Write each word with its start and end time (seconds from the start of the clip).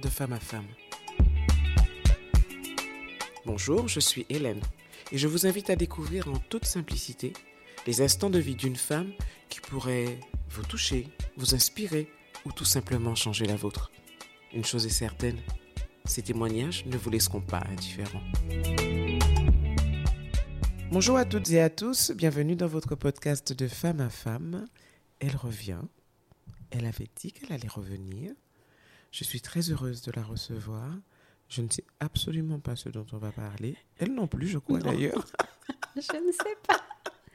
de 0.00 0.08
femme 0.08 0.32
à 0.32 0.40
femme. 0.40 0.66
Bonjour, 3.44 3.88
je 3.88 4.00
suis 4.00 4.26
Hélène 4.28 4.60
et 5.10 5.18
je 5.18 5.26
vous 5.26 5.46
invite 5.46 5.70
à 5.70 5.76
découvrir 5.76 6.28
en 6.28 6.38
toute 6.38 6.64
simplicité 6.64 7.32
les 7.86 8.00
instants 8.00 8.30
de 8.30 8.38
vie 8.38 8.54
d'une 8.54 8.76
femme 8.76 9.10
qui 9.48 9.60
pourrait 9.60 10.20
vous 10.50 10.62
toucher, 10.62 11.08
vous 11.36 11.54
inspirer 11.54 12.08
ou 12.44 12.52
tout 12.52 12.64
simplement 12.64 13.14
changer 13.14 13.46
la 13.46 13.56
vôtre. 13.56 13.90
Une 14.54 14.64
chose 14.64 14.86
est 14.86 14.90
certaine, 14.90 15.38
ces 16.04 16.22
témoignages 16.22 16.86
ne 16.86 16.96
vous 16.96 17.10
laisseront 17.10 17.40
pas 17.40 17.64
indifférents. 17.68 18.22
Bonjour 20.92 21.16
à 21.16 21.24
toutes 21.24 21.50
et 21.50 21.60
à 21.60 21.70
tous, 21.70 22.12
bienvenue 22.12 22.56
dans 22.56 22.66
votre 22.66 22.94
podcast 22.94 23.52
de 23.52 23.66
femme 23.66 24.00
à 24.00 24.10
femme. 24.10 24.66
Elle 25.20 25.36
revient. 25.36 25.82
Elle 26.70 26.86
avait 26.86 27.08
dit 27.16 27.32
qu'elle 27.32 27.52
allait 27.52 27.68
revenir. 27.68 28.32
Je 29.10 29.24
suis 29.24 29.40
très 29.40 29.70
heureuse 29.70 30.02
de 30.02 30.12
la 30.12 30.22
recevoir. 30.22 30.90
Je 31.48 31.62
ne 31.62 31.70
sais 31.70 31.84
absolument 31.98 32.60
pas 32.60 32.76
ce 32.76 32.90
dont 32.90 33.06
on 33.12 33.18
va 33.18 33.32
parler. 33.32 33.76
Elle 33.98 34.14
non 34.14 34.26
plus, 34.26 34.48
je 34.48 34.58
crois 34.58 34.80
d'ailleurs. 34.80 35.26
je 35.96 36.26
ne 36.26 36.32
sais 36.32 36.56
pas. 36.66 36.80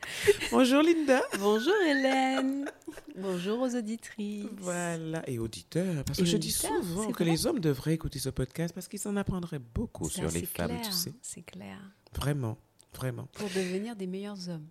Bonjour 0.52 0.84
Linda. 0.84 1.22
Bonjour 1.40 1.74
Hélène. 1.88 2.70
Bonjour 3.18 3.62
aux 3.62 3.76
auditrices. 3.76 4.46
Voilà, 4.58 5.28
et 5.28 5.40
auditeurs. 5.40 6.04
Parce 6.04 6.20
que 6.20 6.26
je 6.26 6.38
dis 6.38 6.52
souvent 6.52 7.12
que 7.12 7.24
les 7.24 7.48
hommes 7.48 7.60
devraient 7.60 7.94
écouter 7.94 8.20
ce 8.20 8.30
podcast 8.30 8.74
parce 8.74 8.88
qu'ils 8.88 9.00
s'en 9.00 9.16
apprendraient 9.16 9.60
beaucoup 9.60 10.10
sur 10.10 10.30
les 10.30 10.46
femmes, 10.46 10.80
tu 10.84 10.92
sais. 10.92 11.14
C'est 11.22 11.44
clair. 11.44 11.80
Vraiment, 12.16 12.58
vraiment. 12.94 13.28
Pour 13.34 13.50
devenir 13.50 13.96
des 13.96 14.08
meilleurs 14.08 14.50
hommes. 14.50 14.68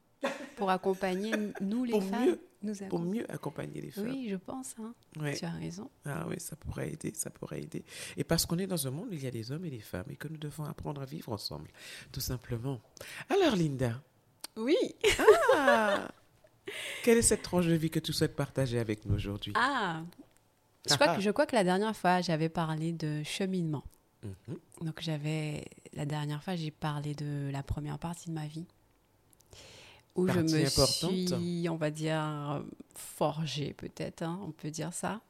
Pour 0.54 0.70
accompagner 0.70 1.32
nous 1.60 1.84
les 1.84 2.00
femmes. 2.00 2.26
Mieux 2.26 2.40
pour 2.88 3.00
mieux 3.00 3.30
accompagner 3.30 3.80
les 3.80 3.90
femmes. 3.90 4.08
Oui, 4.08 4.28
je 4.30 4.36
pense. 4.36 4.74
Hein. 4.78 4.94
Tu 5.36 5.44
as 5.44 5.50
raison. 5.50 5.90
Ah 6.04 6.26
oui, 6.28 6.36
ça 6.38 6.56
pourrait 6.56 6.92
aider, 6.92 7.12
ça 7.14 7.30
pourrait 7.30 7.62
aider. 7.62 7.84
Et 8.16 8.24
parce 8.24 8.46
qu'on 8.46 8.58
est 8.58 8.66
dans 8.66 8.86
un 8.86 8.90
monde 8.90 9.08
où 9.10 9.14
il 9.14 9.22
y 9.22 9.26
a 9.26 9.30
des 9.30 9.52
hommes 9.52 9.64
et 9.64 9.70
des 9.70 9.80
femmes 9.80 10.06
et 10.10 10.16
que 10.16 10.28
nous 10.28 10.36
devons 10.36 10.64
apprendre 10.64 11.00
à 11.00 11.04
vivre 11.04 11.32
ensemble, 11.32 11.68
tout 12.10 12.20
simplement. 12.20 12.80
Alors, 13.28 13.56
Linda. 13.56 14.02
Oui. 14.56 14.76
Ah 15.54 16.08
Quelle 17.02 17.18
est 17.18 17.22
cette 17.22 17.42
tranche 17.42 17.66
de 17.66 17.74
vie 17.74 17.90
que 17.90 17.98
tu 17.98 18.12
souhaites 18.12 18.36
partager 18.36 18.78
avec 18.78 19.04
nous 19.04 19.14
aujourd'hui? 19.14 19.52
Ah 19.56 20.02
je 20.88 20.94
crois, 20.94 21.16
que, 21.16 21.20
je 21.20 21.30
crois 21.30 21.46
que 21.46 21.54
la 21.54 21.64
dernière 21.64 21.96
fois, 21.96 22.20
j'avais 22.20 22.48
parlé 22.48 22.92
de 22.92 23.22
cheminement. 23.22 23.84
Mhm. 24.22 24.58
Donc, 24.82 25.00
j'avais. 25.00 25.64
La 25.92 26.06
dernière 26.06 26.42
fois, 26.42 26.56
j'ai 26.56 26.70
parlé 26.70 27.14
de 27.14 27.50
la 27.52 27.62
première 27.62 27.98
partie 27.98 28.30
de 28.30 28.34
ma 28.34 28.46
vie 28.46 28.66
où 30.14 30.28
je 30.28 30.40
me 30.40 30.66
suis, 30.66 31.68
on 31.68 31.76
va 31.76 31.90
dire, 31.90 32.64
forgée 32.94 33.72
peut-être, 33.72 34.22
hein, 34.22 34.40
on 34.46 34.52
peut 34.52 34.70
dire 34.70 34.92
ça. 34.92 35.20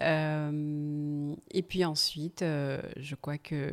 Euh, 0.00 1.34
et 1.50 1.62
puis 1.62 1.84
ensuite, 1.84 2.42
euh, 2.42 2.80
je 2.96 3.14
crois 3.14 3.38
que 3.38 3.70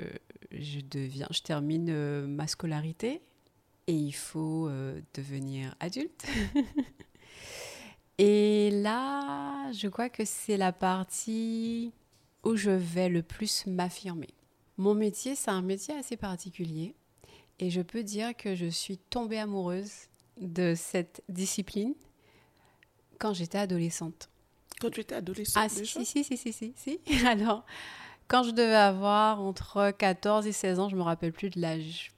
je 0.51 0.79
deviens, 0.79 1.27
je 1.31 1.41
termine 1.41 1.89
euh, 1.89 2.27
ma 2.27 2.47
scolarité 2.47 3.21
et 3.87 3.93
il 3.93 4.11
faut 4.11 4.69
devenir 5.15 5.73
adulte. 5.79 6.27
et 8.19 8.69
là, 8.71 9.71
je 9.71 9.87
crois 9.87 10.09
que 10.09 10.25
c'est 10.25 10.57
la 10.57 10.71
partie 10.71 11.91
où 12.43 12.55
je 12.55 12.69
vais 12.69 13.09
le 13.09 13.23
plus 13.23 13.65
m'affirmer. 13.65 14.29
Mon 14.77 14.93
métier, 14.93 15.33
c'est 15.33 15.49
un 15.49 15.63
métier 15.63 15.95
assez 15.95 16.17
particulier. 16.17 16.93
Et 17.59 17.69
je 17.69 17.81
peux 17.81 18.03
dire 18.03 18.35
que 18.35 18.55
je 18.55 18.67
suis 18.67 18.97
tombée 18.97 19.37
amoureuse 19.37 20.07
de 20.39 20.73
cette 20.75 21.21
discipline 21.27 21.93
quand 23.19 23.33
j'étais 23.33 23.57
adolescente. 23.57 24.29
Quand 24.79 24.89
tu 24.89 25.01
étais 25.01 25.15
adolescente 25.15 25.61
Ah 25.63 25.67
si, 25.67 25.85
si, 25.85 26.05
si, 26.05 26.23
si, 26.23 26.53
si, 26.53 26.73
si. 26.75 26.99
Alors, 27.25 27.65
quand 28.29 28.43
je 28.43 28.51
devais 28.51 28.75
avoir 28.75 29.41
entre 29.41 29.91
14 29.91 30.47
et 30.47 30.53
16 30.53 30.79
ans, 30.79 30.89
je 30.89 30.95
me 30.95 31.01
rappelle 31.01 31.33
plus 31.33 31.49
de 31.49 31.59
l'âge 31.59 32.11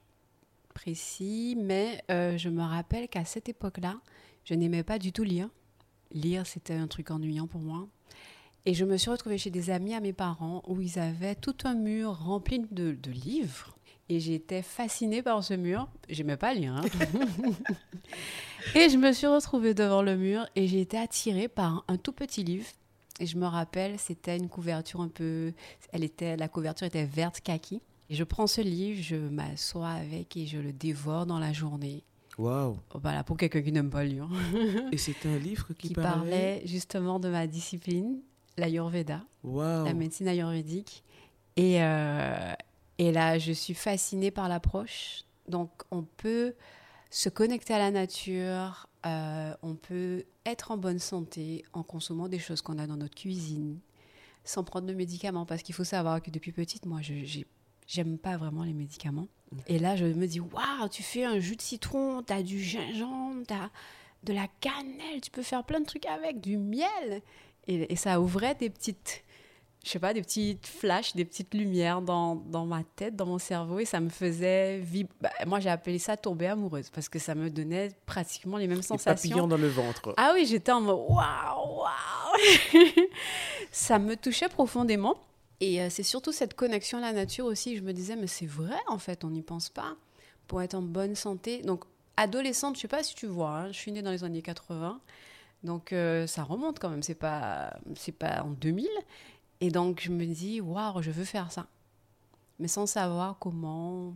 précis, 0.76 1.58
mais 1.60 2.04
euh, 2.12 2.38
je 2.38 2.50
me 2.50 2.62
rappelle 2.62 3.08
qu'à 3.08 3.26
cette 3.26 3.50
époque-là, 3.50 4.00
je 4.46 4.54
n'aimais 4.54 4.84
pas 4.84 5.00
du 5.00 5.12
tout 5.12 5.24
lire. 5.24 5.50
Lire, 6.12 6.46
c'était 6.46 6.76
un 6.76 6.88
truc 6.88 7.10
ennuyant 7.10 7.48
pour 7.48 7.62
moi. 7.62 7.88
Et 8.66 8.76
je 8.76 8.86
me 8.86 8.98
suis 8.98 9.10
retrouvée 9.10 9.40
chez 9.40 9.50
des 9.50 9.72
amis 9.72 9.96
à 9.96 10.02
mes 10.02 10.14
parents 10.14 10.62
où 10.68 10.82
ils 10.82 11.00
avaient 11.00 11.34
tout 11.34 11.56
un 11.64 11.74
mur 11.74 12.12
rempli 12.20 12.60
de, 12.60 12.92
de 12.92 13.12
livres 13.12 13.76
et 14.12 14.20
j'étais 14.20 14.62
fascinée 14.62 15.22
par 15.22 15.42
ce 15.42 15.54
mur. 15.54 15.88
J'aimais 16.10 16.36
pas 16.36 16.54
lire. 16.54 16.74
Hein. 16.74 16.84
et 18.76 18.90
je 18.90 18.98
me 18.98 19.14
suis 19.14 19.26
retrouvée 19.26 19.74
devant 19.74 20.02
le 20.02 20.18
mur 20.18 20.46
et 20.58 20.68
j'ai 20.68 20.82
été 20.82 20.98
attirée 20.98 21.48
par 21.48 21.86
un, 21.88 21.96
tout 21.96 22.12
petit 22.12 22.44
livre. 22.44 22.68
Et 23.22 23.26
je 23.26 23.38
me 23.38 23.46
rappelle, 23.46 23.98
c'était 24.00 24.36
une 24.36 24.50
couverture 24.50 25.00
un 25.00 25.08
peu. 25.08 25.54
Elle 25.94 26.04
était, 26.04 26.36
la 26.36 26.50
couverture 26.50 26.86
était 26.88 27.06
verte 27.06 27.40
kaki. 27.40 27.82
Et 28.10 28.16
je 28.16 28.26
prends 28.26 28.48
ce 28.48 28.60
livre, 28.60 29.02
je 29.02 29.16
m'assois 29.16 29.92
avec 29.92 30.36
et 30.36 30.46
je 30.46 30.58
le 30.58 30.74
dévore 30.74 31.26
dans 31.26 31.40
la 31.40 31.54
journée. 31.54 32.04
Waouh! 32.38 32.78
Voilà, 32.94 33.24
pour 33.24 33.38
quelqu'un 33.38 33.62
qui 33.62 33.72
n'aime 33.72 33.90
pas 33.90 34.04
lire. 34.04 34.28
et 34.92 34.98
c'était 34.98 35.30
un 35.30 35.38
livre 35.38 35.68
qui, 35.80 35.88
qui 35.88 35.94
parlait... 35.94 36.64
justement 36.66 37.22
de 37.22 37.30
ma 37.30 37.48
discipline, 37.48 38.20
l'Ayurveda, 38.58 39.22
wow. 39.46 39.86
la 39.86 39.94
médecine 39.94 40.28
ayurvédique. 40.28 41.02
Et, 41.56 41.82
euh, 41.82 42.54
et 43.02 43.12
là, 43.12 43.40
je 43.40 43.52
suis 43.52 43.74
fascinée 43.74 44.30
par 44.30 44.48
l'approche. 44.48 45.24
Donc, 45.48 45.72
on 45.90 46.04
peut 46.04 46.54
se 47.10 47.30
connecter 47.30 47.74
à 47.74 47.80
la 47.80 47.90
nature, 47.90 48.88
euh, 49.08 49.56
on 49.64 49.74
peut 49.74 50.24
être 50.46 50.70
en 50.70 50.78
bonne 50.78 51.00
santé 51.00 51.66
en 51.74 51.82
consommant 51.82 52.28
des 52.28 52.38
choses 52.38 52.62
qu'on 52.62 52.78
a 52.78 52.86
dans 52.86 52.98
notre 52.98 53.16
cuisine, 53.16 53.80
sans 54.44 54.64
prendre 54.64 54.86
de 54.86 54.94
médicaments. 54.94 55.48
Parce 55.48 55.64
qu'il 55.64 55.74
faut 55.74 55.84
savoir 55.84 56.22
que 56.22 56.30
depuis 56.30 56.52
petite, 56.52 56.86
moi, 56.86 57.02
je 57.02 57.16
j'aime 57.88 58.20
pas 58.20 58.38
vraiment 58.38 58.64
les 58.64 58.74
médicaments. 58.74 59.28
Et 59.66 59.80
là, 59.80 59.96
je 59.96 60.06
me 60.06 60.28
dis, 60.28 60.40
waouh, 60.40 60.88
tu 60.92 61.02
fais 61.02 61.26
un 61.26 61.40
jus 61.40 61.56
de 61.56 61.62
citron, 61.64 62.22
tu 62.22 62.32
as 62.34 62.44
du 62.44 62.62
gingembre, 62.62 63.48
tu 63.48 63.54
as 63.56 63.72
de 64.22 64.34
la 64.34 64.48
cannelle, 64.60 65.22
tu 65.24 65.32
peux 65.32 65.42
faire 65.42 65.64
plein 65.64 65.80
de 65.80 65.86
trucs 65.88 66.06
avec, 66.06 66.40
du 66.40 66.60
miel. 66.60 67.24
Et, 67.66 67.92
et 67.92 67.96
ça 67.96 68.22
ouvrait 68.22 68.54
des 68.54 68.70
petites 68.70 69.24
je 69.84 69.90
sais 69.90 70.00
pas, 70.00 70.14
des 70.14 70.22
petites 70.22 70.68
flashs, 70.68 71.16
des 71.16 71.26
petites 71.26 71.54
lumières 71.54 72.02
dans, 72.02 72.36
dans 72.36 72.66
ma 72.66 72.84
tête, 72.84 73.16
dans 73.16 73.26
mon 73.26 73.40
cerveau, 73.40 73.80
et 73.80 73.86
ça 73.86 74.00
me 74.00 74.10
faisait 74.10 74.78
vibrer. 74.80 75.14
Bah, 75.22 75.32
moi, 75.48 75.60
j'ai 75.60 75.70
appelé 75.70 75.98
ça 75.98 76.18
tomber 76.18 76.48
amoureuse, 76.48 76.90
parce 76.92 77.10
que 77.10 77.18
ça 77.18 77.34
me 77.34 77.50
donnait 77.50 77.90
pratiquement 78.06 78.58
les 78.58 78.68
mêmes 78.68 78.84
sensations. 78.84 79.30
papillons 79.30 79.48
dans 79.48 79.58
le 79.58 79.70
ventre. 79.70 80.14
Ah 80.18 80.34
oui, 80.36 80.46
j'étais 80.46 80.72
en 80.72 80.82
mode 80.82 81.00
waouh, 81.10 81.80
waouh 81.80 82.88
Ça 83.72 83.98
me 83.98 84.16
touchait 84.16 84.50
profondément. 84.50 85.16
Et 85.62 85.82
euh, 85.82 85.88
c'est 85.90 86.04
surtout 86.04 86.32
cette 86.32 86.56
connexion 86.56 87.00
à 87.00 87.02
la 87.02 87.14
nature 87.14 87.46
aussi. 87.46 87.78
Je 87.78 87.82
me 87.82 87.94
disais, 87.94 88.16
mais 88.16 88.28
c'est 88.28 88.48
vrai, 88.48 88.80
en 88.88 88.98
fait, 89.00 89.24
on 89.24 89.30
n'y 89.30 89.44
pense 89.44 89.70
pas. 89.70 89.96
Pour 90.48 90.62
être 90.62 90.76
en 90.76 90.82
bonne 90.82 91.16
santé. 91.16 91.62
Donc, 91.64 91.86
adolescente, 92.18 92.76
je 92.76 92.82
sais 92.82 92.88
pas 92.88 93.04
si 93.04 93.16
tu 93.16 93.26
vois, 93.26 93.52
hein, 93.52 93.68
je 93.72 93.78
suis 93.78 93.92
née 93.92 94.02
dans 94.02 94.12
les 94.12 94.24
années 94.24 94.42
80. 94.42 95.00
Donc, 95.64 95.94
euh, 95.94 96.26
ça 96.28 96.44
remonte 96.44 96.80
quand 96.80 96.90
même. 96.90 97.04
C'est 97.04 97.16
pas, 97.16 97.78
c'est 97.96 98.12
pas 98.12 98.44
en 98.44 98.50
2000. 98.50 98.88
Et 99.62 99.70
donc, 99.70 100.02
je 100.02 100.12
me 100.12 100.26
dis, 100.26 100.60
waouh, 100.60 101.02
je 101.02 101.12
veux 101.12 101.24
faire 101.24 101.52
ça. 101.52 101.68
Mais 102.60 102.68
sans 102.68 102.86
savoir 102.86 103.38
comment, 103.40 104.14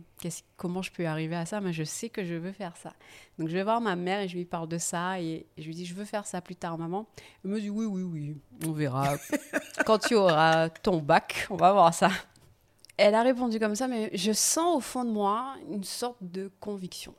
comment 0.56 0.82
je 0.82 0.92
peux 0.92 1.06
arriver 1.06 1.34
à 1.34 1.46
ça, 1.46 1.60
mais 1.60 1.72
je 1.72 1.82
sais 1.82 2.08
que 2.08 2.24
je 2.24 2.34
veux 2.34 2.52
faire 2.52 2.76
ça. 2.76 2.92
Donc, 3.38 3.48
je 3.48 3.54
vais 3.54 3.62
voir 3.62 3.80
ma 3.80 3.96
mère 3.96 4.20
et 4.20 4.28
je 4.28 4.36
lui 4.36 4.44
parle 4.44 4.68
de 4.68 4.78
ça. 4.78 5.20
Et 5.20 5.46
je 5.56 5.64
lui 5.64 5.74
dis, 5.74 5.86
je 5.86 5.94
veux 5.94 6.04
faire 6.04 6.26
ça 6.26 6.40
plus 6.40 6.54
tard, 6.54 6.78
maman. 6.78 7.06
Elle 7.44 7.52
me 7.52 7.60
dit, 7.60 7.70
oui, 7.70 7.86
oui, 7.86 8.02
oui, 8.02 8.36
on 8.66 8.72
verra. 8.72 9.16
Quand 9.86 9.98
tu 9.98 10.14
auras 10.14 10.68
ton 10.68 10.98
bac, 10.98 11.46
on 11.50 11.56
va 11.56 11.72
voir 11.72 11.94
ça. 11.94 12.10
Elle 12.96 13.14
a 13.14 13.22
répondu 13.22 13.58
comme 13.58 13.74
ça, 13.74 13.88
mais 13.88 14.10
je 14.14 14.32
sens 14.32 14.76
au 14.76 14.80
fond 14.80 15.04
de 15.04 15.10
moi 15.10 15.56
une 15.70 15.84
sorte 15.84 16.18
de 16.22 16.50
conviction 16.60 17.14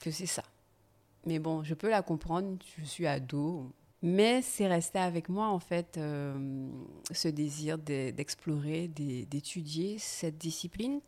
que 0.00 0.10
c'est 0.10 0.26
ça. 0.26 0.42
Mais 1.24 1.38
bon, 1.38 1.62
je 1.62 1.74
peux 1.74 1.88
la 1.88 2.02
comprendre, 2.02 2.58
je 2.78 2.84
suis 2.84 3.06
ado, 3.06 3.72
mais 4.02 4.42
c'est 4.42 4.66
resté 4.66 4.98
avec 4.98 5.28
moi, 5.28 5.48
en 5.48 5.58
fait, 5.58 5.96
euh, 5.96 6.68
ce 7.12 7.28
désir 7.28 7.78
d'explorer, 7.78 8.88
d'étudier 8.88 9.96
cette 9.98 10.38
discipline. 10.38 11.00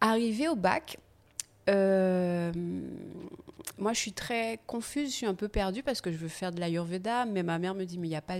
Arrivé 0.00 0.48
au 0.48 0.54
bac, 0.54 0.98
euh, 1.68 2.52
moi, 3.78 3.92
je 3.92 3.98
suis 3.98 4.12
très 4.12 4.60
confuse, 4.66 5.10
je 5.10 5.14
suis 5.14 5.26
un 5.26 5.34
peu 5.34 5.48
perdue 5.48 5.82
parce 5.82 6.00
que 6.00 6.12
je 6.12 6.16
veux 6.16 6.28
faire 6.28 6.52
de 6.52 6.60
l'Ayurveda, 6.60 7.24
mais 7.24 7.42
ma 7.42 7.58
mère 7.58 7.74
me 7.74 7.84
dit, 7.84 7.98
mais 7.98 8.06
il 8.06 8.10
n'y 8.10 8.16
a 8.16 8.22
pas 8.22 8.38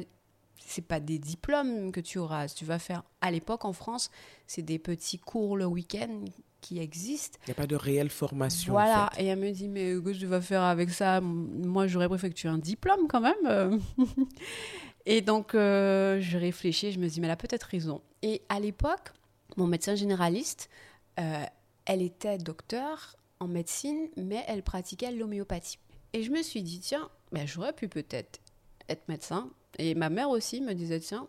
c'est 0.67 0.87
pas 0.87 1.01
des 1.01 1.19
diplômes 1.19 1.93
que 1.93 2.01
tu 2.01 2.19
auras. 2.19 2.49
Tu 2.49 2.65
vas 2.65 2.79
faire, 2.79 3.03
à 3.21 3.31
l'époque 3.31 3.65
en 3.65 3.73
France, 3.73 4.11
c'est 4.47 4.63
des 4.63 4.79
petits 4.79 5.19
cours 5.19 5.57
le 5.57 5.67
week-end 5.67 6.25
qui 6.65 6.79
existent. 6.79 7.39
Il 7.43 7.51
n'y 7.51 7.53
a 7.53 7.55
pas 7.57 7.67
de 7.67 7.77
réelle 7.77 8.09
formation. 8.09 8.73
Voilà, 8.73 9.11
en 9.13 9.15
fait. 9.15 9.23
et 9.23 9.27
elle 9.27 9.39
me 9.39 9.51
dit, 9.51 9.69
mais 9.69 9.93
que 10.03 10.11
tu 10.19 10.25
vas 10.25 10.41
faire 10.41 10.63
avec 10.63 10.91
ça? 10.91 11.21
Moi, 11.21 11.87
j'aurais 11.87 12.09
préféré 12.09 12.33
que 12.33 12.39
tu 12.39 12.47
aies 12.47 12.51
un 12.51 12.59
diplôme 12.59 13.07
quand 13.07 13.21
même. 13.21 13.81
et 15.07 15.21
donc, 15.21 15.55
euh, 15.55 16.21
je 16.21 16.39
réfléchis, 16.39 16.93
je 16.93 16.99
me 16.99 17.07
dis, 17.07 17.21
mais 17.21 17.27
elle 17.27 17.33
a 17.33 17.37
peut-être 17.37 17.65
raison. 17.65 18.01
Et 18.23 18.41
à 18.49 18.61
l'époque, 18.61 19.13
mon 19.59 19.67
médecin 19.67 19.95
généraliste, 19.95 20.71
euh, 21.21 21.45
elle 21.85 22.01
était 22.01 22.39
docteur 22.39 23.17
en 23.41 23.47
médecine, 23.47 24.09
mais 24.17 24.43
elle 24.49 24.63
pratiquait 24.63 25.13
l'homéopathie. 25.13 25.79
Et 26.15 26.23
je 26.23 26.31
me 26.31 26.43
suis 26.43 26.63
dit, 26.63 26.81
tiens, 26.81 27.11
ben, 27.31 27.47
j'aurais 27.47 27.75
pu 27.75 27.89
peut-être 27.89 28.41
être 28.89 29.07
médecin. 29.09 29.51
Et 29.79 29.95
ma 29.95 30.09
mère 30.09 30.31
aussi 30.31 30.63
me 30.63 30.73
disait, 30.73 31.01
tiens, 31.01 31.29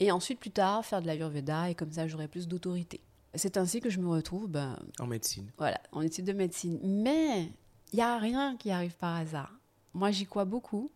Et 0.00 0.10
ensuite, 0.10 0.40
plus 0.40 0.52
tard, 0.52 0.86
faire 0.86 1.02
de 1.02 1.06
l'Ayurveda 1.06 1.68
et 1.68 1.74
comme 1.74 1.92
ça, 1.92 2.06
j'aurai 2.06 2.28
plus 2.28 2.48
d'autorité. 2.48 3.02
C'est 3.34 3.56
ainsi 3.56 3.80
que 3.80 3.90
je 3.90 4.00
me 4.00 4.08
retrouve 4.08 4.48
ben, 4.48 4.78
en 4.98 5.06
médecine. 5.06 5.50
Voilà, 5.58 5.80
en 5.92 6.00
études 6.00 6.24
de 6.24 6.32
médecine. 6.32 6.78
Mais 6.82 7.50
il 7.92 7.96
n'y 7.96 8.02
a 8.02 8.18
rien 8.18 8.56
qui 8.56 8.70
arrive 8.70 8.96
par 8.96 9.16
hasard. 9.16 9.52
Moi, 9.94 10.10
j'y 10.10 10.26
crois 10.26 10.44
beaucoup. 10.44 10.90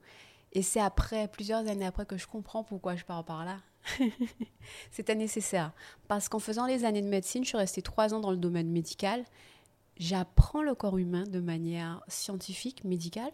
Et 0.52 0.62
c'est 0.62 0.81
après, 0.81 1.29
plusieurs 1.29 1.67
années 1.69 1.87
après, 1.87 2.06
que 2.06 2.19
je 2.19 2.26
comprends 2.26 2.62
pourquoi 2.62 2.96
je 2.96 3.05
pars 3.05 3.25
par 3.25 3.44
là. 3.44 3.58
C'était 4.90 5.14
nécessaire. 5.14 5.73
Parce 6.08 6.29
qu'en 6.29 6.38
faisant 6.38 6.67
les 6.67 6.84
années 6.84 7.02
de 7.02 7.08
médecine, 7.08 7.43
je 7.43 7.49
suis 7.49 7.58
restée 7.58 7.82
trois 7.82 8.14
ans 8.14 8.20
dans 8.20 8.31
le 8.31 8.37
domaine 8.37 8.70
médical. 8.70 9.25
J'apprends 9.96 10.62
le 10.62 10.75
corps 10.75 10.99
humain 10.99 11.25
de 11.25 11.40
manière 11.40 12.02
scientifique, 12.08 12.84
médicale. 12.84 13.32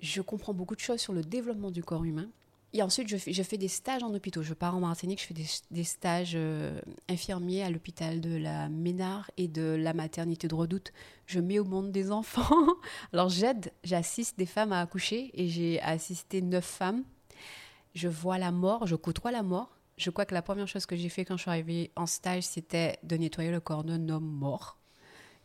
Je 0.00 0.22
comprends 0.22 0.54
beaucoup 0.54 0.74
de 0.74 0.80
choses 0.80 1.00
sur 1.00 1.12
le 1.12 1.22
développement 1.22 1.70
du 1.70 1.82
corps 1.82 2.04
humain. 2.04 2.28
Et 2.74 2.82
ensuite, 2.82 3.08
je 3.08 3.42
fais, 3.42 3.56
des 3.56 3.68
stages 3.68 4.02
en 4.02 4.12
hôpitaux. 4.12 4.42
Je 4.42 4.52
pars 4.52 4.76
en 4.76 4.80
Martinique, 4.80 5.22
je 5.22 5.26
fais 5.26 5.62
des, 5.70 5.84
stages 5.84 6.32
euh, 6.34 6.78
infirmiers 7.08 7.62
à 7.62 7.70
l'hôpital 7.70 8.20
de 8.20 8.36
la 8.36 8.68
Ménard 8.68 9.30
et 9.38 9.48
de 9.48 9.74
la 9.78 9.94
maternité 9.94 10.48
de 10.48 10.54
Redoute. 10.54 10.92
Je 11.24 11.40
mets 11.40 11.58
au 11.58 11.64
monde 11.64 11.92
des 11.92 12.10
enfants. 12.10 12.66
Alors, 13.14 13.30
j'aide, 13.30 13.72
j'assiste 13.84 14.38
des 14.38 14.44
femmes 14.44 14.72
à 14.72 14.80
accoucher 14.80 15.30
et 15.32 15.48
j'ai 15.48 15.80
assisté 15.80 16.42
neuf 16.42 16.66
femmes. 16.66 17.04
Je 17.94 18.08
vois 18.08 18.36
la 18.36 18.52
mort, 18.52 18.86
je 18.86 18.96
côtoie 18.96 19.32
la 19.32 19.42
mort. 19.42 19.78
Je 19.96 20.10
crois 20.10 20.26
que 20.26 20.34
la 20.34 20.42
première 20.42 20.68
chose 20.68 20.84
que 20.84 20.94
j'ai 20.94 21.08
fait 21.08 21.24
quand 21.24 21.36
je 21.36 21.42
suis 21.42 21.50
arrivée 21.50 21.90
en 21.96 22.06
stage, 22.06 22.42
c'était 22.42 22.98
de 23.02 23.16
nettoyer 23.16 23.50
le 23.50 23.60
corps 23.60 23.82
d'un 23.82 24.10
homme 24.10 24.28
mort. 24.28 24.78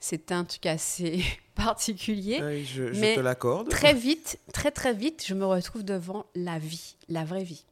C'est 0.05 0.33
un 0.33 0.43
truc 0.43 0.65
assez 0.65 1.23
particulier. 1.55 2.65
je, 2.65 3.15
te 3.15 3.21
l'accorde. 3.21 3.69
Très 3.69 3.93
vite, 4.09 4.37
très 4.51 4.69
très 4.69 4.93
vite, 4.93 5.23
je 5.25 5.33
me 5.33 5.45
retrouve 5.45 5.83
devant 5.83 6.25
la 6.35 6.59
vie, 6.59 6.97
la 7.07 7.23
vraie 7.23 7.45
vie. 7.45 7.63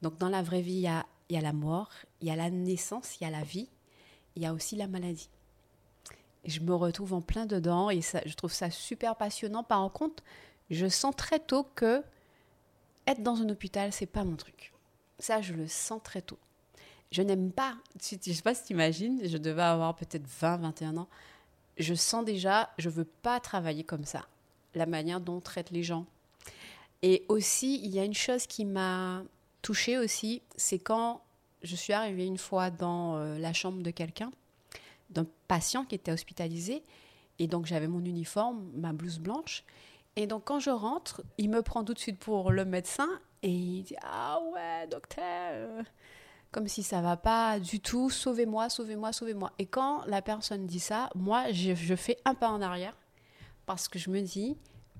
Donc 0.00 0.16
dans 0.16 0.30
la 0.30 0.40
vraie 0.40 0.62
vie, 0.62 0.72
il 0.72 0.80
y 0.80 0.86
a, 0.86 1.04
y 1.28 1.36
a 1.36 1.42
la 1.42 1.52
mort, 1.52 1.90
il 2.22 2.28
y 2.28 2.30
a 2.30 2.36
la 2.36 2.48
naissance, 2.48 3.20
il 3.20 3.24
y 3.24 3.26
a 3.26 3.30
la 3.30 3.42
vie, 3.42 3.68
il 4.36 4.42
y 4.42 4.46
a 4.46 4.54
aussi 4.54 4.74
la 4.74 4.86
maladie. 4.86 5.28
Et 6.44 6.50
je 6.50 6.62
me 6.62 6.74
retrouve 6.74 7.12
en 7.12 7.20
plein 7.20 7.44
dedans 7.44 7.90
et 7.90 8.00
ça, 8.00 8.22
je 8.24 8.32
trouve 8.32 8.54
ça 8.54 8.70
super 8.70 9.14
passionnant. 9.14 9.62
Par 9.62 9.92
contre, 9.92 10.22
je 10.70 10.88
sens 10.88 11.14
très 11.14 11.40
tôt 11.40 11.66
que 11.74 12.02
être 13.06 13.22
dans 13.22 13.42
un 13.42 13.48
hôpital, 13.50 13.92
c'est 13.92 14.06
pas 14.06 14.24
mon 14.24 14.36
truc. 14.36 14.72
Ça, 15.18 15.42
je 15.42 15.52
le 15.52 15.68
sens 15.68 16.00
très 16.02 16.22
tôt. 16.22 16.38
Je 17.12 17.20
n'aime 17.20 17.52
pas, 17.52 17.76
je 18.02 18.14
ne 18.14 18.34
sais 18.34 18.40
pas 18.40 18.54
si 18.54 18.64
tu 18.64 18.72
imagines, 18.72 19.20
je 19.28 19.36
devais 19.36 19.60
avoir 19.60 19.94
peut-être 19.94 20.26
20, 20.26 20.56
21 20.56 20.96
ans 20.96 21.08
je 21.76 21.94
sens 21.94 22.24
déjà, 22.24 22.70
je 22.78 22.88
veux 22.88 23.04
pas 23.04 23.40
travailler 23.40 23.84
comme 23.84 24.04
ça, 24.04 24.26
la 24.74 24.86
manière 24.86 25.20
dont 25.20 25.36
on 25.36 25.40
traite 25.40 25.70
les 25.70 25.82
gens. 25.82 26.06
Et 27.02 27.24
aussi, 27.28 27.80
il 27.82 27.90
y 27.90 27.98
a 27.98 28.04
une 28.04 28.14
chose 28.14 28.46
qui 28.46 28.64
m'a 28.64 29.22
touchée 29.62 29.98
aussi, 29.98 30.42
c'est 30.56 30.78
quand 30.78 31.22
je 31.62 31.76
suis 31.76 31.92
arrivée 31.92 32.26
une 32.26 32.38
fois 32.38 32.70
dans 32.70 33.16
euh, 33.16 33.38
la 33.38 33.52
chambre 33.52 33.82
de 33.82 33.90
quelqu'un, 33.90 34.30
d'un 35.10 35.26
patient 35.48 35.84
qui 35.84 35.94
était 35.94 36.12
hospitalisé, 36.12 36.82
et 37.38 37.46
donc 37.46 37.66
j'avais 37.66 37.88
mon 37.88 38.04
uniforme, 38.04 38.70
ma 38.74 38.92
blouse 38.92 39.18
blanche. 39.18 39.64
Et 40.16 40.26
donc 40.26 40.44
quand 40.44 40.60
je 40.60 40.70
rentre, 40.70 41.22
il 41.38 41.50
me 41.50 41.62
prend 41.62 41.84
tout 41.84 41.94
de 41.94 41.98
suite 41.98 42.18
pour 42.18 42.52
le 42.52 42.64
médecin 42.64 43.08
et 43.42 43.50
il 43.50 43.82
dit 43.82 43.96
Ah 44.02 44.38
ouais, 44.52 44.86
docteur, 44.88 45.84
comme 46.50 46.68
si 46.68 46.82
ça 46.82 47.00
va 47.00 47.16
pas 47.16 47.60
du 47.60 47.80
tout, 47.80 48.10
sauvez-moi, 48.10 48.68
sauvez-moi, 48.68 49.12
sauvez-moi. 49.12 49.52
Et 49.58 49.66
quand 49.66 50.04
la 50.06 50.20
personne 50.20 50.66
dit 50.66 50.80
ça, 50.80 51.10
moi, 51.14 51.52
je, 51.52 51.94
fais 51.94 52.18
un 52.24 52.34
pas 52.34 52.48
en 52.48 52.60
arrière 52.60 52.96
parce 53.66 53.88
que 53.88 53.98
je 53.98 54.10
me 54.10 54.20
dis, 54.20 54.56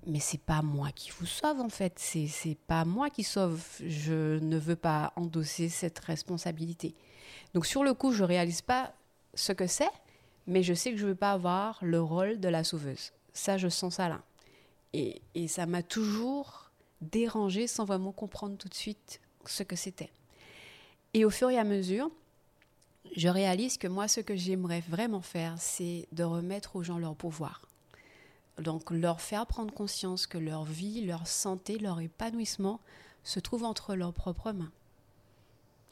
mais 0.06 0.20
c'est 0.20 0.40
pas 0.40 0.62
moi 0.62 0.92
qui 0.92 1.10
vous 1.10 1.26
sauve 1.26 1.60
en 1.60 1.68
fait, 1.68 1.94
c'est 1.98 2.26
c'est 2.26 2.54
pas 2.54 2.84
moi 2.84 3.10
qui 3.10 3.24
sauve. 3.24 3.62
Je 3.84 4.38
ne 4.38 4.56
veux 4.58 4.76
pas 4.76 5.12
endosser 5.16 5.68
cette 5.68 5.98
responsabilité. 5.98 6.94
Donc 7.52 7.66
sur 7.66 7.82
le 7.82 7.94
coup, 7.94 8.12
je 8.12 8.22
réalise 8.22 8.62
pas 8.62 8.92
ce 9.34 9.52
que 9.52 9.66
c'est, 9.66 9.90
mais 10.46 10.62
je 10.62 10.72
sais 10.72 10.92
que 10.92 10.98
je 10.98 11.06
veux 11.06 11.16
pas 11.16 11.32
avoir 11.32 11.78
le 11.82 12.00
rôle 12.00 12.38
de 12.38 12.48
la 12.48 12.64
sauveuse. 12.64 13.12
Ça, 13.32 13.58
je 13.58 13.68
sens 13.68 13.96
ça 13.96 14.08
là. 14.08 14.22
Et, 14.92 15.20
et 15.34 15.48
ça 15.48 15.66
m'a 15.66 15.82
toujours 15.82 16.70
dérangé 17.00 17.66
sans 17.66 17.84
vraiment 17.84 18.12
comprendre 18.12 18.56
tout 18.56 18.68
de 18.68 18.74
suite 18.74 19.20
ce 19.46 19.62
que 19.62 19.76
c'était. 19.76 20.10
Et 21.14 21.24
au 21.24 21.30
fur 21.30 21.50
et 21.50 21.58
à 21.58 21.64
mesure, 21.64 22.10
je 23.16 23.28
réalise 23.28 23.78
que 23.78 23.88
moi, 23.88 24.06
ce 24.08 24.20
que 24.20 24.36
j'aimerais 24.36 24.82
vraiment 24.88 25.22
faire, 25.22 25.54
c'est 25.58 26.06
de 26.12 26.22
remettre 26.22 26.76
aux 26.76 26.82
gens 26.82 26.98
leur 26.98 27.16
pouvoir. 27.16 27.62
Donc 28.58 28.90
leur 28.90 29.20
faire 29.20 29.46
prendre 29.46 29.72
conscience 29.72 30.26
que 30.26 30.38
leur 30.38 30.64
vie, 30.64 31.04
leur 31.04 31.26
santé, 31.26 31.78
leur 31.78 32.00
épanouissement 32.00 32.80
se 33.24 33.40
trouvent 33.40 33.64
entre 33.64 33.94
leurs 33.94 34.12
propres 34.12 34.52
mains. 34.52 34.70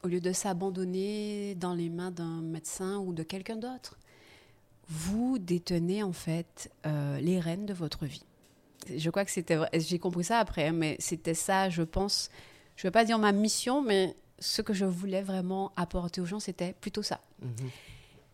Au 0.05 0.09
lieu 0.09 0.21
de 0.21 0.33
s'abandonner 0.33 1.55
dans 1.57 1.75
les 1.75 1.89
mains 1.89 2.11
d'un 2.11 2.41
médecin 2.41 2.99
ou 2.99 3.13
de 3.13 3.23
quelqu'un 3.23 3.57
d'autre, 3.57 3.99
vous 4.89 5.39
détenez 5.39 6.03
en 6.03 6.13
fait 6.13 6.71
euh, 6.87 7.19
les 7.21 7.41
rênes 7.41 7.67
de 7.67 7.75
votre 7.75 8.07
vie. 8.07 8.25
Je 8.97 9.11
crois 9.11 9.25
que 9.25 9.31
c'était 9.31 9.57
vrai. 9.57 9.69
J'ai 9.75 9.99
compris 9.99 10.25
ça 10.25 10.39
après, 10.39 10.69
hein, 10.69 10.73
mais 10.73 10.97
c'était 10.99 11.35
ça, 11.35 11.69
je 11.69 11.83
pense. 11.83 12.31
Je 12.77 12.87
ne 12.87 12.89
veux 12.89 12.93
pas 12.93 13.05
dire 13.05 13.19
ma 13.19 13.33
mission, 13.33 13.83
mais 13.83 14.15
ce 14.39 14.63
que 14.63 14.73
je 14.73 14.85
voulais 14.85 15.23
vraiment 15.23 15.73
apporter 15.77 16.21
aux 16.21 16.27
gens, 16.27 16.41
c'était 16.41 16.73
plutôt 16.73 17.03
ça. 17.03 17.21
Mhm. 17.43 17.71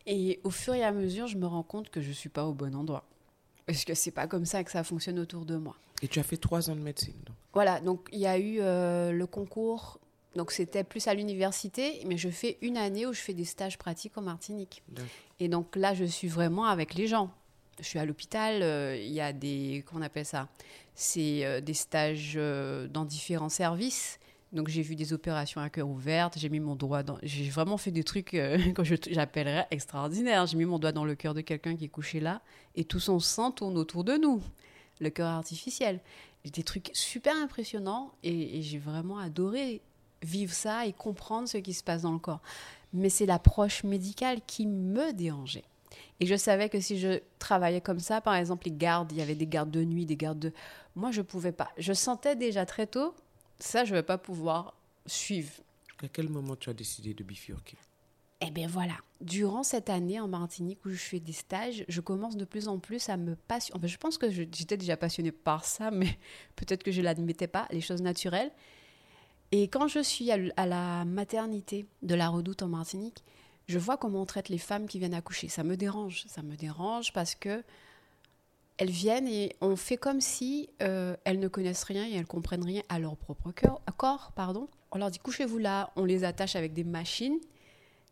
Et 0.06 0.40
au 0.44 0.50
fur 0.50 0.74
et 0.74 0.84
à 0.84 0.92
mesure, 0.92 1.26
je 1.26 1.38
me 1.38 1.46
rends 1.46 1.62
compte 1.62 1.90
que 1.90 2.00
je 2.00 2.08
ne 2.08 2.12
suis 2.12 2.28
pas 2.28 2.44
au 2.44 2.52
bon 2.52 2.74
endroit. 2.74 3.04
Parce 3.66 3.84
que 3.84 3.94
c'est 3.94 4.10
pas 4.10 4.26
comme 4.26 4.44
ça 4.44 4.62
que 4.62 4.70
ça 4.70 4.84
fonctionne 4.84 5.18
autour 5.18 5.46
de 5.46 5.56
moi. 5.56 5.76
Et 6.02 6.08
tu 6.08 6.18
as 6.18 6.22
fait 6.22 6.36
trois 6.36 6.68
ans 6.68 6.76
de 6.76 6.80
médecine 6.80 7.14
donc. 7.24 7.36
Voilà, 7.54 7.80
donc 7.80 8.08
il 8.12 8.18
y 8.18 8.26
a 8.26 8.36
eu 8.36 8.58
euh, 8.60 9.12
le 9.12 9.26
concours, 9.26 10.00
donc 10.34 10.50
c'était 10.50 10.82
plus 10.82 11.06
à 11.06 11.14
l'université, 11.14 12.02
mais 12.04 12.16
je 12.16 12.28
fais 12.28 12.58
une 12.62 12.76
année 12.76 13.06
où 13.06 13.12
je 13.12 13.20
fais 13.20 13.32
des 13.32 13.44
stages 13.44 13.78
pratiques 13.78 14.18
en 14.18 14.22
Martinique. 14.22 14.82
Et 15.38 15.48
donc 15.48 15.76
là, 15.76 15.94
je 15.94 16.04
suis 16.04 16.28
vraiment 16.28 16.64
avec 16.64 16.94
les 16.94 17.06
gens. 17.06 17.30
Je 17.78 17.84
suis 17.84 17.98
à 17.98 18.04
l'hôpital, 18.04 18.62
euh, 18.62 18.96
il 18.96 19.12
y 19.12 19.20
a 19.20 19.32
des, 19.32 19.84
comment 19.86 20.00
on 20.00 20.04
appelle 20.04 20.26
ça? 20.26 20.48
C'est 20.96 21.44
euh, 21.44 21.60
des 21.60 21.74
stages 21.74 22.34
dans 22.34 23.04
différents 23.04 23.48
services. 23.48 24.18
Donc 24.54 24.68
j'ai 24.68 24.82
vu 24.82 24.94
des 24.94 25.12
opérations 25.12 25.60
à 25.60 25.68
cœur 25.68 25.88
ouvert, 25.88 26.30
j'ai 26.36 26.48
mis 26.48 26.60
mon 26.60 26.76
doigt 26.76 27.02
dans... 27.02 27.18
J'ai 27.24 27.50
vraiment 27.50 27.76
fait 27.76 27.90
des 27.90 28.04
trucs 28.04 28.34
euh, 28.34 28.72
que 28.74 28.84
j'appellerais 28.84 29.66
extraordinaires. 29.72 30.46
J'ai 30.46 30.56
mis 30.56 30.64
mon 30.64 30.78
doigt 30.78 30.92
dans 30.92 31.04
le 31.04 31.16
cœur 31.16 31.34
de 31.34 31.40
quelqu'un 31.40 31.76
qui 31.76 31.86
est 31.86 31.88
couché 31.88 32.20
là 32.20 32.40
et 32.76 32.84
tout 32.84 33.00
son 33.00 33.18
sang 33.18 33.50
tourne 33.50 33.76
autour 33.76 34.04
de 34.04 34.14
nous. 34.14 34.40
Le 35.00 35.10
cœur 35.10 35.28
artificiel. 35.28 36.00
Des 36.44 36.62
trucs 36.62 36.90
super 36.92 37.34
impressionnants 37.34 38.12
et, 38.22 38.62
j'ai 38.62 38.78
vraiment 38.78 39.18
adoré 39.18 39.80
vivre 40.22 40.52
ça 40.52 40.86
et 40.86 40.92
comprendre 40.92 41.48
ce 41.48 41.58
qui 41.58 41.74
se 41.74 41.82
passe 41.82 42.02
dans 42.02 42.12
le 42.12 42.18
corps. 42.18 42.40
Mais 42.93 43.08
c'est 43.08 43.26
l'approche 43.26 43.82
médicale 43.82 44.38
qui 44.46 44.67
me 44.67 45.12
dérangeait. 45.12 45.64
Et 46.20 46.26
je 46.26 46.36
savais 46.36 46.69
que 46.69 46.79
si 46.79 46.98
je 46.98 47.20
travaillais 47.40 47.81
comme 47.81 47.98
ça, 47.98 48.20
par 48.20 48.36
exemple, 48.36 48.67
les 48.67 48.72
gardes, 48.72 49.10
il 49.10 49.19
y 49.19 49.22
avait 49.22 49.34
des 49.34 49.46
gardes 49.46 49.70
de 49.70 49.82
nuit, 49.82 50.06
des 50.06 50.17
gardes 50.17 50.38
de... 50.38 50.52
Moi, 50.94 51.10
je 51.10 51.22
pouvais 51.22 51.50
pas. 51.50 51.70
Je 51.76 51.93
sentais 51.93 52.36
déjà 52.36 52.67
très 52.67 52.86
tôt 52.86 53.14
ça, 53.58 53.84
je 53.84 53.93
ne 53.93 53.99
vais 53.99 54.03
pas 54.03 54.19
pouvoir 54.19 54.75
suivre. 55.06 55.53
À 56.03 56.08
quel 56.08 56.29
moment 56.29 56.56
tu 56.56 56.70
as 56.70 56.75
décidé 56.75 57.15
de 57.15 57.23
bifurquer? 57.23 57.77
Eh 58.41 58.51
bien 58.51 58.67
voilà, 58.67 58.96
durant 59.20 59.63
cette 59.63 59.89
année 59.89 60.20
en 60.20 60.29
Martinique 60.29 60.84
où 60.84 60.91
je 60.91 60.96
fais 60.96 61.20
des 61.20 61.32
stages, 61.32 61.84
je 61.89 62.01
commence 62.01 62.37
de 62.37 62.44
plus 62.44 62.69
en 62.69 62.79
plus 62.79 63.08
à 63.08 63.17
me 63.17 63.37
passionner. 63.37 63.79
Enfin, 63.79 63.87
je 63.87 63.96
pense 63.96 64.19
que 64.19 64.31
j'étais 64.31 64.77
déjà 64.77 64.96
passionnée 64.96 65.32
par 65.32 65.65
ça, 65.65 65.91
mais 65.91 66.19
peut-être 66.56 66.82
que 66.82 66.93
je 66.93 67.01
ne 67.01 67.05
l'admettais 67.05 67.46
pas, 67.46 67.67
les 67.70 67.81
choses 67.81 68.03
naturelles. 68.03 68.51
Et 69.53 69.69
quand 69.69 69.89
je 69.89 70.01
suis 70.01 70.31
à 70.31 70.67
la 70.67 71.05
maternité 71.05 71.87
de 72.03 72.15
la 72.15 72.29
Redoute 72.29 72.63
en 72.63 72.69
Martinique, 72.69 73.23
je 73.67 73.79
vois 73.79 73.96
comment 73.96 74.23
on 74.23 74.27
traite 74.27 74.49
les 74.49 74.58
femmes 74.58 74.89
qui 74.89 74.99
viennent 74.99 75.15
accoucher. 75.15 75.49
Ça 75.49 75.65
me 75.65 75.77
dérange, 75.77 76.25
ça 76.27 76.43
me 76.43 76.56
dérange 76.56 77.13
parce 77.13 77.34
que 77.34 77.63
elles 78.76 78.90
viennent 78.90 79.28
et 79.28 79.54
on 79.60 79.76
fait 79.76 79.96
comme 79.96 80.20
si 80.20 80.69
euh, 80.82 81.16
elles 81.24 81.38
ne 81.38 81.48
connaissent 81.48 81.84
rien 81.84 82.06
et 82.06 82.14
elles 82.14 82.26
comprennent 82.26 82.64
rien 82.64 82.82
à 82.88 82.98
leur 82.98 83.16
propre 83.16 83.52
corps. 83.96 84.32
Pardon. 84.32 84.69
On 84.90 84.98
leur 84.98 85.10
dit 85.10 85.19
couchez-vous 85.19 85.58
là, 85.58 85.93
on 85.96 86.04
les 86.04 86.24
attache 86.24 86.56
avec 86.56 86.72
des 86.72 86.84
machines. 86.84 87.38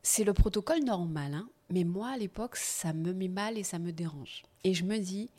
C'est 0.03 0.25
le 0.25 0.33
protocole 0.33 0.83
normal, 0.83 1.35
hein. 1.35 1.49
mais 1.71 1.85
moi 1.85 2.09
à 2.09 2.17
l'époque 2.17 2.57
ça 2.57 2.93
me 2.93 3.13
met 3.13 3.29
mal 3.29 3.59
et 3.59 3.63
ça 3.63 3.79
me 3.79 3.93
dérange. 3.93 4.43
Et 4.65 4.75
je 4.75 4.85
me 4.85 4.99
dis, 4.99 5.31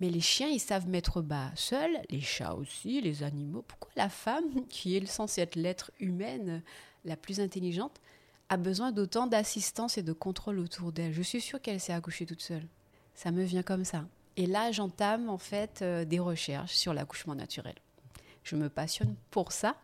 mais 0.00 0.10
les 0.10 0.20
chiens 0.20 0.48
ils 0.48 0.60
savent 0.60 0.88
mettre 0.88 1.22
bas 1.22 1.52
seuls, 1.54 2.00
les 2.08 2.20
chats 2.20 2.54
aussi, 2.54 3.00
les 3.00 3.22
animaux. 3.22 3.62
Pourquoi 3.62 3.90
la 3.96 4.08
femme, 4.08 4.66
qui 4.68 4.96
est 4.96 5.06
censée 5.06 5.40
être 5.40 5.56
l'être 5.56 5.92
humaine 6.00 6.62
la 7.04 7.16
plus 7.16 7.40
intelligente, 7.40 8.00
a 8.48 8.56
besoin 8.56 8.90
d'autant 8.90 9.26
d'assistance 9.28 9.98
et 9.98 10.02
de 10.02 10.12
contrôle 10.12 10.58
autour 10.58 10.90
d'elle? 10.90 11.12
Je 11.12 11.22
suis 11.22 11.40
sûre 11.40 11.60
qu'elle 11.60 11.80
s'est 11.80 11.92
accouchée 11.92 12.26
toute 12.26 12.42
seule. 12.42 12.66
Ça 13.14 13.30
me 13.30 13.44
vient 13.44 13.62
comme 13.62 13.84
ça. 13.84 14.06
Et 14.40 14.46
là, 14.46 14.72
j'entame 14.72 15.28
en 15.28 15.36
fait 15.36 15.82
euh, 15.82 16.06
des 16.06 16.18
recherches 16.18 16.72
sur 16.72 16.94
l'accouchement 16.94 17.34
naturel. 17.34 17.74
Je 18.42 18.56
me 18.56 18.70
passionne 18.70 19.14
pour 19.30 19.52
ça. 19.52 19.76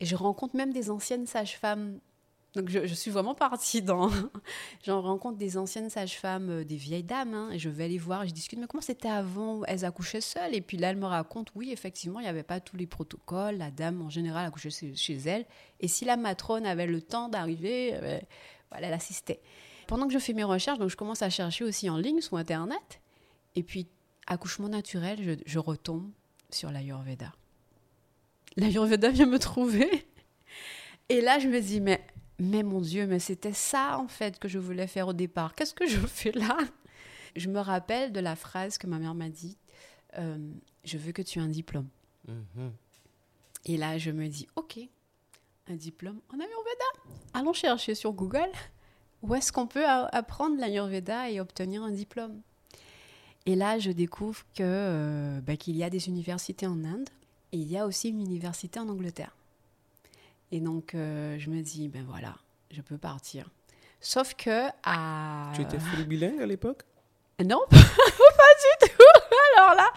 Et 0.00 0.06
je 0.06 0.16
rencontre 0.16 0.56
même 0.56 0.72
des 0.72 0.88
anciennes 0.90 1.26
sages-femmes 1.26 2.00
Donc 2.54 2.70
je, 2.70 2.86
suis 2.94 3.10
vraiment 3.10 3.34
partie 3.34 3.82
dans... 3.82 4.10
J'en 4.86 5.02
rencontre 5.02 5.36
des 5.36 5.58
anciennes 5.58 5.90
sages-femmes, 5.90 6.48
euh, 6.48 6.64
des 6.64 6.76
vieilles 6.76 7.02
dames, 7.02 7.34
hein, 7.34 7.50
et 7.52 7.58
je 7.58 7.68
vais 7.68 7.86
les 7.86 7.98
voir, 7.98 8.26
je 8.26 8.32
discute, 8.32 8.58
mais 8.58 8.66
comment 8.66 8.80
c'était 8.80 9.10
avant? 9.10 9.62
Elles 9.66 9.84
accouchaient 9.84 10.22
seules, 10.22 10.54
et 10.54 10.62
puis 10.62 10.78
là, 10.78 10.88
elles 10.88 10.96
me 10.96 11.04
racontent, 11.04 11.52
oui, 11.54 11.70
effectivement, 11.70 12.20
il 12.20 12.22
n'y 12.22 12.30
avait 12.30 12.42
pas 12.42 12.60
tous 12.60 12.78
les 12.78 12.86
protocoles, 12.86 13.58
la 13.58 13.70
dame 13.70 14.00
en 14.00 14.08
général 14.08 14.46
accouchait 14.46 14.70
chez, 14.70 15.16
elle, 15.26 15.44
et 15.80 15.88
si 15.88 16.06
la 16.06 16.16
matrone 16.16 16.64
avait 16.64 16.86
le 16.86 17.02
temps 17.02 17.28
d'arriver, 17.28 17.90
euh, 17.92 18.18
voilà, 18.70 18.86
elle 18.86 18.94
assistait. 18.94 19.42
Pendant 19.86 20.06
que 20.06 20.14
je 20.14 20.18
fais 20.18 20.32
mes 20.32 20.44
recherches, 20.44 20.78
donc 20.78 20.88
je 20.88 20.96
commence 20.96 21.20
à 21.20 21.28
chercher 21.28 21.64
aussi 21.64 21.90
en 21.90 21.98
ligne, 21.98 22.22
sur 22.22 22.38
Internet, 22.38 23.02
et 23.56 23.62
puis 23.62 23.88
accouchement 24.26 24.68
naturel, 24.68 25.18
je, 25.22 25.32
je 25.44 25.58
retombe 25.58 26.10
sur 26.50 26.70
l'Ayurveda. 26.70 27.32
L'Ayurveda 28.56 29.10
vient 29.10 29.26
me 29.26 29.38
trouver. 29.38 30.06
Et 31.08 31.20
là, 31.20 31.38
je 31.38 31.48
me 31.48 31.60
dis, 31.60 31.80
mais 31.80 32.04
mais 32.38 32.62
mon 32.62 32.80
Dieu, 32.80 33.06
mais 33.06 33.18
c'était 33.18 33.52
ça 33.52 33.98
en 33.98 34.08
fait 34.08 34.38
que 34.38 34.48
je 34.48 34.58
voulais 34.58 34.86
faire 34.86 35.08
au 35.08 35.12
départ. 35.12 35.54
Qu'est-ce 35.54 35.74
que 35.74 35.86
je 35.86 35.98
fais 35.98 36.32
là? 36.32 36.56
Je 37.34 37.48
me 37.48 37.60
rappelle 37.60 38.12
de 38.12 38.20
la 38.20 38.36
phrase 38.36 38.78
que 38.78 38.86
ma 38.86 38.98
mère 38.98 39.14
m'a 39.14 39.28
dit 39.28 39.56
euh, 40.18 40.52
Je 40.84 40.98
veux 40.98 41.12
que 41.12 41.22
tu 41.22 41.38
aies 41.38 41.42
un 41.42 41.48
diplôme. 41.48 41.88
Mhm. 42.28 42.72
Et 43.66 43.76
là, 43.76 43.98
je 43.98 44.10
me 44.10 44.28
dis 44.28 44.46
Ok, 44.56 44.78
un 45.68 45.76
diplôme 45.76 46.20
en 46.32 46.38
Ayurveda. 46.38 47.14
Allons 47.34 47.52
chercher 47.52 47.94
sur 47.94 48.12
Google 48.12 48.50
où 49.22 49.34
est-ce 49.34 49.50
qu'on 49.50 49.66
peut 49.66 49.86
apprendre 49.86 50.58
l'Ayurveda 50.58 51.30
et 51.30 51.40
obtenir 51.40 51.82
un 51.82 51.90
diplôme. 51.90 52.42
Et 53.46 53.54
là, 53.54 53.78
je 53.78 53.92
découvre 53.92 54.42
que 54.54 54.62
euh, 54.62 55.40
bah, 55.40 55.56
qu'il 55.56 55.76
y 55.76 55.84
a 55.84 55.90
des 55.90 56.08
universités 56.08 56.66
en 56.66 56.84
Inde 56.84 57.08
et 57.52 57.58
il 57.58 57.70
y 57.70 57.78
a 57.78 57.86
aussi 57.86 58.08
une 58.08 58.20
université 58.20 58.80
en 58.80 58.88
Angleterre. 58.88 59.36
Et 60.50 60.60
donc, 60.60 60.94
euh, 60.94 61.36
je 61.38 61.50
me 61.50 61.62
dis, 61.62 61.88
ben 61.88 62.04
voilà, 62.08 62.34
je 62.70 62.80
peux 62.82 62.98
partir. 62.98 63.48
Sauf 64.00 64.34
que 64.34 64.66
à... 64.84 65.52
Tu 65.54 65.62
étais 65.62 65.78
full 65.78 66.04
bilingue 66.04 66.40
à 66.42 66.46
l'époque? 66.46 66.82
Non, 67.44 67.60
pas 67.70 67.76
du 67.76 68.88
tout. 68.88 69.02
Alors 69.58 69.74
là, 69.74 69.90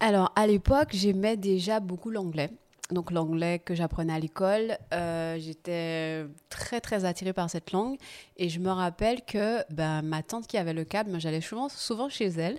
alors 0.00 0.32
à 0.36 0.46
l'époque, 0.46 0.90
j'aimais 0.92 1.38
déjà 1.38 1.80
beaucoup 1.80 2.10
l'anglais. 2.10 2.50
Donc 2.90 3.10
l'anglais 3.10 3.58
que 3.58 3.74
j'apprenais 3.74 4.14
à 4.14 4.18
l'école, 4.18 4.78
euh, 4.94 5.38
j'étais 5.38 6.24
très 6.48 6.80
très 6.80 7.04
attirée 7.04 7.32
par 7.32 7.50
cette 7.50 7.72
langue. 7.72 7.98
Et 8.36 8.48
je 8.48 8.60
me 8.60 8.70
rappelle 8.70 9.22
que 9.26 9.62
ben, 9.72 10.02
ma 10.02 10.22
tante 10.22 10.46
qui 10.46 10.56
avait 10.56 10.72
le 10.72 10.84
câble, 10.84 11.20
j'allais 11.20 11.42
souvent, 11.42 11.68
souvent 11.68 12.08
chez 12.08 12.28
elle 12.28 12.58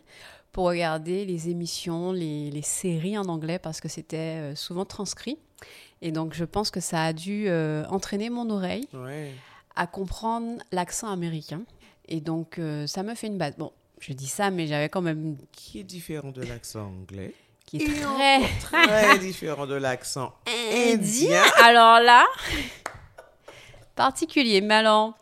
pour 0.52 0.66
regarder 0.66 1.26
les 1.26 1.50
émissions, 1.50 2.12
les, 2.12 2.52
les 2.52 2.62
séries 2.62 3.18
en 3.18 3.26
anglais 3.26 3.60
parce 3.60 3.82
que 3.82 3.88
c'était 3.88 4.18
euh, 4.18 4.56
souvent 4.56 4.86
transcrit. 4.86 5.38
Et 6.02 6.12
donc, 6.12 6.34
je 6.34 6.46
pense 6.46 6.72
que 6.72 6.80
ça 6.80 7.04
a 7.04 7.14
dû 7.14 7.46
euh, 7.48 7.86
entraîner 7.90 8.30
mon 8.30 8.50
oreille 8.50 8.88
à 9.76 9.88
comprendre 9.88 10.62
l'accent 10.72 11.12
américain. 11.12 11.64
Et 12.08 12.22
donc, 12.22 12.58
euh, 12.58 12.88
ça 12.88 13.04
me 13.04 13.16
fait 13.16 13.28
une 13.28 13.38
base. 13.38 13.56
Bon, 13.58 13.72
je 14.00 14.14
dis 14.14 14.28
ça, 14.28 14.50
mais 14.50 14.68
j'avais 14.68 14.90
quand 14.90 15.02
même. 15.02 15.38
Qui 15.52 15.80
est 15.80 15.84
différent 15.84 16.32
de 16.32 16.42
l'accent 16.42 16.88
anglais? 16.88 17.34
Qui 17.70 17.84
est 17.84 18.02
très. 18.02 18.42
très 18.62 19.20
différent 19.20 19.68
de 19.68 19.76
l'accent 19.76 20.34
indien. 20.48 21.44
Alors 21.64 22.00
là, 22.00 22.26
particulier. 23.96 24.60
Mais 24.62 24.74
alors, 24.74 25.14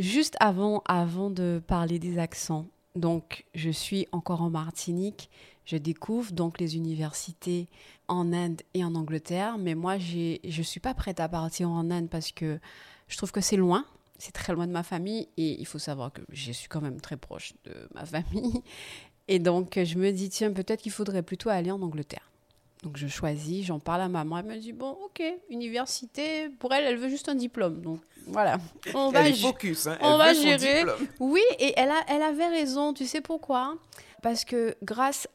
juste 0.00 0.36
avant, 0.40 0.82
avant 0.86 1.30
de 1.30 1.62
parler 1.64 2.00
des 2.00 2.18
accents, 2.18 2.66
donc, 2.96 3.44
je 3.54 3.70
suis 3.70 4.08
encore 4.10 4.42
en 4.42 4.50
Martinique. 4.50 5.30
Je 5.64 5.76
découvre 5.76 6.32
donc 6.32 6.58
les 6.58 6.76
universités 6.76 7.68
en 8.08 8.32
Inde 8.32 8.62
et 8.74 8.84
en 8.84 8.96
Angleterre, 8.96 9.56
mais 9.58 9.76
moi, 9.76 9.96
je 9.98 10.38
ne 10.44 10.62
suis 10.64 10.80
pas 10.80 10.94
prête 10.94 11.20
à 11.20 11.28
partir 11.28 11.70
en 11.70 11.88
Inde 11.88 12.10
parce 12.10 12.32
que 12.32 12.58
je 13.06 13.16
trouve 13.16 13.30
que 13.30 13.40
c'est 13.40 13.56
loin, 13.56 13.86
c'est 14.18 14.32
très 14.32 14.52
loin 14.52 14.66
de 14.66 14.72
ma 14.72 14.82
famille 14.82 15.28
et 15.36 15.60
il 15.60 15.66
faut 15.66 15.78
savoir 15.78 16.12
que 16.12 16.22
je 16.30 16.50
suis 16.50 16.68
quand 16.68 16.80
même 16.80 17.00
très 17.00 17.16
proche 17.16 17.54
de 17.64 17.88
ma 17.94 18.04
famille. 18.04 18.62
Et 19.28 19.38
donc, 19.38 19.78
je 19.82 19.98
me 19.98 20.10
dis, 20.10 20.28
tiens, 20.28 20.52
peut-être 20.52 20.82
qu'il 20.82 20.92
faudrait 20.92 21.22
plutôt 21.22 21.48
aller 21.48 21.70
en 21.70 21.80
Angleterre. 21.80 22.28
Donc, 22.82 22.96
je 22.96 23.06
choisis, 23.06 23.64
j'en 23.64 23.78
parle 23.78 24.00
à 24.00 24.08
maman, 24.08 24.38
elle 24.38 24.46
me 24.46 24.56
dit, 24.56 24.72
bon, 24.72 24.90
ok, 25.04 25.22
université, 25.50 26.48
pour 26.58 26.74
elle, 26.74 26.84
elle 26.84 26.96
veut 26.96 27.08
juste 27.08 27.28
un 27.28 27.36
diplôme. 27.36 27.80
Donc, 27.80 28.00
voilà. 28.26 28.58
On 28.94 29.10
va, 29.10 29.28
elle 29.28 29.36
focus, 29.36 29.86
hein. 29.86 29.98
on 30.00 30.16
va 30.16 30.34
gérer. 30.34 30.84
Oui, 31.20 31.42
et 31.58 31.72
elle, 31.76 31.90
a, 31.90 32.00
elle 32.08 32.22
avait 32.22 32.48
raison, 32.48 32.92
tu 32.92 33.06
sais 33.06 33.20
pourquoi? 33.20 33.76
Parce 34.20 34.44
que 34.44 34.74
grâce 34.82 35.28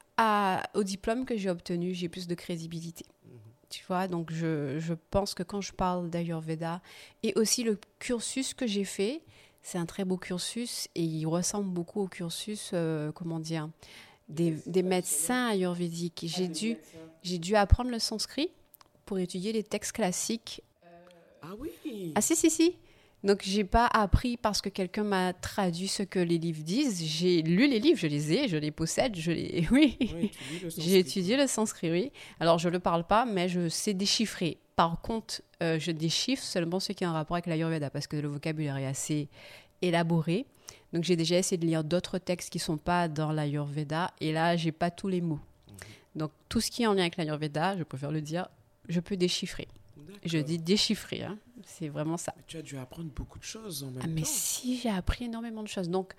au 0.74 0.84
diplôme 0.84 1.26
que 1.26 1.38
j'ai 1.38 1.50
obtenu, 1.50 1.94
j'ai 1.94 2.10
plus 2.10 2.28
de 2.28 2.36
crédibilité. 2.36 3.06
Mhm. 3.26 3.40
Tu 3.70 3.84
vois, 3.88 4.08
donc 4.08 4.32
je, 4.32 4.80
je, 4.80 4.94
pense 5.12 5.34
que 5.34 5.44
quand 5.44 5.62
je 5.62 5.74
parle 5.74 6.10
d'Ayurveda 6.10 6.82
et 7.24 7.34
aussi 7.36 7.64
le 7.64 7.80
cursus 8.00 8.54
que 8.54 8.66
j'ai 8.66 8.86
fait, 8.86 9.22
c'est 9.68 9.78
un 9.78 9.86
très 9.86 10.06
beau 10.06 10.16
cursus 10.16 10.88
et 10.96 11.04
il 11.04 11.26
ressemble 11.26 11.70
beaucoup 11.70 12.00
au 12.00 12.08
cursus, 12.08 12.72
euh, 12.74 13.12
comment 13.12 13.38
dire, 13.38 13.70
des, 14.30 14.56
des 14.66 14.82
médecins 14.82 15.48
ayurvédiques. 15.48 16.24
J'ai 16.26 16.48
dû, 16.48 16.78
j'ai 17.22 17.38
dû 17.38 17.54
apprendre 17.58 17.92
le 17.92 18.00
sanskrit 18.00 18.50
pour 19.06 19.20
étudier 19.20 19.52
les 19.52 19.64
textes 19.64 19.92
classiques. 19.92 20.62
Ah 21.42 21.54
oui 21.60 22.14
Ah 22.16 22.22
si, 22.22 22.38
si, 22.38 22.50
si. 22.50 22.78
Donc, 23.24 23.42
j'ai 23.44 23.64
pas 23.64 23.88
appris 23.88 24.38
parce 24.38 24.62
que 24.62 24.70
quelqu'un 24.70 25.04
m'a 25.04 25.34
traduit 25.34 25.88
ce 25.88 26.04
que 26.04 26.20
les 26.20 26.38
livres 26.38 26.64
disent. 26.64 27.04
J'ai 27.04 27.42
lu 27.42 27.68
les 27.68 27.80
livres, 27.80 28.00
je 28.00 28.08
les 28.08 28.34
ai, 28.34 28.48
je 28.48 28.58
les 28.58 28.72
possède, 28.72 29.16
je 29.16 29.32
les. 29.32 29.68
Oui, 29.72 29.98
j'ai 30.78 31.00
étudié 31.00 31.36
le 31.36 31.48
sanskrit, 31.48 31.92
oui. 31.92 32.12
Alors, 32.40 32.60
je 32.60 32.68
ne 32.68 32.74
le 32.74 32.80
parle 32.80 33.06
pas, 33.06 33.26
mais 33.26 33.50
je 33.50 33.70
sais 33.70 33.94
déchiffrer. 33.94 34.58
Par 34.76 35.02
contre, 35.02 35.42
euh, 35.64 35.80
je 35.80 35.92
déchiffre 35.92 36.44
seulement 36.44 36.80
ce 36.80 36.92
qui 36.92 37.04
a 37.04 37.10
un 37.10 37.14
rapport 37.14 37.36
avec 37.36 37.48
l'Ayurveda 37.48 37.90
parce 37.90 38.06
que 38.06 38.16
le 38.16 38.28
vocabulaire 38.28 38.78
est 38.78 38.86
assez 38.86 39.30
élaboré. 39.82 40.46
Donc, 40.94 41.04
j'ai 41.04 41.16
déjà 41.16 41.38
essayé 41.38 41.58
de 41.58 41.66
lire 41.66 41.84
d'autres 41.84 42.20
textes 42.20 42.52
qui 42.52 42.60
ne 42.60 42.64
sont 42.64 42.78
pas 42.78 43.08
dans 43.08 43.32
l'Ayurveda 43.32 44.12
et 44.22 44.32
là, 44.32 44.56
j'ai 44.56 44.72
pas 44.72 44.92
tous 44.92 45.08
les 45.08 45.22
mots. 45.22 45.40
Mhm. 45.68 45.76
Donc, 46.16 46.32
tout 46.50 46.62
ce 46.62 46.70
qui 46.70 46.84
est 46.84 46.88
en 46.88 46.94
lien 46.94 47.02
avec 47.02 47.18
l'Ayurveda, 47.18 47.78
je 47.78 47.84
préfère 47.84 48.12
le 48.12 48.22
dire, 48.22 48.48
je 48.88 49.00
peux 49.00 49.18
déchiffrer. 49.18 49.68
Je 50.26 50.38
dis 50.40 50.60
déchiffrer, 50.60 51.24
hein. 51.24 51.38
c'est 51.66 51.90
vraiment 51.90 52.18
ça. 52.18 52.34
tu 52.48 52.58
as 52.58 52.62
dû 52.62 52.78
apprendre 52.78 53.10
beaucoup 53.10 53.40
de 53.40 53.44
choses 53.44 53.84
en 53.84 53.88
même 53.88 53.98
ah, 54.00 54.06
temps. 54.06 54.12
Mais 54.14 54.24
si, 54.26 54.78
j'ai 54.78 54.90
appris 54.90 55.26
énormément 55.26 55.64
de 55.64 55.68
choses. 55.68 55.90
Donc, 55.90 56.14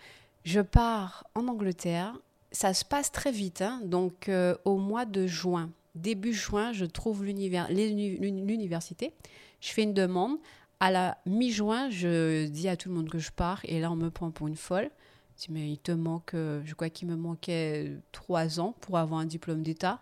je 0.45 0.61
pars 0.61 1.25
en 1.35 1.49
Angleterre. 1.49 2.15
Ça 2.51 2.73
se 2.73 2.85
passe 2.85 3.13
très 3.13 3.33
vite. 3.33 3.61
Hein. 3.61 3.81
Donc, 3.85 4.29
euh, 4.29 4.55
au 4.65 4.79
mois 4.79 5.05
de 5.05 5.27
juin, 5.27 5.71
début 5.95 6.33
juin, 6.33 6.73
je 6.73 6.87
trouve 6.87 7.25
l'université. 7.25 9.13
Je 9.61 9.69
fais 9.69 9.83
une 9.83 9.95
demande. 9.95 10.39
À 10.81 10.91
la 10.91 11.19
mi-juin, 11.27 11.91
je 11.91 12.47
dis 12.47 12.69
à 12.69 12.77
tout 12.77 12.89
le 12.89 12.95
monde 12.95 13.11
que 13.11 13.19
je 13.19 13.33
pars. 13.33 13.61
Et 13.65 13.81
là, 13.81 13.91
on 13.91 13.97
me 13.97 14.11
prend 14.11 14.31
pour 14.31 14.49
une 14.49 14.57
folle. 14.57 14.91
Je 15.37 15.47
dis, 15.47 15.53
mais 15.53 15.71
il 15.71 15.79
te 15.79 15.93
manque, 15.93 16.35
euh, 16.35 16.63
je 16.65 16.75
crois 16.75 16.89
qu'il 16.89 17.09
me 17.09 17.17
manquait 17.17 17.97
trois 18.13 18.61
ans 18.61 18.75
pour 18.81 18.99
avoir 18.99 19.21
un 19.21 19.27
diplôme 19.27 19.63
d'État. 19.63 20.01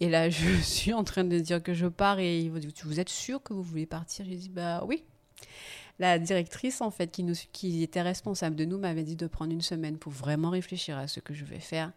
Et 0.00 0.08
là, 0.08 0.30
je 0.30 0.56
suis 0.62 0.92
en 0.92 1.04
train 1.04 1.24
de 1.24 1.38
dire 1.38 1.62
que 1.62 1.74
je 1.74 1.86
pars 1.86 2.18
et 2.18 2.40
il 2.40 2.52
dit 2.52 2.74
Vous 2.84 3.00
êtes 3.00 3.08
sûr 3.08 3.42
que 3.42 3.52
vous 3.52 3.62
voulez 3.62 3.86
partir? 3.86 4.24
J'ai 4.24 4.36
dit 4.36 4.48
Bah 4.48 4.84
oui. 4.86 5.04
La 5.98 6.18
directrice, 6.20 6.80
en 6.80 6.92
fait, 6.92 7.10
qui, 7.10 7.24
nous, 7.24 7.34
qui 7.52 7.82
était 7.82 8.02
responsable 8.02 8.54
de 8.54 8.64
nous, 8.64 8.78
m'avait 8.78 9.02
dit 9.02 9.16
de 9.16 9.26
prendre 9.26 9.52
une 9.52 9.62
semaine 9.62 9.98
pour 9.98 10.12
vraiment 10.12 10.50
réfléchir 10.50 10.96
à 10.96 11.08
ce 11.08 11.18
que 11.18 11.34
je 11.34 11.44
vais 11.44 11.58
faire. 11.58 11.92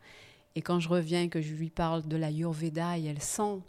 Et 0.55 0.61
quand 0.61 0.79
je 0.79 0.89
reviens, 0.89 1.29
que 1.29 1.39
je 1.39 1.53
lui 1.53 1.69
parle 1.69 2.07
de 2.07 2.17
la 2.17 2.31
Yurveda 2.31 2.97
et 2.97 3.05
elle 3.05 3.21
sent, 3.21 3.59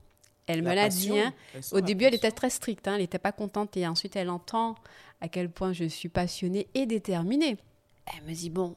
elle 0.46 0.62
me 0.62 0.74
l'a 0.74 0.88
dit. 0.88 1.18
Hein. 1.18 1.32
Au 1.70 1.80
début, 1.80 2.04
elle 2.04 2.14
était 2.14 2.30
très 2.30 2.50
stricte, 2.50 2.88
hein, 2.88 2.94
elle 2.94 3.02
n'était 3.02 3.18
pas 3.18 3.32
contente. 3.32 3.76
Et 3.76 3.86
ensuite, 3.86 4.16
elle 4.16 4.30
entend 4.30 4.74
à 5.20 5.28
quel 5.28 5.50
point 5.50 5.72
je 5.72 5.84
suis 5.84 6.08
passionnée 6.08 6.66
et 6.74 6.86
déterminée. 6.86 7.56
Elle 8.06 8.24
me 8.24 8.34
dit 8.34 8.50
Bon, 8.50 8.76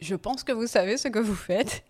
je 0.00 0.14
pense 0.14 0.44
que 0.44 0.52
vous 0.52 0.66
savez 0.66 0.96
ce 0.96 1.08
que 1.08 1.18
vous 1.18 1.34
faites. 1.34 1.84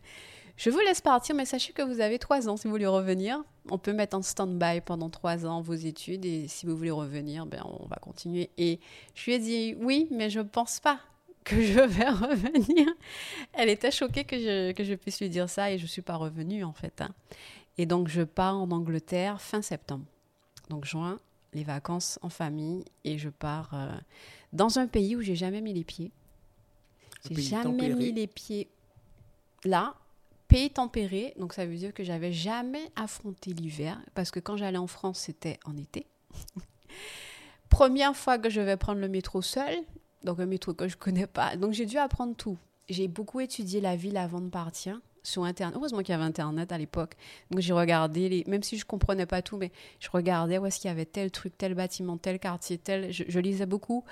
Je 0.56 0.70
vous 0.70 0.78
laisse 0.80 1.00
partir, 1.00 1.34
mais 1.34 1.44
sachez 1.44 1.72
que 1.72 1.82
vous 1.82 2.00
avez 2.00 2.18
trois 2.18 2.48
ans 2.48 2.56
si 2.56 2.66
vous 2.66 2.72
voulez 2.72 2.86
revenir. 2.86 3.42
On 3.70 3.78
peut 3.78 3.92
mettre 3.92 4.16
en 4.16 4.22
stand-by 4.22 4.82
pendant 4.82 5.10
trois 5.10 5.46
ans 5.46 5.60
vos 5.60 5.74
études 5.74 6.24
et 6.24 6.46
si 6.48 6.66
vous 6.66 6.76
voulez 6.76 6.92
revenir, 6.92 7.46
ben, 7.46 7.62
on 7.64 7.86
va 7.86 7.96
continuer. 7.96 8.50
Et 8.56 8.78
je 9.14 9.24
lui 9.24 9.32
ai 9.34 9.38
dit 9.38 9.76
oui, 9.80 10.06
mais 10.10 10.30
je 10.30 10.40
ne 10.40 10.44
pense 10.44 10.78
pas 10.78 11.00
que 11.42 11.60
je 11.60 11.80
vais 11.80 12.08
revenir. 12.08 12.86
Elle 13.52 13.68
était 13.68 13.90
choquée 13.90 14.24
que 14.24 14.38
je, 14.38 14.72
que 14.72 14.84
je 14.84 14.94
puisse 14.94 15.20
lui 15.20 15.28
dire 15.28 15.48
ça 15.48 15.72
et 15.72 15.78
je 15.78 15.84
ne 15.84 15.88
suis 15.88 16.02
pas 16.02 16.16
revenue 16.16 16.62
en 16.62 16.72
fait. 16.72 17.00
Hein. 17.00 17.10
Et 17.76 17.86
donc 17.86 18.08
je 18.08 18.22
pars 18.22 18.56
en 18.56 18.70
Angleterre 18.70 19.40
fin 19.40 19.60
septembre. 19.60 20.04
Donc 20.70 20.84
juin, 20.84 21.18
les 21.52 21.64
vacances 21.64 22.18
en 22.22 22.28
famille 22.28 22.84
et 23.02 23.18
je 23.18 23.28
pars 23.28 23.70
euh, 23.74 23.92
dans 24.52 24.78
un 24.78 24.86
pays 24.86 25.16
où 25.16 25.20
j'ai 25.20 25.36
jamais 25.36 25.60
mis 25.60 25.72
les 25.72 25.84
pieds. 25.84 26.12
J'ai 27.28 27.42
jamais 27.42 27.88
mis 27.88 28.12
les 28.12 28.26
pieds 28.26 28.68
là 29.64 29.94
pays 30.54 30.70
tempéré, 30.70 31.34
donc 31.36 31.52
ça 31.52 31.66
veut 31.66 31.74
dire 31.74 31.92
que 31.92 32.04
j'avais 32.04 32.32
jamais 32.32 32.88
affronté 32.94 33.52
l'hiver, 33.52 34.00
parce 34.14 34.30
que 34.30 34.38
quand 34.38 34.56
j'allais 34.56 34.78
en 34.78 34.86
France, 34.86 35.18
c'était 35.18 35.58
en 35.64 35.76
été. 35.76 36.06
Première 37.70 38.14
fois 38.14 38.38
que 38.38 38.48
je 38.48 38.60
vais 38.60 38.76
prendre 38.76 39.00
le 39.00 39.08
métro 39.08 39.42
seul, 39.42 39.74
donc 40.22 40.38
un 40.38 40.46
métro 40.46 40.72
que 40.72 40.86
je 40.86 40.96
connais 40.96 41.26
pas, 41.26 41.56
donc 41.56 41.72
j'ai 41.72 41.86
dû 41.86 41.98
apprendre 41.98 42.36
tout. 42.36 42.56
J'ai 42.88 43.08
beaucoup 43.08 43.40
étudié 43.40 43.80
la 43.80 43.96
ville 43.96 44.16
avant 44.16 44.40
de 44.40 44.48
partir, 44.48 45.00
sur 45.24 45.42
Internet. 45.42 45.76
Heureusement 45.76 46.00
qu'il 46.00 46.10
y 46.10 46.12
avait 46.12 46.22
Internet 46.22 46.70
à 46.70 46.78
l'époque. 46.78 47.16
Donc 47.50 47.60
j'ai 47.60 47.72
regardé, 47.72 48.44
même 48.46 48.62
si 48.62 48.78
je 48.78 48.84
comprenais 48.84 49.26
pas 49.26 49.42
tout, 49.42 49.56
mais 49.56 49.72
je 49.98 50.08
regardais 50.10 50.58
où 50.58 50.66
est-ce 50.66 50.78
qu'il 50.78 50.88
y 50.88 50.92
avait 50.92 51.06
tel 51.06 51.30
truc, 51.30 51.56
tel 51.56 51.74
bâtiment, 51.74 52.18
tel 52.18 52.38
quartier, 52.38 52.78
tel. 52.78 53.10
Je 53.10 53.38
lisais 53.40 53.64
beaucoup. 53.64 54.04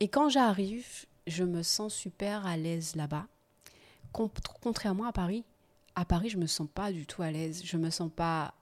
Et 0.00 0.08
quand 0.08 0.28
j'arrive, 0.28 1.06
je 1.28 1.44
me 1.44 1.62
sens 1.62 1.94
super 1.94 2.44
à 2.46 2.56
l'aise 2.56 2.96
là-bas. 2.96 3.28
Contrairement 4.60 5.04
à 5.04 5.12
Paris, 5.12 5.44
à 5.96 6.04
Paris, 6.04 6.28
je 6.28 6.36
me 6.38 6.46
sens 6.46 6.68
pas 6.72 6.92
du 6.92 7.06
tout 7.06 7.22
à 7.22 7.30
l'aise. 7.30 7.62
Je 7.64 7.76
me 7.76 7.90
sens 7.90 8.10
pas, 8.14 8.54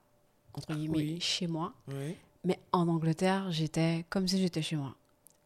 entre 0.53 0.67
Ah, 0.71 0.75
guillemets, 0.75 0.97
oui. 0.97 1.17
chez 1.21 1.47
moi. 1.47 1.73
Oui. 1.89 2.15
Mais 2.43 2.59
en 2.71 2.87
Angleterre, 2.87 3.51
j'étais 3.51 4.05
comme 4.09 4.27
si 4.27 4.39
j'étais 4.39 4.61
chez 4.61 4.75
moi. 4.75 4.95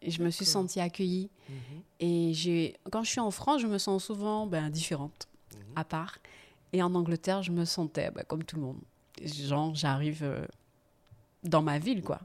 Et 0.02 0.12
je 0.12 0.22
me 0.24 0.30
suis 0.30 0.46
sentie 0.46 0.80
accueillie. 0.80 1.30
Mhm. 1.50 1.56
Et 2.00 2.34
j'ai, 2.34 2.78
quand 2.92 3.04
je 3.04 3.10
suis 3.10 3.20
en 3.20 3.32
France, 3.32 3.62
je 3.62 3.68
me 3.68 3.78
sens 3.78 4.04
souvent 4.06 4.48
ben, 4.48 4.70
différente, 4.70 5.28
Mhm. 5.56 5.62
à 5.76 5.84
part. 5.84 6.18
Et 6.72 6.82
en 6.84 6.94
Angleterre, 6.96 7.42
je 7.44 7.52
me 7.52 7.66
sentais 7.66 8.12
ben, 8.12 8.24
comme 8.28 8.44
tout 8.44 8.56
le 8.56 8.62
monde. 8.62 8.80
Genre, 9.24 9.74
j'arrive 9.76 10.24
euh, 10.24 10.46
dans 11.44 11.62
ma 11.64 11.80
ville, 11.80 12.02
quoi. 12.04 12.20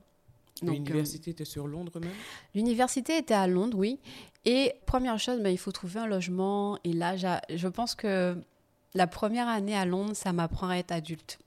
Euh, 0.63 0.71
L'université 0.71 1.31
était 1.33 1.45
sur 1.45 1.67
Londres 1.67 1.99
même? 1.99 2.13
L'université 2.55 3.19
était 3.19 3.35
à 3.35 3.47
Londres, 3.49 3.77
oui. 3.79 3.99
Et 4.45 4.75
première 4.87 5.19
chose, 5.19 5.41
ben, 5.41 5.49
il 5.51 5.59
faut 5.59 5.73
trouver 5.73 6.01
un 6.01 6.07
logement. 6.07 6.79
Et 6.85 6.93
là, 6.93 7.17
je 7.17 7.69
pense 7.69 7.95
que 7.97 8.37
la 8.95 9.07
première 9.07 9.49
année 9.49 9.77
à 9.77 9.85
Londres, 9.85 10.15
ça 10.15 10.33
m'apprend 10.33 10.69
à 10.69 10.77
être 10.77 10.93
adulte. 10.93 11.39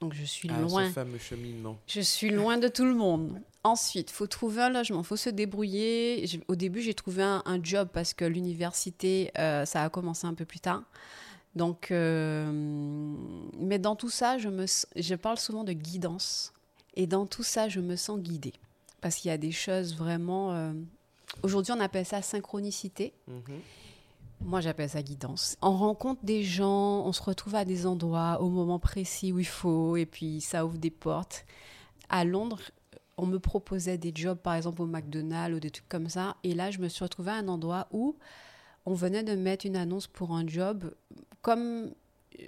Donc, 0.00 0.12
je 0.12 0.24
suis 0.24 0.50
Ah, 0.52 0.60
loin. 0.60 0.88
ce 0.88 0.92
fameux 0.92 1.18
cheminement. 1.18 1.78
Je 1.86 2.02
suis 2.02 2.28
loin 2.30 2.58
de 2.58 2.68
tout 2.68 2.84
le 2.84 2.94
monde. 2.94 3.40
Ensuite, 3.64 4.10
faut 4.10 4.26
trouver 4.26 4.62
un 4.62 4.68
logement, 4.68 5.02
faut 5.02 5.16
se 5.16 5.30
débrouiller. 5.30 6.24
Au 6.48 6.54
début, 6.54 6.82
j'ai 6.82 6.92
trouvé 6.94 7.22
un, 7.22 7.42
un 7.46 7.62
job 7.62 7.88
parce 7.92 8.12
que 8.14 8.24
l'université, 8.26 9.32
euh, 9.38 9.64
ça 9.64 9.82
a 9.82 9.88
commencé 9.88 10.26
un 10.26 10.34
peu 10.34 10.44
plus 10.44 10.60
tard. 10.60 10.82
Donc, 11.56 11.90
euh, 11.90 12.46
mais 13.58 13.78
dans 13.78 13.96
tout 13.96 14.10
ça, 14.10 14.36
je, 14.36 14.48
me, 14.50 14.66
je 14.96 15.14
parle 15.14 15.38
souvent 15.38 15.64
de 15.64 15.72
guidance. 15.72 16.52
Et 16.94 17.06
dans 17.06 17.26
tout 17.26 17.42
ça, 17.42 17.68
je 17.70 17.80
me 17.80 17.96
sens 17.96 18.20
guidée. 18.20 18.52
Parce 19.00 19.16
qu'il 19.16 19.30
y 19.30 19.32
a 19.34 19.38
des 19.38 19.52
choses 19.52 19.96
vraiment... 19.96 20.52
euh, 20.52 20.72
Aujourd'hui, 21.42 21.72
on 21.72 21.80
appelle 21.80 22.06
ça 22.06 22.20
synchronicité. 22.22 23.12
Mhm. 23.28 23.42
Moi, 24.40 24.60
j'appelle 24.60 24.88
ça 24.88 25.02
guidance. 25.02 25.56
On 25.60 25.76
rencontre 25.76 26.24
des 26.24 26.44
gens, 26.44 27.04
on 27.04 27.12
se 27.12 27.22
retrouve 27.22 27.54
à 27.54 27.64
des 27.64 27.86
endroits 27.86 28.40
au 28.40 28.48
moment 28.48 28.78
précis 28.78 29.32
où 29.32 29.38
il 29.38 29.46
faut, 29.46 29.96
et 29.96 30.06
puis 30.06 30.40
ça 30.40 30.64
ouvre 30.64 30.78
des 30.78 30.90
portes. 30.90 31.44
À 32.08 32.24
Londres, 32.24 32.60
on 33.16 33.26
me 33.26 33.38
proposait 33.38 33.98
des 33.98 34.12
jobs, 34.14 34.38
par 34.38 34.54
exemple 34.54 34.82
au 34.82 34.86
McDonald's 34.86 35.56
ou 35.56 35.60
des 35.60 35.70
trucs 35.70 35.88
comme 35.88 36.08
ça, 36.08 36.36
et 36.44 36.54
là, 36.54 36.70
je 36.70 36.78
me 36.78 36.88
suis 36.88 37.02
retrouvée 37.02 37.32
à 37.32 37.36
un 37.36 37.48
endroit 37.48 37.88
où 37.90 38.14
on 38.84 38.94
venait 38.94 39.24
de 39.24 39.34
mettre 39.34 39.66
une 39.66 39.76
annonce 39.76 40.06
pour 40.06 40.32
un 40.32 40.46
job. 40.46 40.94
Comme 41.42 41.90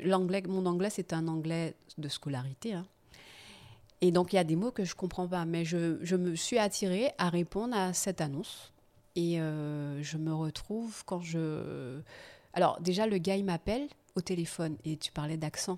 l'anglais, 0.05 0.43
mon 0.47 0.67
anglais, 0.67 0.91
c'est 0.91 1.13
un 1.13 1.27
anglais 1.27 1.75
de 1.97 2.09
scolarité, 2.09 2.75
hein. 2.75 2.87
Et 4.01 4.13
donc, 4.13 4.33
il 4.33 4.37
y 4.37 4.39
a 4.39 4.45
des 4.45 4.55
mots 4.55 4.71
que 4.71 4.85
je 4.85 4.95
comprends 4.95 5.27
pas, 5.27 5.45
mais 5.45 5.65
je, 5.65 5.99
je 6.03 6.15
me 6.15 6.37
suis 6.37 6.59
attirée 6.59 7.11
à 7.19 7.31
répondre 7.31 7.77
à 7.77 7.93
cette 7.93 8.21
annonce. 8.21 8.73
Et 9.19 9.41
euh, 9.41 10.01
je 10.01 10.17
me 10.17 10.33
retrouve 10.33 11.03
quand 11.05 11.21
je... 11.21 11.99
Alors 12.55 12.81
déjà, 12.81 13.05
le 13.09 13.19
gars, 13.19 13.35
il 13.35 13.45
m'appelle 13.45 13.89
au 14.15 14.21
téléphone 14.21 14.77
et 14.85 14.97
tu 14.97 15.11
parlais 15.11 15.37
d'accent. 15.37 15.77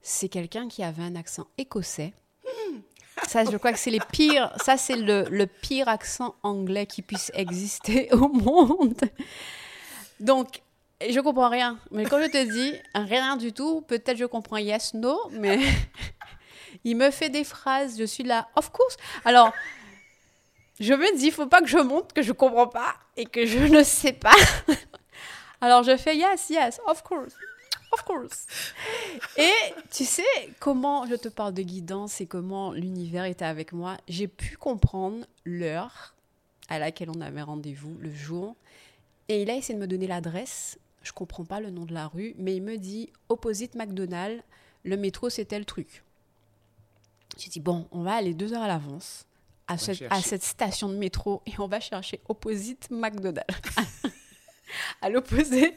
C'est 0.00 0.30
quelqu'un 0.30 0.66
qui 0.68 0.82
avait 0.82 1.02
un 1.02 1.14
accent 1.14 1.46
écossais. 1.58 2.14
Ça, 3.28 3.44
je 3.44 3.54
crois 3.58 3.70
que 3.74 3.78
c'est 3.78 3.90
les 3.90 4.00
pires... 4.00 4.50
Ça, 4.64 4.78
c'est 4.78 4.96
le, 4.96 5.26
le 5.30 5.46
pire 5.46 5.88
accent 5.88 6.36
anglais 6.42 6.86
qui 6.86 7.02
puisse 7.02 7.30
exister 7.34 8.08
au 8.12 8.28
monde. 8.30 8.98
Donc, 10.20 10.62
je 11.06 11.20
comprends 11.20 11.50
rien. 11.50 11.78
Mais 11.90 12.04
quand 12.04 12.18
je 12.18 12.30
te 12.30 12.50
dis 12.50 12.72
rien 12.94 13.36
du 13.36 13.52
tout, 13.52 13.82
peut-être 13.82 14.16
je 14.16 14.24
comprends 14.24 14.56
yes, 14.56 14.94
no, 14.94 15.20
mais... 15.32 15.60
il 16.84 16.96
me 16.96 17.10
fait 17.10 17.28
des 17.28 17.44
phrases, 17.44 17.98
je 17.98 18.04
suis 18.04 18.24
là, 18.24 18.48
of 18.56 18.70
course. 18.70 18.96
Alors... 19.26 19.52
Je 20.80 20.92
me 20.92 21.16
dis, 21.16 21.26
il 21.26 21.32
faut 21.32 21.46
pas 21.46 21.60
que 21.60 21.68
je 21.68 21.78
montre 21.78 22.12
que 22.12 22.22
je 22.22 22.32
comprends 22.32 22.66
pas 22.66 22.94
et 23.16 23.26
que 23.26 23.46
je 23.46 23.58
ne 23.58 23.82
sais 23.82 24.12
pas. 24.12 24.34
Alors 25.60 25.82
je 25.84 25.96
fais 25.96 26.16
yes, 26.16 26.50
yes, 26.50 26.80
of 26.86 27.02
course, 27.02 27.34
of 27.92 28.02
course. 28.02 28.46
Et 29.36 29.52
tu 29.90 30.04
sais 30.04 30.22
comment 30.58 31.06
je 31.06 31.14
te 31.14 31.28
parle 31.28 31.54
de 31.54 31.62
guidance 31.62 32.20
et 32.20 32.26
comment 32.26 32.72
l'univers 32.72 33.24
était 33.24 33.44
avec 33.44 33.72
moi? 33.72 33.96
J'ai 34.08 34.26
pu 34.26 34.56
comprendre 34.56 35.24
l'heure 35.44 36.14
à 36.68 36.78
laquelle 36.78 37.10
on 37.10 37.20
avait 37.20 37.42
rendez-vous, 37.42 37.96
le 38.00 38.12
jour. 38.12 38.56
Et 39.28 39.42
il 39.42 39.50
a 39.50 39.54
essayé 39.54 39.74
de 39.74 39.80
me 39.80 39.86
donner 39.86 40.06
l'adresse. 40.06 40.78
Je 41.02 41.12
comprends 41.12 41.44
pas 41.44 41.60
le 41.60 41.70
nom 41.70 41.84
de 41.84 41.94
la 41.94 42.08
rue, 42.08 42.34
mais 42.36 42.56
il 42.56 42.62
me 42.62 42.76
dit 42.76 43.10
opposite 43.28 43.74
McDonald's. 43.74 44.42
Le 44.82 44.96
métro, 44.96 45.30
c'était 45.30 45.58
le 45.58 45.64
truc. 45.64 46.02
J'ai 47.38 47.48
dit 47.48 47.60
bon, 47.60 47.86
on 47.90 48.02
va 48.02 48.14
aller 48.14 48.34
deux 48.34 48.52
heures 48.52 48.62
à 48.62 48.68
l'avance 48.68 49.24
à, 49.66 49.78
cette, 49.78 50.02
à 50.02 50.08
chercher. 50.08 50.22
cette 50.28 50.42
station 50.44 50.88
de 50.88 50.96
métro 50.96 51.42
et 51.46 51.52
on 51.58 51.66
va 51.68 51.80
chercher 51.80 52.20
opposite 52.28 52.88
McDonald's. 52.90 53.44
à 55.02 55.08
l'opposé. 55.08 55.74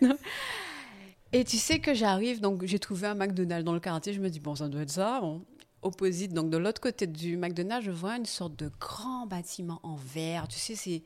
Et 1.34 1.44
tu 1.44 1.58
sais 1.58 1.80
que 1.80 1.94
j'arrive, 1.94 2.40
donc 2.42 2.66
j'ai 2.66 2.80
trouvé 2.80 3.08
un 3.08 3.16
McDonald's 3.16 3.66
dans 3.66 3.74
le 3.74 3.80
quartier, 3.80 4.14
je 4.14 4.22
me 4.22 4.30
dis, 4.30 4.40
bon, 4.40 4.56
ça 4.56 4.68
doit 4.70 4.82
être 4.82 4.90
ça. 4.92 5.20
bon. 5.22 5.44
Opposite, 5.84 6.34
donc 6.34 6.50
de 6.50 6.58
l'autre 6.58 6.82
côté 6.82 7.06
du 7.06 7.38
McDonald's, 7.38 7.86
je 7.86 7.92
vois 7.92 8.18
une 8.18 8.26
sorte 8.26 8.56
de 8.56 8.72
grand 8.80 9.28
bâtiment 9.28 9.80
en 9.84 9.96
verre. 9.96 10.48
Tu 10.48 10.58
sais, 10.58 10.76
c'est 10.76 11.04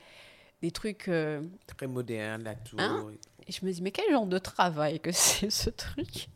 des 0.62 0.72
trucs. 0.72 1.08
euh, 1.10 1.42
Très 1.78 1.88
moderne, 1.88 2.44
la 2.44 2.56
tour. 2.56 2.80
Hein? 2.80 3.12
et 3.48 3.52
je 3.52 3.66
me 3.66 3.72
dis, 3.72 3.82
mais 3.82 3.92
quel 3.92 4.10
genre 4.12 4.28
de 4.28 4.38
travail 4.38 5.00
que 5.00 5.12
c'est 5.12 5.50
ce 5.50 5.70
truc? 5.70 6.30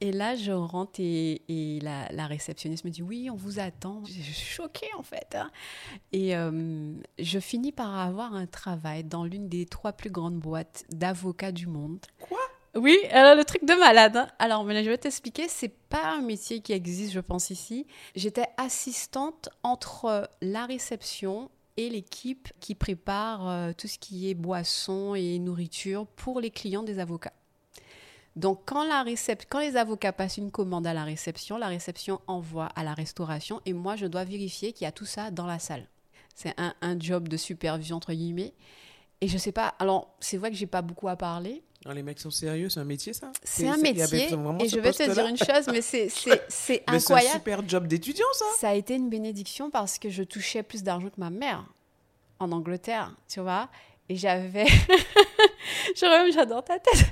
Et 0.00 0.12
là, 0.12 0.36
je 0.36 0.52
rentre 0.52 1.00
et, 1.00 1.42
et 1.48 1.80
la, 1.80 2.08
la 2.12 2.26
réceptionniste 2.26 2.84
me 2.84 2.90
dit, 2.90 3.02
oui, 3.02 3.28
on 3.30 3.34
vous 3.34 3.58
attend. 3.58 4.02
Je 4.04 4.12
suis 4.12 4.54
choquée 4.54 4.90
en 4.96 5.02
fait. 5.02 5.34
hein. 5.34 5.50
Et 6.12 6.36
euh, 6.36 6.92
je 7.18 7.38
finis 7.40 7.72
par 7.72 7.98
avoir 7.98 8.34
un 8.34 8.46
travail 8.46 9.02
dans 9.02 9.24
l'une 9.24 9.48
des 9.48 9.66
trois 9.66 9.92
plus 9.92 10.10
grandes 10.10 10.38
boîtes 10.38 10.84
d'avocats 10.90 11.50
du 11.52 11.66
monde. 11.66 11.98
Quoi? 12.20 12.38
Oui, 12.76 12.96
alors 13.10 13.34
le 13.34 13.44
truc 13.44 13.64
de 13.64 13.74
malade. 13.74 14.16
hein. 14.16 14.28
Alors, 14.38 14.62
mais 14.62 14.84
je 14.84 14.90
vais 14.90 14.98
t'expliquer, 14.98 15.48
c'est 15.48 15.74
pas 15.88 16.12
un 16.12 16.20
métier 16.22 16.60
qui 16.60 16.72
existe, 16.72 17.12
je 17.12 17.20
pense, 17.20 17.50
ici. 17.50 17.86
J'étais 18.14 18.46
assistante 18.56 19.48
entre 19.64 20.30
la 20.42 20.64
réception 20.66 21.50
et 21.76 21.90
l'équipe 21.90 22.48
qui 22.60 22.74
prépare 22.74 23.48
euh, 23.48 23.72
tout 23.76 23.88
ce 23.88 23.98
qui 23.98 24.30
est 24.30 24.34
boissons 24.34 25.14
et 25.14 25.38
nourriture 25.38 26.06
pour 26.06 26.40
les 26.40 26.50
clients 26.50 26.82
des 26.84 26.98
avocats. 27.00 27.32
Donc, 28.38 28.60
quand, 28.66 28.84
la 28.84 29.02
récep- 29.04 29.42
quand 29.48 29.58
les 29.60 29.76
avocats 29.76 30.12
passent 30.12 30.36
une 30.38 30.50
commande 30.50 30.86
à 30.86 30.94
la 30.94 31.04
réception, 31.04 31.58
la 31.58 31.66
réception 31.68 32.20
envoie 32.26 32.66
à 32.76 32.84
la 32.84 32.94
restauration 32.94 33.60
et 33.66 33.72
moi, 33.72 33.96
je 33.96 34.06
dois 34.06 34.24
vérifier 34.24 34.72
qu'il 34.72 34.84
y 34.84 34.88
a 34.88 34.92
tout 34.92 35.04
ça 35.06 35.30
dans 35.30 35.46
la 35.46 35.58
salle. 35.58 35.86
C'est 36.34 36.54
un, 36.58 36.72
un 36.80 36.98
job 36.98 37.26
de 37.28 37.36
supervision, 37.36 37.96
entre 37.96 38.12
guillemets. 38.12 38.54
Et 39.20 39.26
je 39.28 39.36
sais 39.36 39.50
pas, 39.50 39.74
alors, 39.80 40.14
c'est 40.20 40.36
vrai 40.36 40.50
que 40.50 40.56
j'ai 40.56 40.66
pas 40.68 40.82
beaucoup 40.82 41.08
à 41.08 41.16
parler, 41.16 41.62
Non, 41.84 41.92
les 41.92 42.02
mecs 42.04 42.20
sont 42.20 42.30
sérieux, 42.30 42.68
c'est 42.68 42.78
un 42.80 42.84
métier 42.84 43.12
ça? 43.12 43.32
C'est 43.42 43.66
un 43.66 43.76
métier. 43.76 44.28
Et 44.60 44.68
je 44.68 44.78
vais 44.78 44.92
te 44.92 45.10
dire 45.12 45.26
une 45.26 45.36
chose, 45.36 45.66
mais 45.72 45.82
c'est 45.82 46.08
c'est- 46.08 46.42
c'est 46.48 46.84
un 46.86 46.94
incroyable. 46.94 47.32
super 47.40 47.68
job 47.68 47.86
d'étudiant 47.88 48.26
ça 48.34 48.44
Ça 48.60 48.68
a 48.70 48.74
été 48.74 48.94
une 48.94 49.08
bénédiction 49.08 49.70
parce 49.70 49.98
que 49.98 50.10
je 50.10 50.22
touchais 50.22 50.62
plus 50.62 50.84
d'argent 50.84 51.08
que 51.08 51.18
ma 51.20 51.30
mère 51.30 51.64
en 52.38 52.52
Angleterre, 52.52 53.16
tu 53.28 53.40
vois. 53.40 53.68
Et 54.08 54.16
j'avais. 54.16 54.66
J'adore 55.96 56.64
ta 56.64 56.78
tête. 56.78 57.06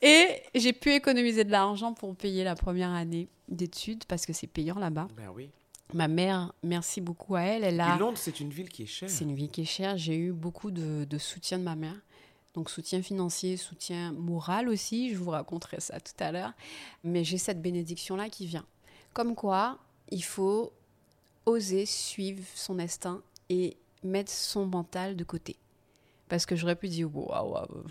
Et 0.00 0.42
j'ai 0.54 0.72
pu 0.72 0.92
économiser 0.92 1.44
de 1.44 1.50
l'argent 1.50 1.92
pour 1.92 2.14
payer 2.16 2.44
la 2.44 2.54
première 2.54 2.90
année 2.90 3.28
d'études 3.48 4.04
parce 4.06 4.26
que 4.26 4.32
c'est 4.32 4.46
payant 4.46 4.78
là-bas. 4.78 5.08
Ben 5.16 5.30
oui. 5.34 5.50
Ma 5.92 6.08
mère, 6.08 6.52
merci 6.62 7.00
beaucoup 7.00 7.34
à 7.34 7.42
elle. 7.42 7.64
Elle 7.64 7.80
a. 7.80 7.96
Et 7.96 7.98
Londres, 7.98 8.18
c'est 8.18 8.40
une 8.40 8.50
ville 8.50 8.68
qui 8.68 8.84
est 8.84 8.86
chère. 8.86 9.10
C'est 9.10 9.24
une 9.24 9.34
vie 9.34 9.48
qui 9.48 9.62
est 9.62 9.66
chère. 9.66 9.98
J'ai 9.98 10.16
eu 10.16 10.32
beaucoup 10.32 10.70
de, 10.70 11.04
de 11.04 11.18
soutien 11.18 11.58
de 11.58 11.64
ma 11.64 11.74
mère. 11.74 11.96
Donc 12.54 12.70
soutien 12.70 13.02
financier, 13.02 13.56
soutien 13.56 14.12
moral 14.12 14.68
aussi. 14.68 15.10
Je 15.12 15.18
vous 15.18 15.30
raconterai 15.30 15.80
ça 15.80 15.98
tout 16.00 16.12
à 16.20 16.32
l'heure. 16.32 16.52
Mais 17.04 17.24
j'ai 17.24 17.38
cette 17.38 17.60
bénédiction-là 17.60 18.28
qui 18.28 18.46
vient. 18.46 18.64
Comme 19.12 19.34
quoi, 19.34 19.78
il 20.10 20.24
faut 20.24 20.72
oser 21.46 21.86
suivre 21.86 22.44
son 22.54 22.78
instinct 22.78 23.22
et 23.48 23.76
mettre 24.04 24.30
son 24.30 24.66
mental 24.66 25.16
de 25.16 25.24
côté. 25.24 25.56
Parce 26.30 26.46
que 26.46 26.56
j'aurais 26.56 26.76
pu 26.76 26.88
dire, 26.88 27.14
waouh, 27.14 27.50
waouh. 27.52 27.84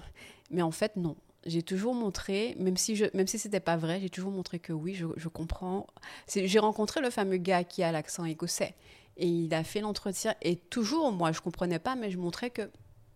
Mais 0.49 0.63
en 0.63 0.71
fait, 0.71 0.95
non. 0.95 1.15
J'ai 1.45 1.62
toujours 1.63 1.93
montré, 1.93 2.56
même 2.60 2.75
si 2.75 2.95
je, 2.97 3.06
même 3.13 3.28
si 3.28 3.38
c'était 3.39 3.60
pas 3.62 3.78
vrai, 3.78 4.02
j'ai 4.02 4.10
toujours 4.10 4.32
montré 4.32 4.60
que 4.60 4.73
oui, 4.73 4.93
je, 4.95 5.28
comprends. 5.30 5.88
J'ai 6.34 6.60
rencontré 6.60 6.99
le 6.99 7.10
fameux 7.10 7.38
gars 7.38 7.63
qui 7.63 7.82
a 7.82 7.91
l'accent 7.93 8.25
écossais 8.25 8.75
et 9.15 9.25
il 9.28 9.54
a 9.54 9.63
fait 9.63 9.80
l'entretien 9.80 10.36
et 10.41 10.58
toujours, 10.58 11.12
moi, 11.13 11.32
je 11.32 11.39
comprenais 11.39 11.80
pas, 11.80 11.95
mais 11.95 12.10
je 12.12 12.17
montrais 12.17 12.49
que 12.49 12.63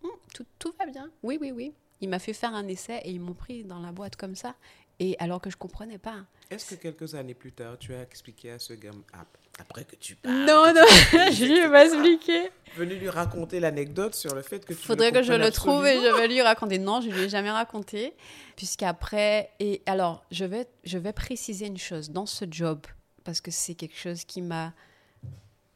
Hum, 0.02 0.10
tout, 0.34 0.46
tout 0.58 0.72
va 0.78 0.86
bien. 0.86 1.10
Oui, 1.22 1.36
oui, 1.40 1.52
oui. 1.52 1.72
Il 2.00 2.08
m'a 2.08 2.18
fait 2.18 2.32
faire 2.32 2.54
un 2.54 2.66
essai 2.66 3.00
et 3.04 3.10
ils 3.10 3.20
m'ont 3.20 3.34
pris 3.34 3.62
dans 3.64 3.80
la 3.80 3.92
boîte 3.92 4.16
comme 4.16 4.34
ça. 4.36 4.54
Et 5.00 5.16
alors 5.18 5.40
que 5.40 5.50
je 5.50 5.56
comprenais 5.56 5.98
pas. 5.98 6.24
Est-ce 6.50 6.74
que 6.74 6.80
quelques 6.80 7.14
années 7.14 7.34
plus 7.34 7.52
tard, 7.52 7.78
tu 7.78 7.94
as 7.94 8.02
expliqué 8.02 8.50
à 8.52 8.58
ce 8.58 8.72
gars, 8.74 8.90
ap- 9.12 9.36
après 9.58 9.84
que 9.84 9.96
tu 9.96 10.16
parles, 10.16 10.34
Non, 10.46 10.72
non, 10.74 10.82
je 11.32 11.44
lui 11.44 11.58
ai 11.58 11.68
pas 11.68 11.84
expliqué. 11.86 12.50
venu 12.76 12.94
lui 12.96 13.08
raconter 13.08 13.60
l'anecdote 13.60 14.14
sur 14.14 14.34
le 14.34 14.42
fait 14.42 14.64
que 14.64 14.72
tu 14.74 14.80
Faudrait 14.82 15.12
que 15.12 15.22
je 15.22 15.32
le 15.32 15.50
trouve 15.50 15.86
et 15.86 15.94
je 16.00 16.16
vais 16.16 16.28
lui 16.28 16.42
raconter. 16.42 16.78
Non, 16.78 17.00
je 17.00 17.08
lui 17.10 17.22
ai 17.22 17.28
jamais 17.28 17.50
raconté. 17.50 18.14
Puisqu'après, 18.56 19.50
et 19.60 19.82
alors, 19.86 20.24
je 20.30 20.44
vais, 20.44 20.66
je 20.84 20.98
vais 20.98 21.12
préciser 21.12 21.66
une 21.66 21.78
chose 21.78 22.10
dans 22.10 22.26
ce 22.26 22.44
job, 22.50 22.80
parce 23.24 23.40
que 23.40 23.50
c'est 23.50 23.74
quelque 23.74 23.96
chose 23.96 24.24
qui 24.24 24.42
m'a 24.42 24.72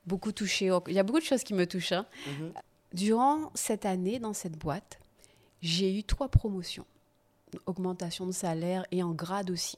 beaucoup 0.06 0.32
touchée. 0.32 0.70
Il 0.88 0.94
y 0.94 0.98
a 0.98 1.02
beaucoup 1.02 1.20
de 1.20 1.24
choses 1.24 1.42
qui 1.44 1.54
me 1.54 1.66
touchent. 1.66 1.92
hein. 1.92 2.06
Mhm. 2.26 2.52
Durant 2.94 3.50
cette 3.54 3.84
année, 3.84 4.18
dans 4.18 4.32
cette 4.32 4.56
boîte, 4.56 4.98
j'ai 5.60 5.96
eu 5.98 6.04
trois 6.04 6.28
promotions. 6.28 6.86
Augmentation 7.66 8.26
de 8.26 8.32
salaire 8.32 8.84
et 8.90 9.02
en 9.02 9.10
grade 9.12 9.50
aussi. 9.50 9.76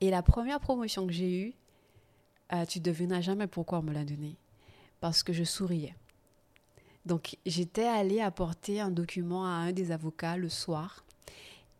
Et 0.00 0.10
la 0.10 0.22
première 0.22 0.60
promotion 0.60 1.06
que 1.06 1.12
j'ai 1.12 1.30
eue, 1.30 1.54
euh, 2.52 2.64
tu 2.64 2.80
devineras 2.80 3.20
jamais 3.20 3.46
pourquoi 3.46 3.78
on 3.78 3.82
me 3.82 3.92
l'a 3.92 4.04
donnée. 4.04 4.36
Parce 5.00 5.22
que 5.22 5.32
je 5.32 5.44
souriais. 5.44 5.94
Donc, 7.04 7.36
j'étais 7.46 7.86
allée 7.86 8.20
apporter 8.20 8.80
un 8.80 8.90
document 8.90 9.44
à 9.46 9.50
un 9.50 9.72
des 9.72 9.92
avocats 9.92 10.36
le 10.36 10.48
soir. 10.48 11.04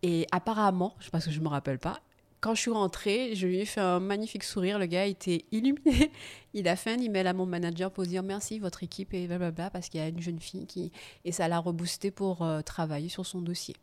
Et 0.02 0.26
apparemment, 0.30 0.94
parce 1.10 1.24
que 1.24 1.30
je 1.30 1.38
ne 1.40 1.44
me 1.44 1.48
rappelle 1.48 1.78
pas, 1.78 2.00
quand 2.40 2.54
je 2.54 2.60
suis 2.60 2.70
rentrée, 2.70 3.34
je 3.34 3.46
lui 3.46 3.58
ai 3.58 3.64
fait 3.64 3.80
un 3.80 3.98
magnifique 3.98 4.44
sourire. 4.44 4.78
Le 4.78 4.86
gars 4.86 5.06
était 5.06 5.44
illuminé. 5.50 6.12
Il 6.54 6.68
a 6.68 6.76
fait 6.76 6.92
un 6.92 6.98
email 6.98 7.26
à 7.26 7.32
mon 7.32 7.46
manager 7.46 7.90
pour 7.90 8.04
dire 8.04 8.22
merci, 8.22 8.58
votre 8.60 8.84
équipe 8.84 9.14
et 9.14 9.26
blablabla, 9.26 9.70
parce 9.70 9.88
qu'il 9.88 9.98
y 10.00 10.02
a 10.02 10.08
une 10.08 10.20
jeune 10.20 10.38
fille 10.38 10.66
qui. 10.66 10.92
Et 11.24 11.32
ça 11.32 11.48
l'a 11.48 11.58
reboosté 11.58 12.10
pour 12.12 12.42
euh, 12.42 12.60
travailler 12.60 13.08
sur 13.08 13.26
son 13.26 13.40
dossier. 13.40 13.74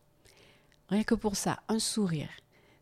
Rien 0.89 1.03
que 1.03 1.15
pour 1.15 1.35
ça, 1.35 1.59
un 1.67 1.79
sourire. 1.79 2.29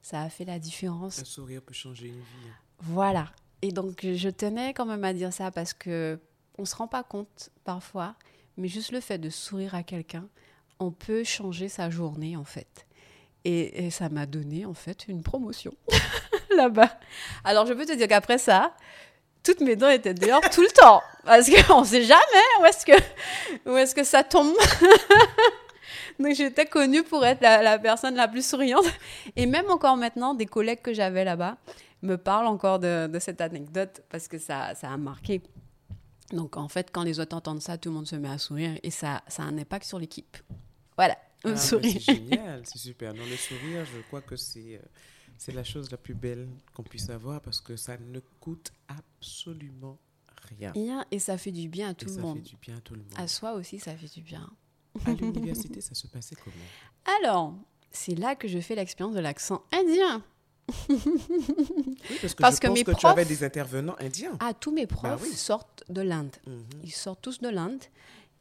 Ça 0.03 0.21
a 0.21 0.29
fait 0.29 0.45
la 0.45 0.59
différence. 0.59 1.19
Un 1.19 1.25
sourire 1.25 1.61
peut 1.61 1.73
changer 1.73 2.07
une 2.07 2.13
vie. 2.15 2.47
hein. 2.49 2.55
Voilà. 2.79 3.31
Et 3.61 3.71
donc, 3.71 3.99
je 4.03 4.29
tenais 4.29 4.73
quand 4.73 4.85
même 4.85 5.03
à 5.03 5.13
dire 5.13 5.31
ça 5.31 5.51
parce 5.51 5.73
que 5.73 6.19
on 6.57 6.65
se 6.65 6.75
rend 6.75 6.87
pas 6.87 7.03
compte 7.03 7.49
parfois, 7.63 8.15
mais 8.57 8.67
juste 8.67 8.91
le 8.91 8.99
fait 8.99 9.17
de 9.17 9.29
sourire 9.29 9.75
à 9.75 9.83
quelqu'un, 9.83 10.27
on 10.79 10.91
peut 10.91 11.23
changer 11.23 11.69
sa 11.69 11.89
journée 11.89 12.35
en 12.35 12.43
fait. 12.43 12.85
Et, 13.43 13.89
ça 13.89 14.09
m'a 14.09 14.27
donné 14.27 14.65
en 14.65 14.73
fait 14.73 15.07
une 15.07 15.23
promotion 15.23 15.73
là-bas. 16.55 16.99
Alors, 17.43 17.65
je 17.65 17.73
peux 17.73 17.85
te 17.85 17.93
dire 17.93 18.07
qu'après 18.07 18.37
ça, 18.37 18.75
toutes 19.43 19.61
mes 19.61 19.75
dents 19.75 19.89
étaient 19.89 20.13
dehors 20.13 20.47
tout 20.51 20.61
le 20.61 20.67
temps 20.67 21.01
parce 21.25 21.49
qu'on 21.49 21.83
sait 21.83 22.03
jamais 22.03 22.45
où 22.59 22.65
est-ce 22.65 22.85
que 22.85 22.91
est-ce 23.77 23.95
que 23.95 24.03
ça 24.03 24.23
tombe. 24.23 24.55
Donc 26.19 26.35
j'étais 26.35 26.67
connue 26.67 27.01
pour 27.01 27.25
être 27.25 27.41
la 27.41 27.79
personne 27.79 28.15
la 28.15 28.27
plus 28.27 28.45
souriante. 28.45 28.85
Et 29.35 29.47
même 29.47 29.71
encore 29.71 29.97
maintenant, 29.97 30.35
des 30.35 30.45
collègues 30.45 30.81
que 30.81 30.93
j'avais 30.93 31.23
là-bas 31.23 31.57
me 32.01 32.17
parlent 32.17 32.47
encore 32.47 32.79
de, 32.79 33.07
de 33.07 33.19
cette 33.19 33.41
anecdote 33.41 34.01
parce 34.09 34.27
que 34.27 34.37
ça, 34.37 34.73
ça 34.75 34.91
a 34.91 34.97
marqué. 34.97 35.41
Donc 36.31 36.57
en 36.57 36.67
fait, 36.67 36.89
quand 36.91 37.03
les 37.03 37.19
autres 37.19 37.35
entendent 37.35 37.61
ça, 37.61 37.77
tout 37.77 37.89
le 37.89 37.95
monde 37.95 38.07
se 38.07 38.15
met 38.15 38.29
à 38.29 38.37
sourire 38.37 38.77
et 38.83 38.91
ça, 38.91 39.21
ça 39.27 39.43
a 39.43 39.45
un 39.45 39.57
impact 39.57 39.85
sur 39.85 39.99
l'équipe. 39.99 40.37
Voilà, 40.95 41.17
Ah, 41.43 41.49
un 41.49 41.51
mais 41.51 41.57
sourire. 41.57 42.01
C'est 42.01 42.15
génial, 42.15 42.61
c'est 42.65 42.77
super. 42.79 43.13
Dans 43.13 43.25
le 43.25 43.35
sourire, 43.35 43.85
je 43.85 44.01
crois 44.07 44.21
que 44.21 44.35
c'est 44.35 44.75
euh, 44.75 44.79
c'est 45.37 45.51
la 45.53 45.63
chose 45.63 45.89
la 45.91 45.97
plus 45.97 46.13
belle 46.13 46.47
qu'on 46.73 46.83
puisse 46.83 47.09
avoir 47.09 47.41
parce 47.41 47.59
que 47.61 47.75
ça 47.75 47.97
ne 47.97 48.19
coûte 48.39 48.71
absolument 48.87 49.97
rien. 50.49 50.71
Bien, 50.71 51.05
Et 51.11 51.19
ça 51.19 51.37
fait 51.37 51.51
du 51.51 51.67
bien 51.67 51.89
à 51.89 51.93
tout 51.93 52.05
Et 52.05 52.09
le 52.09 52.15
ça 52.15 52.21
monde. 52.21 52.37
fait 52.37 52.43
du 52.49 52.57
bien 52.57 52.77
à 52.77 52.81
tout 52.81 52.93
le 52.93 53.01
monde. 53.01 53.13
À 53.17 53.27
soi 53.27 53.53
aussi, 53.53 53.79
ça 53.79 53.95
fait 53.95 54.11
du 54.13 54.21
bien. 54.21 54.49
À 55.05 55.11
l'université, 55.13 55.81
ça 55.81 55.95
se 55.95 56.05
passait 56.07 56.35
comment? 56.35 56.55
Alors, 57.23 57.55
c'est 57.91 58.15
là 58.15 58.35
que 58.35 58.47
je 58.47 58.59
fais 58.59 58.75
l'expérience 58.75 59.15
de 59.15 59.19
l'accent 59.21 59.63
indien. 59.71 60.23
Oui, 60.89 62.17
parce 62.21 62.33
que 62.35 62.41
Parce 62.41 62.55
je 62.55 62.61
que 62.61 62.67
pense 62.67 62.77
mes 62.77 62.83
que 62.83 62.91
tu 62.91 63.05
avais 63.07 63.23
profs- 63.23 63.27
des 63.27 63.43
intervenants 63.43 63.95
indiens. 63.99 64.37
Ah, 64.39 64.53
tous 64.53 64.71
mes 64.71 64.87
profs 64.87 65.03
Bah 65.03 65.17
oui. 65.21 65.33
sortent 65.33 65.83
de 65.89 66.01
l'Inde. 66.01 66.35
Mhm. 66.47 66.63
Ils 66.83 66.91
sortent 66.91 67.21
tous 67.21 67.39
de 67.39 67.49
l'Inde 67.49 67.81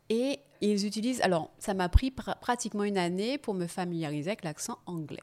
et 0.09 0.41
ils 0.61 0.87
utilisent. 0.87 1.21
Alors, 1.23 1.51
ça 1.59 1.75
m'a 1.75 1.89
pris 1.89 2.11
pra- 2.11 2.39
pratiquement 2.39 2.85
une 2.85 2.99
année 2.99 3.39
pour 3.39 3.55
me 3.55 3.67
familiariser 3.67 4.31
avec 4.31 4.45
l'accent 4.45 4.79
anglais 4.87 5.23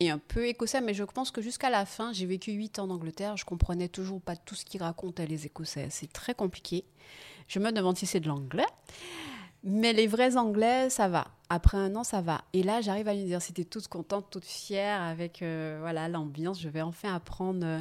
et 0.00 0.10
un 0.10 0.18
peu 0.18 0.46
écossais, 0.46 0.80
mais 0.80 0.94
je 0.94 1.02
pense 1.02 1.30
que 1.32 1.42
jusqu'à 1.42 1.70
la 1.70 1.84
fin, 1.84 2.12
j'ai 2.12 2.26
vécu 2.26 2.52
huit 2.52 2.78
ans 2.78 2.84
en 2.84 2.90
Angleterre, 2.90 3.36
je 3.36 3.44
comprenais 3.44 3.88
toujours 3.88 4.20
pas 4.20 4.36
tout 4.36 4.54
ce 4.54 4.64
qu'ils 4.64 4.82
racontaient 4.82 5.26
les 5.26 5.46
Écossais. 5.46 5.88
C'est 5.90 6.12
très 6.12 6.34
compliqué. 6.34 6.84
Je 7.48 7.58
me 7.58 7.72
demande 7.72 7.96
si 7.96 8.06
c'est 8.06 8.20
de 8.20 8.28
l'anglais. 8.28 8.66
Mais 9.64 9.92
les 9.92 10.06
vrais 10.06 10.36
anglais, 10.36 10.88
ça 10.90 11.08
va. 11.08 11.26
Après 11.50 11.78
un 11.78 11.96
an, 11.96 12.04
ça 12.04 12.20
va. 12.20 12.42
Et 12.52 12.62
là, 12.62 12.80
j'arrive 12.80 13.08
à 13.08 13.14
l'université 13.14 13.64
toute 13.64 13.88
contente, 13.88 14.26
toute 14.30 14.44
fière 14.44 15.02
avec 15.02 15.42
euh, 15.42 15.78
voilà 15.80 16.08
l'ambiance. 16.08 16.60
Je 16.60 16.68
vais 16.68 16.82
enfin 16.82 17.14
apprendre 17.14 17.66
euh, 17.66 17.80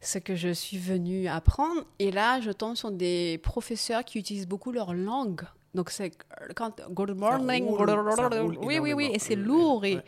ce 0.00 0.18
que 0.18 0.34
je 0.34 0.52
suis 0.52 0.78
venue 0.78 1.28
apprendre. 1.28 1.82
Et 1.98 2.10
là, 2.10 2.40
je 2.40 2.50
tombe 2.50 2.76
sur 2.76 2.90
des 2.90 3.38
professeurs 3.42 4.04
qui 4.04 4.18
utilisent 4.18 4.48
beaucoup 4.48 4.72
leur 4.72 4.94
langue. 4.94 5.42
Donc, 5.74 5.90
c'est 5.90 6.12
quand 6.54 6.82
good 6.90 7.16
morning, 7.16 7.64
roule, 7.64 7.88
ça 8.14 8.28
roule 8.28 8.58
oui, 8.62 8.78
oui, 8.78 8.92
oui, 8.92 9.10
et 9.12 9.18
c'est 9.18 9.36
lourd. 9.36 9.86
Et, 9.86 9.96
ouais. 9.96 10.04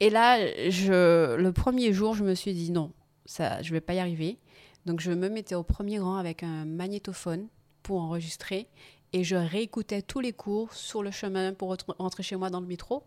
et 0.00 0.10
là, 0.10 0.38
je, 0.68 1.36
le 1.36 1.52
premier 1.52 1.92
jour, 1.92 2.14
je 2.14 2.24
me 2.24 2.34
suis 2.34 2.54
dit 2.54 2.72
non, 2.72 2.90
ça, 3.24 3.62
je 3.62 3.72
vais 3.72 3.80
pas 3.80 3.94
y 3.94 4.00
arriver. 4.00 4.38
Donc, 4.84 5.00
je 5.00 5.12
me 5.12 5.28
mettais 5.28 5.54
au 5.54 5.62
premier 5.62 5.98
rang 6.00 6.16
avec 6.16 6.42
un 6.42 6.64
magnétophone 6.64 7.46
pour 7.82 8.00
enregistrer 8.00 8.68
et 9.12 9.24
je 9.24 9.36
réécoutais 9.36 10.02
tous 10.02 10.20
les 10.20 10.32
cours 10.32 10.72
sur 10.74 11.02
le 11.02 11.10
chemin 11.10 11.52
pour 11.52 11.76
rentrer 11.98 12.22
chez 12.22 12.36
moi 12.36 12.50
dans 12.50 12.60
le 12.60 12.66
métro. 12.66 13.04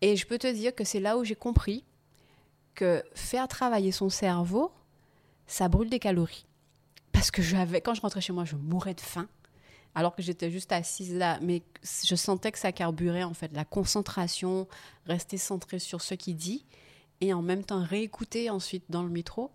Et 0.00 0.16
je 0.16 0.26
peux 0.26 0.38
te 0.38 0.52
dire 0.52 0.74
que 0.74 0.84
c'est 0.84 1.00
là 1.00 1.16
où 1.16 1.24
j'ai 1.24 1.36
compris 1.36 1.84
que 2.74 3.02
faire 3.14 3.48
travailler 3.48 3.92
son 3.92 4.08
cerveau, 4.08 4.72
ça 5.46 5.68
brûle 5.68 5.90
des 5.90 5.98
calories. 5.98 6.46
Parce 7.12 7.30
que 7.30 7.42
j'avais, 7.42 7.80
quand 7.80 7.94
je 7.94 8.00
rentrais 8.00 8.20
chez 8.20 8.32
moi, 8.32 8.44
je 8.44 8.56
mourais 8.56 8.94
de 8.94 9.00
faim. 9.00 9.28
Alors 9.94 10.16
que 10.16 10.22
j'étais 10.22 10.50
juste 10.50 10.72
assise 10.72 11.14
là, 11.14 11.38
mais 11.42 11.62
je 12.04 12.14
sentais 12.14 12.50
que 12.50 12.58
ça 12.58 12.72
carburait 12.72 13.24
en 13.24 13.34
fait, 13.34 13.52
la 13.52 13.66
concentration, 13.66 14.66
rester 15.06 15.36
centré 15.36 15.78
sur 15.78 16.00
ce 16.00 16.14
qu'il 16.14 16.36
dit, 16.36 16.64
et 17.20 17.34
en 17.34 17.42
même 17.42 17.62
temps 17.62 17.84
réécouter 17.84 18.48
ensuite 18.48 18.84
dans 18.88 19.02
le 19.02 19.10
métro. 19.10 19.50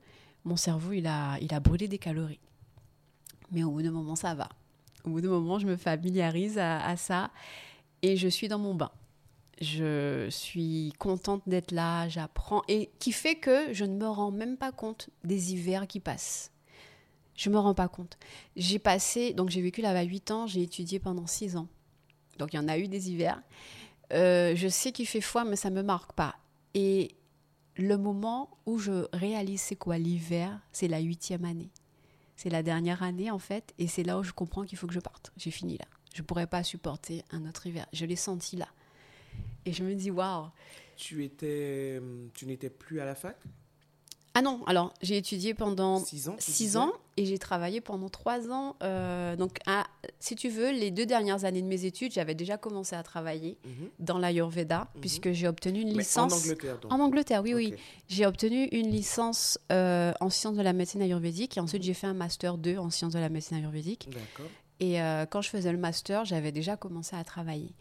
Mon 0.45 0.56
cerveau, 0.56 0.93
il 0.93 1.08
a, 1.08 1.38
il 1.41 1.53
a 1.53 1.60
brûlé 1.60 1.88
des 1.88 1.97
calories. 1.97 2.39
Mais 3.51 3.63
au 3.63 3.71
bout 3.71 3.82
d'un 3.82 3.91
moment, 3.91 4.15
ça 4.15 4.36
va. 4.36 4.49
Au 5.03 5.10
bout 5.10 5.21
d'un 5.21 5.29
moment, 5.29 5.60
je 5.60 5.67
me 5.67 5.75
familiarise 5.75 6.57
à, 6.57 6.95
ça 6.97 7.31
et 8.01 8.17
je 8.17 8.27
suis 8.27 8.47
dans 8.47 8.60
mon 8.60 8.75
bain. 8.75 8.91
Je 9.62 10.27
suis 10.29 10.93
contente 10.99 11.41
d'être 11.47 11.71
là, 11.71 12.07
j'apprends 12.10 12.62
et 12.67 12.91
qui 12.99 13.12
fait 13.12 13.36
que 13.36 13.73
je 13.73 13.86
ne 13.86 13.95
me 13.95 14.07
rends 14.07 14.31
même 14.31 14.57
pas 14.57 14.71
compte 14.71 15.10
des 15.23 15.53
hivers 15.53 15.88
qui 15.88 15.99
passent. 15.99 16.51
Je 17.36 17.49
me 17.49 17.57
rends 17.57 17.73
pas 17.73 17.88
compte. 17.88 18.17
J'ai 18.55 18.79
passé, 18.79 19.33
donc 19.33 19.49
j'ai 19.49 19.62
vécu 19.62 19.81
là-bas 19.81 20.03
8 20.03 20.31
ans, 20.31 20.47
j'ai 20.47 20.62
étudié 20.62 20.99
pendant 20.99 21.27
6 21.27 21.55
ans. 21.55 21.67
Donc 22.38 22.53
il 22.53 22.57
y 22.57 22.60
en 22.60 22.67
a 22.67 22.77
eu 22.77 22.88
des 22.88 23.12
hivers. 23.12 23.41
Euh, 24.13 24.55
je 24.55 24.67
sais 24.67 24.91
qu'il 24.91 25.07
fait 25.07 25.21
froid, 25.21 25.43
mais 25.43 25.55
ça 25.55 25.69
me 25.69 25.81
marque 25.81 26.13
pas. 26.13 26.36
Et 26.73 27.15
le 27.75 27.97
moment 27.97 28.49
où 28.65 28.77
je 28.79 29.07
réalise 29.13 29.62
c'est 29.62 29.75
quoi 29.75 29.97
l'hiver, 29.97 30.60
c'est 30.71 30.88
la 30.88 30.99
huitième 30.99 31.45
année. 31.45 31.69
C'est 32.38 32.50
la 32.50 32.63
dernière 32.63 33.02
année 33.04 33.32
en 33.32 33.39
fait, 33.39 33.73
et 33.80 33.88
c'est 33.88 34.04
là 34.04 34.19
où 34.19 34.23
je 34.23 34.32
comprends 34.32 34.63
qu'il 34.63 34.78
faut 34.78 34.88
que 34.88 34.93
je 34.93 35.00
parte. 35.00 35.32
J'ai 35.38 35.52
fini 35.52 35.78
là. 35.78 35.86
Je 36.13 36.21
pourrais 36.21 36.47
pas 36.47 36.63
supporter 36.63 37.23
un 37.32 37.45
autre 37.47 37.65
hiver. 37.65 37.88
Je 37.91 38.06
l'ai 38.06 38.15
senti 38.15 38.56
là. 38.56 38.67
Et 39.65 39.73
je 39.73 39.84
me 39.84 39.95
dis 39.95 40.12
waouh. 40.12 40.50
Tu 40.95 41.26
étais, 41.26 41.97
hum, 42.00 42.30
tu 42.34 42.45
n'étais 42.45 42.69
plus 42.69 43.02
à 43.02 43.06
la 43.06 43.15
fac? 43.15 43.38
Ah 44.38 44.43
non, 44.43 44.60
alors 44.67 44.93
j'ai 45.02 45.17
étudié 45.17 45.56
pendant 45.56 45.97
Six 45.97 46.30
ans. 46.30 46.36
tu 46.39 46.52
six 46.52 46.78
ans 46.78 46.91
et 47.17 47.26
j'ai 47.26 47.39
travaillé 47.39 47.82
pendant 47.82 48.08
trois 48.08 48.52
ans. 48.52 48.76
euh, 48.84 49.36
donc, 49.36 49.58
à- 49.65 49.88
si 50.19 50.36
tu 50.36 50.47
veux, 50.50 50.69
les 50.69 50.91
deux 50.91 51.08
dernières 51.08 51.43
années 51.43 51.63
de 51.63 51.67
mes 51.67 51.86
études, 51.86 52.12
j'avais 52.13 52.36
déjà 52.36 52.56
commencé 52.56 52.95
à 52.95 53.02
travailler 53.02 53.58
Mhm. 53.65 53.89
dans 53.97 54.19
l'Ayurveda, 54.19 54.89
Mhm. 54.93 55.02
puisque 55.02 55.32
j'ai 55.32 55.47
obtenu 55.47 55.82
une 55.82 55.88
Mais 55.93 56.04
licence. 56.04 56.32
en 56.32 56.38
Angleterre, 56.38 56.78
donc. 56.78 56.93
En 56.93 57.00
Angleterre, 57.00 57.41
oui, 57.41 57.56
oui. 57.56 57.73
J'ai 58.10 58.28
obtenu 58.28 58.65
une 58.65 58.91
licence 58.91 59.58
euh, 59.71 60.13
en 60.19 60.30
sciences 60.30 60.56
de 60.56 60.62
la 60.62 60.73
médecine 60.73 61.02
ayurvédique 61.02 61.58
et 61.58 61.60
ensuite 61.60 61.82
Mhm. 61.82 61.88
j'ai 61.88 61.93
fait 61.95 62.08
un 62.08 62.13
master 62.13 62.60
2 62.60 62.78
en 62.78 62.91
sciences 62.91 63.13
de 63.13 63.19
la 63.19 63.30
médecine 63.30 63.58
ayurvédique. 63.58 64.08
D'accord. 64.12 64.45
Et 64.80 65.02
euh, 65.02 65.26
quand 65.26 65.41
je 65.41 65.50
faisais 65.50 65.71
le 65.71 65.80
master, 65.80 66.23
j'avais 66.26 66.52
déjà 66.52 66.78
commencé 66.78 67.15
à 67.15 67.23
travailler. 67.23 67.73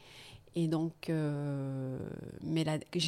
Et 0.59 0.69
donc, 0.69 1.11
euh, 1.11 1.99
mais 2.43 2.65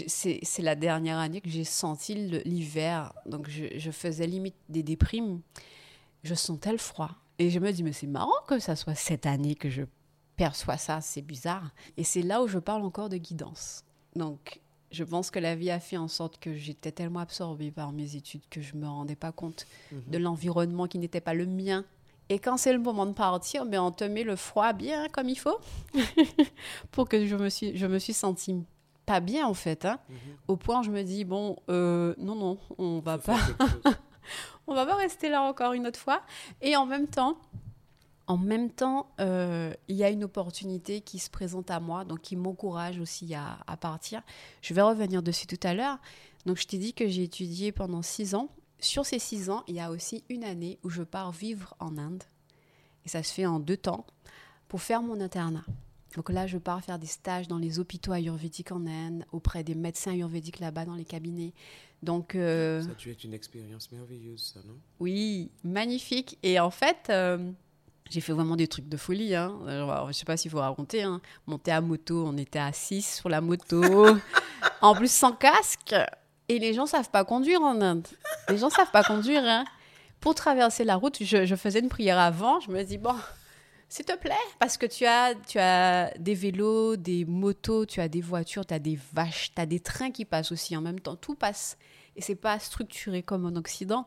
c'est 0.07 0.63
la 0.63 0.75
dernière 0.77 1.17
année 1.17 1.41
que 1.41 1.49
j'ai 1.49 1.65
senti 1.65 2.15
l'hiver. 2.45 3.13
Donc, 3.25 3.49
je, 3.49 3.65
je 3.77 3.91
faisais 3.91 4.27
limite 4.27 4.55
des 4.69 4.83
déprimes. 4.83 5.41
Je 6.25 6.35
sentais 6.35 6.73
le 6.73 6.79
froid. 6.79 7.11
Et 7.39 7.49
je 7.51 7.59
me 7.59 7.73
dis, 7.73 7.83
mais 7.83 7.93
c'est 7.95 8.07
marrant 8.07 8.31
que 8.47 8.59
ça 8.59 8.77
soit 8.77 8.95
cette 8.95 9.25
année 9.25 9.55
que 9.55 9.71
je 9.71 9.83
perçois 10.37 10.77
ça. 10.77 11.01
C'est 11.01 11.23
bizarre. 11.23 11.71
Et 11.97 12.05
c'est 12.05 12.23
là 12.23 12.43
où 12.43 12.49
je 12.49 12.59
parle 12.59 12.85
encore 12.85 13.09
de 13.09 13.17
guidance. 13.17 13.83
Donc, 14.15 14.61
je 14.91 15.05
pense 15.05 15.31
que 15.31 15.39
la 15.39 15.55
vie 15.57 15.71
a 15.71 15.81
fait 15.81 15.97
en 15.97 16.09
sorte 16.09 16.39
que 16.39 16.53
j'étais 16.55 16.93
tellement 16.93 17.21
absorbée 17.21 17.71
par 17.71 17.93
mes 17.93 18.15
études 18.17 18.43
que 18.51 18.61
je 18.61 18.75
me 18.77 18.87
rendais 18.87 19.17
pas 19.17 19.33
compte 19.33 19.67
Mhm. 19.93 20.03
de 20.09 20.19
l'environnement 20.19 20.87
qui 20.87 20.99
n'était 20.99 21.21
pas 21.23 21.35
le 21.35 21.47
mien. 21.47 21.85
Et 22.31 22.39
quand 22.39 22.57
c'est 22.59 22.73
le 22.73 22.79
moment 22.79 23.07
de 23.07 23.13
partir, 23.13 23.65
ben 23.65 23.81
on 23.81 23.91
te 23.91 24.05
met 24.05 24.23
le 24.23 24.37
froid 24.37 24.73
bien 24.73 25.09
comme 25.09 25.29
il 25.29 25.39
faut 25.39 25.59
pour 26.91 27.09
que 27.09 27.27
je 27.27 27.37
me 27.37 27.49
suis, 27.49 27.77
je 27.77 27.87
me 27.87 27.99
suis 27.99 28.13
sentie 28.13 28.57
pas 29.07 29.21
bien 29.21 29.47
en 29.47 29.55
fait. 29.55 29.85
hein. 29.87 29.99
Mhm. 30.09 30.17
Au 30.49 30.57
point 30.57 30.81
où 30.81 30.83
je 30.83 30.91
me 30.91 31.03
dis 31.03 31.25
bon, 31.25 31.57
euh, 31.71 32.15
non 32.19 32.35
non, 32.35 32.59
on 32.77 32.99
va 33.01 33.17
pas, 33.19 33.39
on 34.67 34.75
va 34.75 34.85
pas 34.85 34.97
rester 34.97 35.31
là 35.31 35.43
encore 35.43 35.73
une 35.73 35.87
autre 35.87 35.99
fois. 35.99 36.23
Et 36.61 36.77
en 36.77 36.87
même 36.87 37.07
temps, 37.09 37.39
En 38.31 38.37
même 38.37 38.71
temps, 38.71 39.07
euh, 39.21 39.73
il 39.89 39.97
y 39.97 40.05
a 40.05 40.11
une 40.11 40.23
opportunité 40.23 41.01
qui 41.01 41.19
se 41.19 41.31
présente 41.31 41.71
à 41.71 41.81
moi, 41.81 42.05
donc 42.05 42.21
qui 42.21 42.37
m'encourage 42.37 43.01
aussi 43.01 43.35
à, 43.35 43.57
à, 43.67 43.79
partir. 43.79 44.21
Je 44.61 44.75
vais 44.75 44.83
revenir 44.83 45.23
dessus 45.23 45.47
tout 45.47 45.61
à 45.67 45.73
l'heure. 45.73 45.97
Donc, 46.45 46.59
je 46.59 46.67
t'ai 46.67 46.77
dit 46.77 46.93
que 46.93 47.09
j'ai 47.09 47.23
étudié 47.23 47.73
pendant 47.73 48.03
six 48.03 48.35
ans. 48.35 48.51
Sur 48.81 49.05
ces 49.05 49.19
six 49.19 49.51
ans, 49.51 49.65
il 49.67 49.75
y 49.75 49.81
a 49.81 49.91
aussi 49.91 50.25
une 50.29 50.45
année 50.45 50.79
où 50.85 50.91
je 50.91 51.03
pars 51.03 51.33
vivre 51.33 51.75
en 51.81 51.99
Inde. 51.99 52.23
Et 53.05 53.09
ça 53.09 53.23
se 53.23 53.33
fait 53.33 53.47
en 53.47 53.59
deux 53.59 53.77
temps 53.77 54.07
pour 54.69 54.83
faire 54.83 55.03
mon 55.03 55.21
internat. 55.21 55.65
Donc 56.15 56.31
là, 56.31 56.47
je 56.47 56.59
pars 56.59 56.83
faire 56.83 56.99
des 56.99 57.07
stages 57.07 57.49
dans 57.49 57.59
les 57.59 57.79
hôpitaux 57.79 58.13
ayurvédiques 58.13 58.73
en 58.73 58.87
Inde, 58.87 59.25
auprès 59.33 59.63
des 59.63 59.75
médecins 59.75 60.13
ayurvédiques 60.13 60.59
là-bas 60.59 60.85
dans 60.85 60.95
les 60.95 61.05
cabinets. 61.05 61.53
Donc, 62.03 62.35
euh, 62.35 62.83
ça 62.83 62.95
dû 62.95 63.11
être 63.11 63.25
une 63.25 63.35
expérience 63.35 63.91
merveilleuse, 63.91 64.53
ça, 64.55 64.61
non? 64.67 64.77
Oui, 65.01 65.51
magnifique. 65.65 66.39
Et 66.43 66.61
en 66.61 66.71
fait, 66.71 67.09
euh, 67.11 67.51
j'ai 68.09 68.21
fait 68.21 68.33
vraiment 68.33 68.57
des 68.57 68.69
trucs 68.69 68.89
de 68.89 68.97
folie. 68.97 69.35
Hein. 69.35 69.59
je 69.67 70.07
ne 70.07 70.13
sais 70.13 70.25
pas 70.25 70.37
s'il 70.37 70.51
faut 70.51 70.61
raconter. 70.61 71.03
Hein. 71.03 71.21
Monter 71.47 71.73
à 71.73 71.81
moto, 71.81 72.25
on 72.27 72.37
était 72.37 72.59
à 72.59 72.73
6 72.73 73.17
sur 73.17 73.29
la 73.29 73.41
moto. 73.41 73.83
en 74.81 74.95
plus, 74.95 75.11
sans 75.11 75.33
casque. 75.33 75.95
Et 76.49 76.59
les 76.59 76.73
gens 76.75 76.87
savent 76.87 77.11
pas 77.11 77.25
conduire 77.25 77.61
en 77.63 77.81
Inde. 77.81 78.07
Les 78.49 78.59
gens 78.59 78.71
savent 78.71 78.91
pas 78.91 79.03
conduire. 79.03 79.43
Hein. 79.45 79.65
Pour 80.21 80.35
traverser 80.35 80.85
la 80.85 80.97
route, 80.97 81.23
je, 81.23 81.55
faisais 81.57 81.81
une 81.81 81.89
prière 81.89 82.19
avant. 82.19 82.61
Je 82.61 82.71
me 82.71 82.83
dis, 82.83 82.99
bon, 82.99 83.15
s'il 83.89 84.05
te 84.05 84.17
plaît, 84.17 84.35
parce 84.59 84.77
que 84.77 84.87
tu 84.87 85.05
as, 85.05 85.35
tu 85.35 85.59
as 85.59 86.13
des 86.19 86.35
vélos, 86.35 86.97
des 86.97 87.25
motos, 87.25 87.87
tu 87.87 88.01
as 88.01 88.09
des 88.09 88.21
voitures, 88.21 88.67
tu 88.67 88.75
as 88.75 88.79
des 88.79 88.99
vaches, 89.13 89.53
tu 89.55 89.61
as 89.61 89.67
des 89.67 89.81
trains 89.81 90.11
qui 90.11 90.25
passent 90.25 90.51
aussi 90.51 90.77
en 90.77 90.81
même 90.81 91.01
temps. 91.01 91.17
Tout 91.17 91.35
passe. 91.35 91.77
Et 92.17 92.23
c'est 92.23 92.35
pas 92.35 92.59
structuré 92.59 93.23
comme 93.23 93.45
en 93.45 93.55
Occident. 93.57 94.07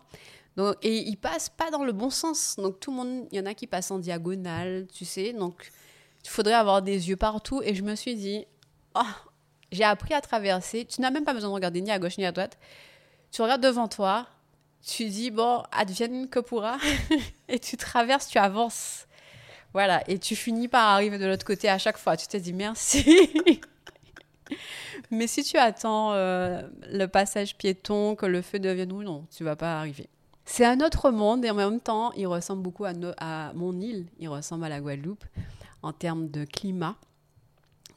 Et 0.81 0.97
ils 0.97 1.17
passent 1.17 1.49
pas 1.49 1.71
dans 1.71 1.83
le 1.83 1.93
bon 1.93 2.09
sens. 2.09 2.55
Donc 2.57 2.79
tout 2.79 2.91
le 2.91 2.97
monde, 2.97 3.27
il 3.31 3.37
y 3.37 3.41
en 3.41 3.45
a 3.45 3.53
qui 3.53 3.67
passent 3.67 3.91
en 3.91 3.99
diagonale, 3.99 4.87
tu 4.93 5.05
sais. 5.05 5.33
Donc 5.33 5.71
il 6.23 6.29
faudrait 6.29 6.53
avoir 6.53 6.81
des 6.81 7.09
yeux 7.09 7.15
partout. 7.15 7.61
Et 7.63 7.73
je 7.73 7.83
me 7.83 7.95
suis 7.95 8.15
dit, 8.15 8.45
oh, 8.95 9.01
j'ai 9.71 9.83
appris 9.83 10.13
à 10.13 10.21
traverser. 10.21 10.85
Tu 10.85 11.01
n'as 11.01 11.11
même 11.11 11.23
pas 11.23 11.33
besoin 11.33 11.49
de 11.49 11.55
regarder 11.55 11.81
ni 11.81 11.91
à 11.91 11.99
gauche 11.99 12.17
ni 12.17 12.25
à 12.25 12.31
droite. 12.31 12.57
Tu 13.31 13.41
regardes 13.41 13.63
devant 13.63 13.87
toi, 13.87 14.27
tu 14.85 15.05
dis, 15.05 15.31
bon, 15.31 15.63
advienne 15.71 16.27
que 16.27 16.39
pourra. 16.39 16.77
et 17.47 17.59
tu 17.59 17.77
traverses, 17.77 18.27
tu 18.27 18.37
avances. 18.37 19.07
Voilà, 19.73 20.03
et 20.09 20.19
tu 20.19 20.35
finis 20.35 20.67
par 20.67 20.89
arriver 20.89 21.17
de 21.17 21.25
l'autre 21.25 21.45
côté 21.45 21.69
à 21.69 21.77
chaque 21.77 21.97
fois. 21.97 22.17
Tu 22.17 22.27
te 22.27 22.37
dis 22.37 22.53
merci. 22.53 23.31
Mais 25.11 25.27
si 25.27 25.43
tu 25.43 25.57
attends 25.57 26.11
euh, 26.13 26.61
le 26.89 27.05
passage 27.05 27.55
piéton, 27.57 28.15
que 28.15 28.25
le 28.25 28.41
feu 28.41 28.59
devienne 28.59 28.91
ou 28.91 29.03
non, 29.03 29.25
tu 29.35 29.43
vas 29.43 29.55
pas 29.55 29.79
arriver. 29.79 30.09
C'est 30.43 30.65
un 30.65 30.81
autre 30.81 31.11
monde 31.11 31.45
et 31.45 31.51
en 31.51 31.55
même 31.55 31.79
temps, 31.79 32.11
il 32.13 32.27
ressemble 32.27 32.61
beaucoup 32.61 32.83
à, 32.83 32.91
à 33.17 33.53
mon 33.53 33.79
île. 33.79 34.07
Il 34.19 34.27
ressemble 34.27 34.65
à 34.65 34.69
la 34.69 34.81
Guadeloupe 34.81 35.23
en 35.83 35.93
termes 35.93 36.29
de 36.29 36.43
climat, 36.43 36.95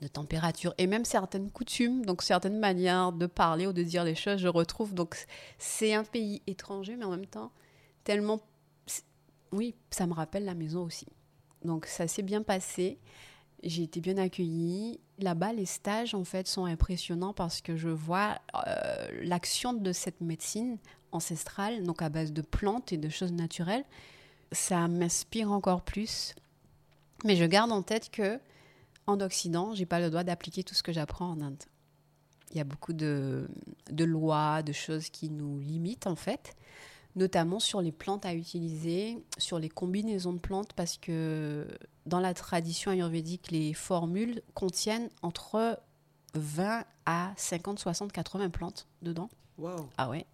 de 0.04 0.08
température 0.08 0.74
et 0.76 0.86
même 0.86 1.06
certaines 1.06 1.50
coutumes, 1.50 2.04
donc 2.04 2.22
certaines 2.22 2.58
manières 2.58 3.12
de 3.12 3.26
parler 3.26 3.66
ou 3.66 3.72
de 3.72 3.82
dire 3.82 4.04
les 4.04 4.14
choses, 4.14 4.38
je 4.38 4.48
retrouve. 4.48 4.94
Donc 4.94 5.16
c'est 5.58 5.94
un 5.94 6.04
pays 6.04 6.42
étranger, 6.46 6.96
mais 6.96 7.04
en 7.04 7.10
même 7.10 7.26
temps, 7.26 7.50
tellement... 8.04 8.40
Oui, 9.50 9.74
ça 9.90 10.06
me 10.06 10.12
rappelle 10.12 10.44
la 10.44 10.54
maison 10.54 10.82
aussi. 10.82 11.06
Donc 11.64 11.86
ça 11.86 12.06
s'est 12.06 12.22
bien 12.22 12.42
passé. 12.42 12.98
J'ai 13.62 13.84
été 13.84 14.00
bien 14.00 14.18
accueillie. 14.18 15.00
Là-bas, 15.18 15.54
les 15.54 15.64
stages, 15.64 16.14
en 16.14 16.24
fait, 16.24 16.46
sont 16.46 16.66
impressionnants 16.66 17.32
parce 17.32 17.62
que 17.62 17.76
je 17.76 17.88
vois 17.88 18.38
euh, 18.66 19.08
l'action 19.22 19.72
de 19.72 19.92
cette 19.92 20.20
médecine 20.20 20.76
ancestrale, 21.12 21.82
donc 21.84 22.02
à 22.02 22.10
base 22.10 22.32
de 22.32 22.42
plantes 22.42 22.92
et 22.92 22.98
de 22.98 23.08
choses 23.08 23.32
naturelles. 23.32 23.84
Ça 24.52 24.86
m'inspire 24.86 25.50
encore 25.50 25.82
plus. 25.82 26.34
Mais 27.24 27.36
je 27.36 27.44
garde 27.44 27.72
en 27.72 27.82
tête 27.82 28.10
que 28.10 28.38
en 29.06 29.20
Occident, 29.20 29.74
j'ai 29.74 29.86
pas 29.86 30.00
le 30.00 30.10
droit 30.10 30.24
d'appliquer 30.24 30.64
tout 30.64 30.74
ce 30.74 30.82
que 30.82 30.92
j'apprends 30.92 31.30
en 31.30 31.40
Inde. 31.40 31.62
Il 32.50 32.58
y 32.58 32.60
a 32.60 32.64
beaucoup 32.64 32.92
de, 32.92 33.48
de 33.90 34.04
lois, 34.04 34.62
de 34.62 34.72
choses 34.72 35.08
qui 35.08 35.30
nous 35.30 35.58
limitent, 35.58 36.06
en 36.06 36.16
fait 36.16 36.54
notamment 37.16 37.60
sur 37.60 37.80
les 37.80 37.92
plantes 37.92 38.26
à 38.26 38.34
utiliser, 38.34 39.22
sur 39.38 39.58
les 39.58 39.68
combinaisons 39.68 40.32
de 40.32 40.38
plantes, 40.38 40.72
parce 40.72 40.98
que 40.98 41.66
dans 42.06 42.20
la 42.20 42.34
tradition 42.34 42.90
ayurvédique, 42.90 43.50
les 43.50 43.72
formules 43.72 44.42
contiennent 44.54 45.08
entre 45.22 45.80
20 46.34 46.84
à 47.06 47.32
50, 47.36 47.78
60, 47.78 48.12
80 48.12 48.50
plantes 48.50 48.88
dedans. 49.02 49.30
Wow. 49.58 49.88
Ah 49.96 50.08
ouais. 50.08 50.26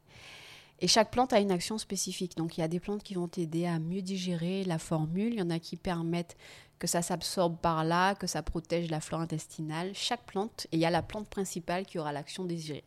Et 0.83 0.89
chaque 0.89 1.11
plante 1.11 1.35
a 1.35 1.41
une 1.41 1.51
action 1.51 1.77
spécifique. 1.77 2.37
Donc 2.39 2.57
il 2.57 2.63
y 2.63 2.65
a 2.65 2.69
des 2.69 2.81
plantes 2.81 3.03
qui 3.03 3.15
vont 3.15 3.29
t'aider 3.29 3.67
à 3.67 3.79
mieux 3.79 4.01
digérer 4.01 4.65
la 4.65 4.79
formule, 4.79 5.35
il 5.35 5.39
y 5.39 5.43
en 5.43 5.51
a 5.51 5.59
qui 5.59 5.77
permettent 5.77 6.37
que 6.81 6.89
ça 6.89 7.03
s'absorbe 7.03 7.57
par 7.59 7.85
là, 7.85 8.17
que 8.17 8.27
ça 8.27 8.43
protège 8.43 8.91
la 8.91 9.01
flore 9.01 9.21
intestinale. 9.21 9.93
Chaque 9.95 10.25
plante, 10.25 10.67
et 10.73 10.79
il 10.79 10.81
y 10.81 10.87
a 10.87 10.91
la 10.91 11.03
plante 11.03 11.29
principale 11.29 11.87
qui 11.87 11.99
aura 11.99 12.11
l'action 12.11 12.45
désirée. 12.45 12.83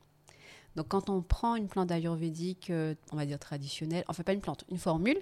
Donc 0.75 0.89
quand 0.89 1.09
on 1.09 1.21
prend 1.21 1.55
une 1.55 1.67
plante 1.67 1.91
ayurvédique, 1.91 2.71
euh, 2.71 2.95
on 3.11 3.15
va 3.15 3.25
dire 3.27 3.37
traditionnelle, 3.37 4.03
enfin 4.07 4.23
pas 4.23 4.33
une 4.33 4.41
plante, 4.41 4.65
une 4.69 4.79
formule, 4.79 5.21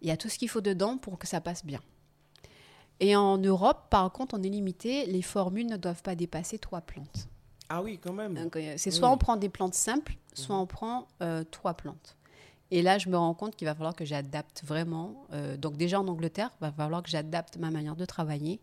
il 0.00 0.08
y 0.08 0.12
a 0.12 0.16
tout 0.16 0.28
ce 0.28 0.38
qu'il 0.38 0.48
faut 0.48 0.60
dedans 0.60 0.96
pour 0.96 1.18
que 1.18 1.26
ça 1.26 1.40
passe 1.40 1.66
bien. 1.66 1.80
Et 3.00 3.16
en 3.16 3.36
Europe, 3.36 3.86
par 3.90 4.10
contre, 4.12 4.38
on 4.38 4.42
est 4.42 4.48
limité, 4.48 5.06
les 5.06 5.22
formules 5.22 5.66
ne 5.66 5.76
doivent 5.76 6.02
pas 6.02 6.14
dépasser 6.14 6.58
trois 6.58 6.80
plantes. 6.80 7.28
Ah 7.68 7.82
oui, 7.82 7.98
quand 8.02 8.12
même. 8.12 8.36
Euh, 8.54 8.74
c'est 8.76 8.92
soit 8.92 9.10
on 9.10 9.18
prend 9.18 9.36
des 9.36 9.48
plantes 9.48 9.74
simples, 9.74 10.16
soit 10.34 10.54
mhm. 10.54 10.62
on 10.62 10.66
prend 10.66 11.08
euh, 11.20 11.44
trois 11.50 11.74
plantes. 11.74 12.16
Et 12.70 12.82
là, 12.82 12.98
je 12.98 13.08
me 13.08 13.16
rends 13.16 13.34
compte 13.34 13.56
qu'il 13.56 13.66
va 13.66 13.74
falloir 13.74 13.94
que 13.94 14.04
j'adapte 14.04 14.62
vraiment. 14.64 15.26
donc 15.58 15.76
déjà 15.76 16.00
en 16.00 16.08
Angleterre, 16.08 16.50
il 16.60 16.64
va 16.66 16.72
falloir 16.72 17.02
que 17.02 17.08
j'adapte 17.08 17.56
ma 17.56 17.70
manière 17.70 17.96
de 17.96 18.04
travailler. 18.04 18.60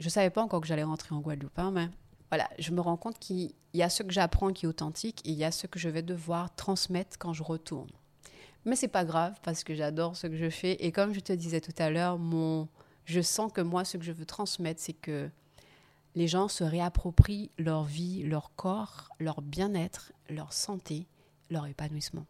Je 0.00 0.06
ne 0.06 0.10
savais 0.10 0.30
pas 0.30 0.42
encore 0.42 0.60
que 0.60 0.66
j'allais 0.66 0.82
rentrer 0.82 1.14
en 1.14 1.20
Guadeloupe, 1.20 1.58
hein, 1.58 1.70
mais 1.70 1.88
voilà, 2.30 2.48
je 2.58 2.72
me 2.72 2.80
rends 2.80 2.96
compte 2.96 3.18
qu'il 3.18 3.52
y 3.74 3.82
a 3.82 3.88
ce 3.88 4.02
que 4.02 4.12
j'apprends 4.12 4.52
qui 4.52 4.66
est 4.66 4.68
authentique 4.68 5.20
et 5.24 5.30
il 5.30 5.36
y 5.36 5.44
a 5.44 5.52
ce 5.52 5.66
que 5.66 5.78
je 5.78 5.88
vais 5.88 6.02
devoir 6.02 6.54
transmettre 6.54 7.16
quand 7.18 7.32
je 7.32 7.42
retourne. 7.42 7.90
Mais 8.64 8.76
c'est 8.76 8.88
pas 8.88 9.04
grave 9.04 9.38
parce 9.42 9.62
que 9.62 9.74
j'adore 9.74 10.16
ce 10.16 10.26
que 10.26 10.36
je 10.36 10.50
fais 10.50 10.72
et 10.84 10.90
comme 10.90 11.12
je 11.12 11.20
te 11.20 11.32
disais 11.32 11.60
tout 11.60 11.74
à 11.78 11.90
l'heure, 11.90 12.18
mon 12.18 12.68
je 13.04 13.20
sens 13.20 13.52
que 13.52 13.60
moi 13.60 13.84
ce 13.84 13.98
que 13.98 14.04
je 14.04 14.12
veux 14.12 14.24
transmettre 14.24 14.80
c'est 14.80 14.94
que 14.94 15.30
les 16.14 16.26
gens 16.26 16.48
se 16.48 16.64
réapproprient 16.64 17.50
leur 17.58 17.84
vie, 17.84 18.22
leur 18.22 18.54
corps, 18.56 19.10
leur 19.18 19.42
bien-être, 19.42 20.12
leur 20.30 20.52
santé, 20.52 21.06
leur 21.50 21.66
épanouissement. 21.66 22.26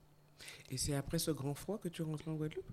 Et 0.70 0.76
c'est 0.76 0.94
après 0.94 1.18
ce 1.18 1.30
grand 1.30 1.54
froid 1.54 1.78
que 1.78 1.88
tu 1.88 2.02
rentres 2.02 2.28
en 2.28 2.34
Guadeloupe? 2.34 2.64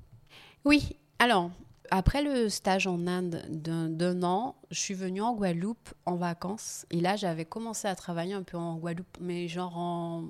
Oui. 0.66 0.96
Alors, 1.20 1.52
après 1.92 2.24
le 2.24 2.50
stage 2.50 2.88
en 2.88 3.06
Inde 3.08 3.46
d'un 3.50 4.24
an, 4.24 4.56
je 4.72 4.80
suis 4.80 4.94
venue 4.94 5.22
en 5.22 5.36
Guadeloupe 5.36 5.90
en 6.06 6.16
vacances. 6.16 6.86
Et 6.90 7.02
là, 7.02 7.16
j'avais 7.16 7.46
commencé 7.46 7.88
à 7.88 7.96
travailler 7.96 8.34
un 8.34 8.44
peu 8.44 8.58
en 8.58 8.78
Guadeloupe, 8.78 9.18
mais 9.20 9.48
genre 9.48 9.78
en 9.78 10.30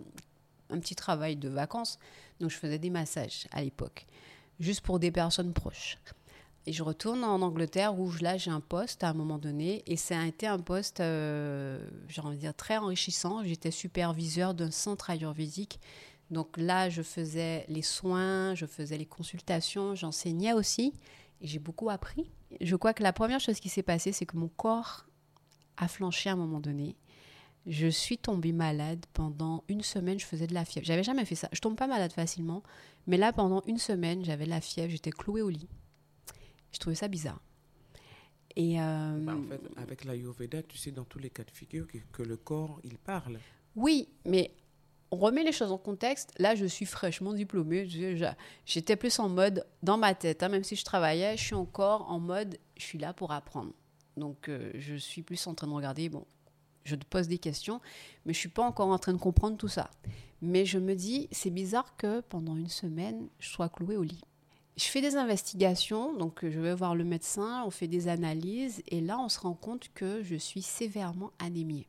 un 0.69 0.79
petit 0.79 0.95
travail 0.95 1.35
de 1.35 1.49
vacances. 1.49 1.99
Donc, 2.39 2.49
je 2.49 2.57
faisais 2.57 2.79
des 2.79 2.89
massages 2.89 3.47
à 3.51 3.61
l'époque, 3.61 4.07
juste 4.59 4.81
pour 4.81 4.99
des 4.99 5.11
personnes 5.11 5.53
proches. 5.53 5.97
Et 6.67 6.73
je 6.73 6.83
retourne 6.83 7.23
en 7.23 7.41
Angleterre 7.41 7.97
où 7.97 8.11
là, 8.21 8.37
j'ai 8.37 8.51
un 8.51 8.59
poste 8.59 9.03
à 9.03 9.09
un 9.09 9.13
moment 9.13 9.39
donné. 9.39 9.83
Et 9.87 9.97
ça 9.97 10.19
a 10.19 10.25
été 10.25 10.45
un 10.45 10.59
poste, 10.59 10.99
euh, 10.99 11.83
j'ai 12.07 12.21
envie 12.21 12.35
de 12.35 12.41
dire, 12.41 12.53
très 12.53 12.77
enrichissant. 12.77 13.43
J'étais 13.43 13.71
superviseur 13.71 14.53
d'un 14.53 14.69
centre 14.69 15.09
ayurvédique. 15.09 15.79
Donc 16.31 16.57
là, 16.57 16.89
je 16.89 17.01
faisais 17.01 17.65
les 17.67 17.81
soins, 17.81 18.55
je 18.55 18.65
faisais 18.65 18.97
les 18.97 19.05
consultations, 19.05 19.95
j'enseignais 19.95 20.53
aussi 20.53 20.93
j'ai 21.41 21.59
beaucoup 21.59 21.89
appris. 21.89 22.29
Je 22.59 22.75
crois 22.75 22.93
que 22.93 23.03
la 23.03 23.13
première 23.13 23.39
chose 23.39 23.59
qui 23.59 23.69
s'est 23.69 23.83
passée, 23.83 24.11
c'est 24.11 24.25
que 24.25 24.37
mon 24.37 24.47
corps 24.47 25.05
a 25.77 25.87
flanché 25.87 26.29
à 26.29 26.33
un 26.33 26.35
moment 26.35 26.59
donné. 26.59 26.95
Je 27.67 27.87
suis 27.87 28.17
tombée 28.17 28.53
malade 28.53 29.05
pendant 29.13 29.63
une 29.67 29.81
semaine, 29.81 30.19
je 30.19 30.25
faisais 30.25 30.47
de 30.47 30.53
la 30.53 30.65
fièvre. 30.65 30.85
J'avais 30.85 31.03
jamais 31.03 31.25
fait 31.25 31.35
ça. 31.35 31.47
Je 31.51 31.59
tombe 31.59 31.75
pas 31.75 31.87
malade 31.87 32.11
facilement, 32.11 32.63
mais 33.07 33.17
là 33.17 33.33
pendant 33.33 33.61
une 33.67 33.77
semaine, 33.77 34.25
j'avais 34.25 34.45
de 34.45 34.49
la 34.49 34.61
fièvre, 34.61 34.91
j'étais 34.91 35.11
clouée 35.11 35.41
au 35.41 35.49
lit. 35.49 35.67
Je 36.71 36.79
trouvais 36.79 36.95
ça 36.95 37.07
bizarre. 37.07 37.41
Et 38.55 38.81
euh, 38.81 39.17
bah, 39.19 39.35
en 39.35 39.43
fait, 39.43 39.61
avec 39.77 40.03
l'Ayurveda, 40.03 40.63
tu 40.63 40.77
sais 40.77 40.91
dans 40.91 41.05
tous 41.05 41.19
les 41.19 41.29
cas 41.29 41.43
de 41.43 41.51
figure 41.51 41.87
que, 41.87 41.99
que 42.11 42.23
le 42.23 42.35
corps, 42.35 42.79
il 42.83 42.97
parle. 42.97 43.39
Oui, 43.75 44.09
mais 44.25 44.51
on 45.11 45.17
remet 45.17 45.43
les 45.43 45.51
choses 45.51 45.71
en 45.71 45.77
contexte. 45.77 46.33
Là, 46.39 46.55
je 46.55 46.65
suis 46.65 46.85
fraîchement 46.85 47.33
diplômée. 47.33 47.87
J'étais 48.65 48.95
plus 48.95 49.19
en 49.19 49.27
mode 49.27 49.65
dans 49.83 49.97
ma 49.97 50.15
tête. 50.15 50.41
Hein, 50.41 50.49
même 50.49 50.63
si 50.63 50.75
je 50.75 50.85
travaillais, 50.85 51.35
je 51.37 51.43
suis 51.43 51.55
encore 51.55 52.09
en 52.09 52.19
mode 52.19 52.57
je 52.77 52.83
suis 52.83 52.97
là 52.97 53.13
pour 53.13 53.31
apprendre. 53.31 53.73
Donc, 54.17 54.49
euh, 54.49 54.71
je 54.75 54.95
suis 54.95 55.21
plus 55.21 55.45
en 55.47 55.53
train 55.53 55.67
de 55.67 55.73
regarder. 55.73 56.09
Bon, 56.09 56.25
je 56.85 56.95
te 56.95 57.05
pose 57.05 57.27
des 57.27 57.37
questions, 57.37 57.81
mais 58.25 58.33
je 58.33 58.39
suis 58.39 58.49
pas 58.49 58.63
encore 58.63 58.87
en 58.87 58.97
train 58.97 59.13
de 59.13 59.17
comprendre 59.17 59.57
tout 59.57 59.67
ça. 59.67 59.91
Mais 60.41 60.65
je 60.65 60.79
me 60.79 60.95
dis, 60.95 61.27
c'est 61.31 61.51
bizarre 61.51 61.95
que 61.97 62.21
pendant 62.21 62.55
une 62.55 62.69
semaine, 62.69 63.27
je 63.39 63.49
sois 63.49 63.69
clouée 63.69 63.97
au 63.97 64.03
lit. 64.03 64.23
Je 64.77 64.85
fais 64.85 65.01
des 65.01 65.17
investigations, 65.17 66.13
donc 66.13 66.39
je 66.43 66.59
vais 66.59 66.73
voir 66.73 66.95
le 66.95 67.03
médecin, 67.03 67.63
on 67.65 67.69
fait 67.69 67.87
des 67.87 68.07
analyses, 68.07 68.81
et 68.87 69.01
là, 69.01 69.19
on 69.19 69.29
se 69.29 69.39
rend 69.39 69.53
compte 69.53 69.89
que 69.93 70.23
je 70.23 70.35
suis 70.35 70.61
sévèrement 70.61 71.31
anémiée. 71.37 71.87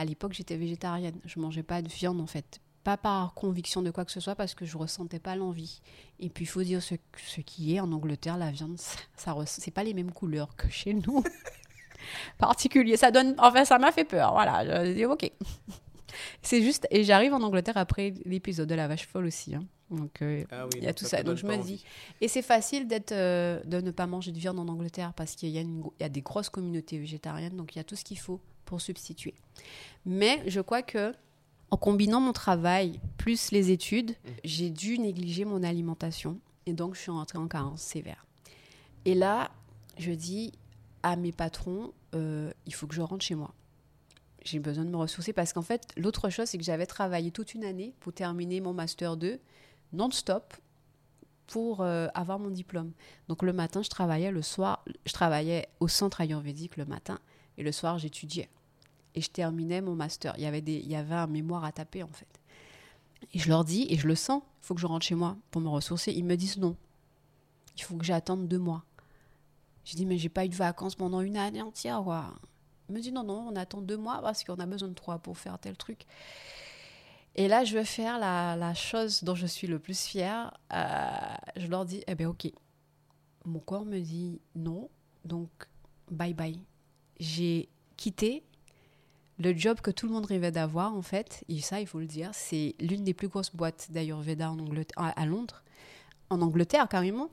À 0.00 0.04
l'époque, 0.06 0.32
j'étais 0.32 0.56
végétarienne. 0.56 1.20
Je 1.26 1.38
mangeais 1.38 1.62
pas 1.62 1.82
de 1.82 1.88
viande 1.88 2.20
en 2.22 2.26
fait. 2.26 2.60
pas 2.84 2.96
par 2.96 3.34
conviction 3.34 3.82
de 3.82 3.90
quoi 3.90 4.06
que 4.06 4.10
ce 4.12 4.20
soit, 4.20 4.34
parce 4.34 4.54
que 4.54 4.64
je 4.64 4.78
ressentais 4.78 5.18
pas 5.18 5.36
l'envie. 5.36 5.82
Et 6.18 6.30
puis, 6.30 6.44
il 6.44 6.48
faut 6.48 6.62
dire 6.62 6.82
ce, 6.82 6.94
ce 7.26 7.42
qui 7.42 7.74
est 7.74 7.80
en 7.80 7.92
Angleterre, 7.92 8.38
la 8.38 8.50
viande, 8.50 8.78
ça, 9.16 9.34
ça 9.34 9.44
c'est 9.46 9.70
pas 9.70 9.84
les 9.84 9.92
mêmes 9.92 10.12
couleurs 10.12 10.56
que 10.56 10.68
chez 10.70 10.94
nous. 10.94 11.22
Particulier. 12.38 12.96
Ça 12.96 13.10
donne. 13.10 13.34
Enfin, 13.38 13.64
ça 13.66 13.78
m'a 13.78 13.92
fait 13.92 14.04
peur. 14.06 14.32
Voilà. 14.32 14.84
Je 14.86 14.92
dis, 14.94 15.04
ok. 15.04 15.30
C'est 16.42 16.62
juste. 16.62 16.86
Et 16.90 17.04
j'arrive 17.04 17.34
en 17.34 17.42
Angleterre 17.42 17.76
après 17.76 18.14
l'épisode 18.24 18.68
de 18.68 18.74
la 18.74 18.88
vache 18.88 19.06
folle 19.06 19.26
aussi. 19.26 19.54
hein. 19.54 19.64
Donc, 19.90 20.22
euh, 20.22 20.44
Ah 20.50 20.64
oui, 20.66 20.78
il 20.78 20.84
y 20.84 20.88
a 20.88 20.94
tout 20.94 21.04
ça. 21.04 21.22
Donc, 21.22 21.36
je 21.36 21.46
me 21.46 21.54
envie. 21.54 21.76
dis. 21.76 21.84
Et 22.20 22.28
c'est 22.28 22.42
facile 22.42 22.86
d'être, 22.88 23.12
euh, 23.12 23.60
de 23.64 23.80
ne 23.80 23.90
pas 23.90 24.06
manger 24.06 24.32
de 24.32 24.38
viande 24.38 24.58
en 24.58 24.66
Angleterre 24.68 25.12
parce 25.14 25.34
qu'il 25.36 25.50
y 25.50 25.58
y 26.00 26.04
a 26.04 26.08
des 26.08 26.22
grosses 26.22 26.48
communautés 26.48 26.98
végétariennes, 26.98 27.56
donc 27.56 27.74
il 27.74 27.78
y 27.78 27.80
a 27.80 27.84
tout 27.84 27.96
ce 27.96 28.04
qu'il 28.04 28.18
faut 28.18 28.40
pour 28.70 28.80
substituer. 28.80 29.34
Mais 30.06 30.44
je 30.46 30.60
crois 30.60 30.82
que 30.82 31.12
en 31.72 31.76
combinant 31.76 32.20
mon 32.20 32.32
travail 32.32 33.00
plus 33.16 33.50
les 33.50 33.72
études, 33.72 34.14
j'ai 34.44 34.70
dû 34.70 34.98
négliger 35.00 35.44
mon 35.44 35.64
alimentation 35.64 36.38
et 36.66 36.72
donc 36.72 36.94
je 36.94 37.00
suis 37.00 37.10
rentrée 37.10 37.38
en 37.38 37.48
carence 37.48 37.82
sévère. 37.82 38.26
Et 39.04 39.14
là, 39.14 39.50
je 39.98 40.12
dis 40.12 40.52
à 41.02 41.16
mes 41.16 41.32
patrons, 41.32 41.92
euh, 42.14 42.52
il 42.64 42.72
faut 42.72 42.86
que 42.86 42.94
je 42.94 43.00
rentre 43.00 43.24
chez 43.24 43.34
moi. 43.34 43.52
J'ai 44.44 44.60
besoin 44.60 44.84
de 44.84 44.90
me 44.90 44.96
ressourcer 44.96 45.32
parce 45.32 45.52
qu'en 45.52 45.62
fait, 45.62 45.88
l'autre 45.96 46.30
chose, 46.30 46.46
c'est 46.46 46.58
que 46.58 46.64
j'avais 46.64 46.86
travaillé 46.86 47.32
toute 47.32 47.54
une 47.54 47.64
année 47.64 47.92
pour 47.98 48.12
terminer 48.12 48.60
mon 48.60 48.72
master 48.72 49.16
2 49.16 49.40
non-stop 49.92 50.54
pour 51.48 51.80
euh, 51.80 52.06
avoir 52.14 52.38
mon 52.38 52.50
diplôme. 52.50 52.92
Donc 53.26 53.42
le 53.42 53.52
matin, 53.52 53.82
je 53.82 53.90
travaillais, 53.90 54.30
le 54.30 54.42
soir, 54.42 54.84
je 55.04 55.12
travaillais 55.12 55.68
au 55.80 55.88
centre 55.88 56.20
ayurvédique 56.20 56.76
le 56.76 56.84
matin 56.84 57.18
et 57.58 57.64
le 57.64 57.72
soir, 57.72 57.98
j'étudiais. 57.98 58.48
Et 59.14 59.20
je 59.20 59.30
terminais 59.30 59.80
mon 59.80 59.94
master. 59.94 60.34
Il 60.36 60.42
y 60.42 60.46
avait, 60.46 60.60
des, 60.60 60.76
il 60.76 60.88
y 60.88 60.96
avait 60.96 61.14
un 61.14 61.26
mémoire 61.26 61.64
à 61.64 61.72
taper 61.72 62.02
en 62.02 62.12
fait. 62.12 62.40
Et 63.34 63.38
je 63.38 63.48
leur 63.48 63.64
dis, 63.64 63.86
et 63.90 63.96
je 63.96 64.06
le 64.06 64.14
sens, 64.14 64.42
il 64.62 64.66
faut 64.66 64.74
que 64.74 64.80
je 64.80 64.86
rentre 64.86 65.04
chez 65.04 65.14
moi 65.14 65.36
pour 65.50 65.60
me 65.60 65.68
ressourcer. 65.68 66.12
Ils 66.12 66.24
me 66.24 66.36
disent 66.36 66.58
non. 66.58 66.76
Il 67.76 67.82
faut 67.82 67.96
que 67.96 68.04
j'attende 68.04 68.48
deux 68.48 68.58
mois. 68.58 68.84
Je 69.84 69.96
dis, 69.96 70.06
mais 70.06 70.18
j'ai 70.18 70.28
pas 70.28 70.44
eu 70.44 70.48
de 70.48 70.54
vacances 70.54 70.94
pendant 70.94 71.20
une 71.20 71.36
année 71.36 71.62
entière, 71.62 72.02
quoi. 72.04 72.34
Ils 72.88 72.94
me 72.94 73.00
disent, 73.00 73.12
non, 73.12 73.24
non, 73.24 73.48
on 73.50 73.56
attend 73.56 73.80
deux 73.80 73.96
mois 73.96 74.20
parce 74.20 74.44
qu'on 74.44 74.56
a 74.56 74.66
besoin 74.66 74.88
de 74.88 74.94
trois 74.94 75.18
pour 75.18 75.38
faire 75.38 75.58
tel 75.58 75.76
truc. 75.76 76.06
Et 77.36 77.48
là, 77.48 77.64
je 77.64 77.76
veux 77.76 77.84
faire 77.84 78.18
la, 78.18 78.74
chose 78.74 79.22
dont 79.24 79.34
je 79.34 79.46
suis 79.46 79.66
le 79.66 79.78
plus 79.78 80.00
fière. 80.00 80.58
Euh, 80.72 81.10
je 81.56 81.68
leur 81.68 81.84
dis, 81.84 82.02
eh 82.06 82.14
bien, 82.14 82.28
ok. 82.28 82.50
Mon 83.46 83.60
corps 83.60 83.86
me 83.86 83.98
dit 84.00 84.40
non, 84.54 84.90
donc 85.24 85.48
bye 86.10 86.34
bye. 86.34 86.60
J'ai 87.18 87.70
quitté 87.96 88.44
le 89.40 89.56
job 89.56 89.80
que 89.80 89.90
tout 89.90 90.06
le 90.06 90.12
monde 90.12 90.26
rêvait 90.26 90.52
d'avoir, 90.52 90.94
en 90.94 91.02
fait. 91.02 91.44
Et 91.48 91.60
ça, 91.60 91.80
il 91.80 91.86
faut 91.86 91.98
le 91.98 92.06
dire, 92.06 92.30
c'est 92.32 92.74
l'une 92.78 93.04
des 93.04 93.14
plus 93.14 93.28
grosses 93.28 93.54
boîtes 93.54 93.88
d'Ayurveda 93.90 94.50
en 94.50 94.58
Angleterre, 94.58 95.12
à 95.16 95.26
Londres, 95.26 95.62
en 96.28 96.42
Angleterre 96.42 96.88
carrément. 96.88 97.30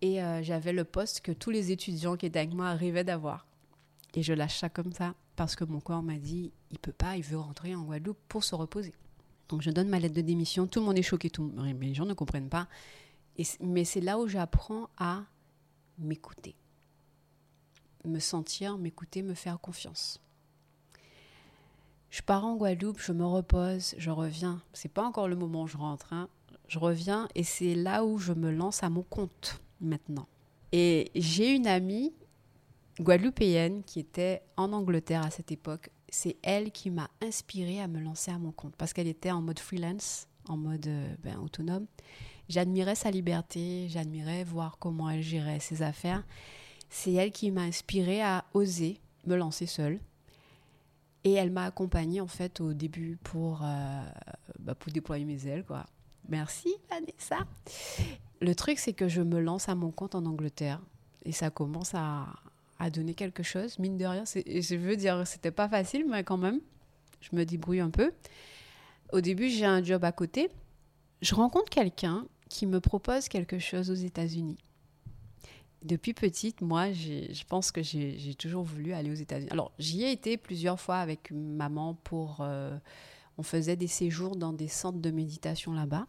Et 0.00 0.22
euh, 0.22 0.42
j'avais 0.42 0.72
le 0.72 0.84
poste 0.84 1.20
que 1.20 1.32
tous 1.32 1.50
les 1.50 1.72
étudiants 1.72 2.16
qui 2.16 2.26
étaient 2.26 2.38
avec 2.38 2.54
moi 2.54 2.72
rêvaient 2.72 3.04
d'avoir. 3.04 3.46
Et 4.14 4.22
je 4.22 4.32
lâche 4.32 4.58
ça 4.58 4.68
comme 4.68 4.92
ça 4.92 5.14
parce 5.34 5.56
que 5.56 5.64
mon 5.64 5.80
corps 5.80 6.02
m'a 6.02 6.18
dit, 6.18 6.52
il 6.70 6.78
peut 6.78 6.92
pas, 6.92 7.16
il 7.16 7.24
veut 7.24 7.38
rentrer 7.38 7.74
en 7.74 7.82
Guadeloupe 7.82 8.18
pour 8.28 8.44
se 8.44 8.54
reposer. 8.54 8.94
Donc 9.48 9.62
je 9.62 9.70
donne 9.70 9.88
ma 9.88 9.98
lettre 9.98 10.14
de 10.14 10.20
démission, 10.20 10.66
tout 10.66 10.78
le 10.80 10.86
monde 10.86 10.98
est 10.98 11.02
choqué, 11.02 11.30
mais 11.40 11.86
les 11.86 11.94
gens 11.94 12.06
ne 12.06 12.14
comprennent 12.14 12.48
pas. 12.48 12.68
Mais 13.60 13.84
c'est 13.84 14.00
là 14.00 14.18
où 14.18 14.28
j'apprends 14.28 14.88
à 14.96 15.24
m'écouter. 15.98 16.54
Me 18.04 18.20
sentir, 18.20 18.78
m'écouter, 18.78 19.22
me 19.22 19.34
faire 19.34 19.58
confiance. 19.58 20.20
Je 22.14 22.22
pars 22.22 22.44
en 22.44 22.54
Guadeloupe, 22.54 23.00
je 23.00 23.10
me 23.10 23.26
repose, 23.26 23.96
je 23.98 24.08
reviens. 24.12 24.62
C'est 24.72 24.88
pas 24.88 25.02
encore 25.02 25.26
le 25.26 25.34
moment 25.34 25.64
où 25.64 25.66
je 25.66 25.76
rentre. 25.76 26.12
hein. 26.12 26.28
Je 26.68 26.78
reviens 26.78 27.26
et 27.34 27.42
c'est 27.42 27.74
là 27.74 28.04
où 28.04 28.18
je 28.18 28.32
me 28.32 28.52
lance 28.52 28.84
à 28.84 28.88
mon 28.88 29.02
compte 29.02 29.60
maintenant. 29.80 30.28
Et 30.70 31.10
j'ai 31.16 31.52
une 31.52 31.66
amie 31.66 32.12
guadeloupéenne 33.00 33.82
qui 33.82 33.98
était 33.98 34.42
en 34.56 34.72
Angleterre 34.72 35.24
à 35.24 35.30
cette 35.32 35.50
époque. 35.50 35.90
C'est 36.08 36.36
elle 36.44 36.70
qui 36.70 36.92
m'a 36.92 37.10
inspirée 37.20 37.80
à 37.80 37.88
me 37.88 37.98
lancer 37.98 38.30
à 38.30 38.38
mon 38.38 38.52
compte 38.52 38.76
parce 38.76 38.92
qu'elle 38.92 39.08
était 39.08 39.32
en 39.32 39.42
mode 39.42 39.58
freelance, 39.58 40.28
en 40.48 40.56
mode 40.56 40.86
euh, 40.86 41.14
ben, 41.24 41.40
autonome. 41.40 41.86
J'admirais 42.48 42.94
sa 42.94 43.10
liberté, 43.10 43.88
j'admirais 43.88 44.44
voir 44.44 44.78
comment 44.78 45.10
elle 45.10 45.22
gérait 45.22 45.58
ses 45.58 45.82
affaires. 45.82 46.24
C'est 46.90 47.14
elle 47.14 47.32
qui 47.32 47.50
m'a 47.50 47.62
inspirée 47.62 48.22
à 48.22 48.44
oser 48.54 49.00
me 49.26 49.34
lancer 49.34 49.66
seule. 49.66 49.98
Et 51.24 51.32
elle 51.32 51.50
m'a 51.50 51.64
accompagnée 51.64 52.20
en 52.20 52.26
fait 52.26 52.60
au 52.60 52.74
début 52.74 53.18
pour, 53.22 53.62
euh, 53.64 54.02
bah, 54.58 54.74
pour 54.74 54.92
déployer 54.92 55.24
mes 55.24 55.46
ailes. 55.46 55.64
Quoi. 55.64 55.86
Merci 56.28 56.74
Vanessa. 56.90 57.46
Le 58.40 58.54
truc 58.54 58.78
c'est 58.78 58.92
que 58.92 59.08
je 59.08 59.22
me 59.22 59.40
lance 59.40 59.68
à 59.68 59.74
mon 59.74 59.90
compte 59.90 60.14
en 60.14 60.26
Angleterre 60.26 60.80
et 61.24 61.32
ça 61.32 61.50
commence 61.50 61.94
à, 61.94 62.26
à 62.78 62.90
donner 62.90 63.14
quelque 63.14 63.42
chose. 63.42 63.78
Mine 63.78 63.96
de 63.96 64.04
rien, 64.04 64.24
je 64.26 64.76
veux 64.76 64.96
dire, 64.96 65.26
c'était 65.26 65.50
pas 65.50 65.68
facile, 65.68 66.04
mais 66.08 66.24
quand 66.24 66.36
même, 66.36 66.60
je 67.20 67.34
me 67.34 67.44
débrouille 67.44 67.80
un 67.80 67.90
peu. 67.90 68.12
Au 69.12 69.20
début, 69.20 69.48
j'ai 69.48 69.64
un 69.64 69.82
job 69.82 70.04
à 70.04 70.12
côté. 70.12 70.50
Je 71.22 71.34
rencontre 71.34 71.70
quelqu'un 71.70 72.26
qui 72.48 72.66
me 72.66 72.80
propose 72.80 73.28
quelque 73.28 73.58
chose 73.58 73.90
aux 73.90 73.94
États-Unis. 73.94 74.58
Depuis 75.84 76.14
petite, 76.14 76.62
moi, 76.62 76.92
je 76.92 77.44
pense 77.44 77.70
que 77.70 77.82
j'ai 77.82 78.34
toujours 78.38 78.64
voulu 78.64 78.94
aller 78.94 79.10
aux 79.10 79.14
États-Unis. 79.14 79.50
Alors, 79.50 79.72
j'y 79.78 80.02
ai 80.02 80.12
été 80.12 80.36
plusieurs 80.38 80.80
fois 80.80 80.96
avec 80.96 81.30
maman 81.30 81.94
pour. 82.04 82.38
euh, 82.40 82.76
on 83.36 83.42
faisait 83.42 83.76
des 83.76 83.86
séjours 83.88 84.36
dans 84.36 84.52
des 84.52 84.68
centres 84.68 85.00
de 85.00 85.10
méditation 85.10 85.72
là-bas. 85.72 86.06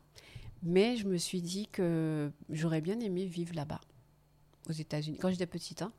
Mais 0.64 0.96
je 0.96 1.08
me 1.08 1.18
suis 1.18 1.42
dit 1.42 1.68
que 1.68 2.32
j'aurais 2.50 2.82
bien 2.82 3.00
aimé 3.00 3.26
vivre 3.26 3.54
là-bas, 3.54 3.82
aux 4.70 4.74
États-Unis, 4.74 5.18
quand 5.20 5.30
j'étais 5.30 5.46
petite. 5.46 5.82
hein. 5.82 5.92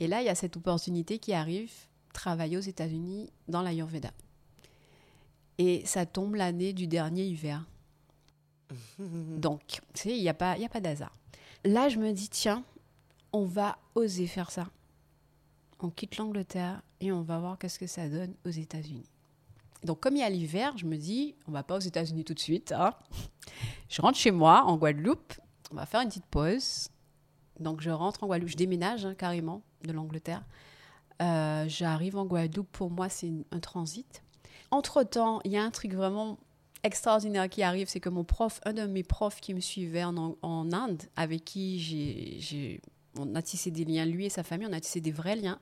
Et 0.00 0.06
là, 0.06 0.20
il 0.20 0.26
y 0.26 0.28
a 0.28 0.34
cette 0.34 0.56
opportunité 0.56 1.18
qui 1.18 1.32
arrive, 1.32 1.72
travailler 2.12 2.56
aux 2.56 2.60
États-Unis 2.60 3.30
dans 3.48 3.62
l'Ayurveda. 3.62 4.12
Et 5.58 5.84
ça 5.86 6.04
tombe 6.04 6.34
l'année 6.34 6.72
du 6.72 6.86
dernier 6.86 7.24
hiver. 7.24 7.64
Donc, 8.98 9.80
tu 9.94 10.02
sais, 10.02 10.16
il 10.16 10.20
n'y 10.22 10.28
a 10.28 10.34
pas, 10.34 10.58
y 10.58 10.64
a 10.64 10.68
pas 10.68 10.80
d'hasard. 10.80 11.16
Là, 11.64 11.88
je 11.88 11.98
me 11.98 12.12
dis, 12.12 12.28
tiens, 12.28 12.64
on 13.34 13.44
va 13.44 13.76
oser 13.94 14.26
faire 14.26 14.50
ça. 14.50 14.68
On 15.80 15.90
quitte 15.90 16.16
l'Angleterre 16.16 16.80
et 17.00 17.12
on 17.12 17.22
va 17.22 17.38
voir 17.38 17.58
qu'est-ce 17.58 17.78
que 17.78 17.86
ça 17.86 18.08
donne 18.08 18.32
aux 18.46 18.50
États-Unis. 18.50 19.04
Donc, 19.82 20.00
comme 20.00 20.14
il 20.16 20.20
y 20.20 20.22
a 20.22 20.30
l'hiver, 20.30 20.78
je 20.78 20.86
me 20.86 20.96
dis, 20.96 21.34
on 21.46 21.52
va 21.52 21.62
pas 21.62 21.76
aux 21.76 21.80
États-Unis 21.80 22.24
tout 22.24 22.32
de 22.32 22.38
suite. 22.38 22.72
hein. 22.72 22.94
Je 23.90 24.00
rentre 24.00 24.16
chez 24.16 24.30
moi, 24.30 24.62
en 24.64 24.76
Guadeloupe. 24.78 25.34
On 25.72 25.74
va 25.74 25.84
faire 25.84 26.00
une 26.00 26.08
petite 26.08 26.24
pause. 26.26 26.88
Donc, 27.60 27.80
je 27.82 27.90
rentre 27.90 28.22
en 28.24 28.26
Guadeloupe. 28.28 28.50
Je 28.50 28.56
déménage 28.56 29.04
hein, 29.04 29.14
carrément 29.14 29.62
de 29.82 29.92
l'Angleterre. 29.92 30.42
Euh, 31.20 31.66
J'arrive 31.68 32.16
en 32.16 32.24
Guadeloupe. 32.24 32.70
Pour 32.72 32.90
moi, 32.90 33.08
c'est 33.08 33.30
un 33.50 33.60
transit. 33.60 34.22
Entre-temps, 34.70 35.40
il 35.44 35.52
y 35.52 35.56
a 35.58 35.62
un 35.62 35.70
truc 35.70 35.92
vraiment 35.94 36.38
extraordinaire 36.82 37.48
qui 37.48 37.62
arrive, 37.62 37.88
c'est 37.88 38.00
que 38.00 38.08
mon 38.10 38.24
prof, 38.24 38.60
un 38.64 38.72
de 38.74 38.86
mes 38.86 39.02
profs 39.02 39.40
qui 39.40 39.54
me 39.54 39.60
suivait 39.60 40.04
en, 40.04 40.36
Inde, 40.72 41.02
avec 41.16 41.44
qui 41.44 41.78
j'ai- 41.80 42.80
on 43.18 43.34
a 43.34 43.42
tissé 43.42 43.70
des 43.70 43.84
liens, 43.84 44.06
lui 44.06 44.26
et 44.26 44.30
sa 44.30 44.42
famille, 44.42 44.66
on 44.68 44.72
a 44.72 44.80
tissé 44.80 45.00
des 45.00 45.12
vrais 45.12 45.36
liens. 45.36 45.60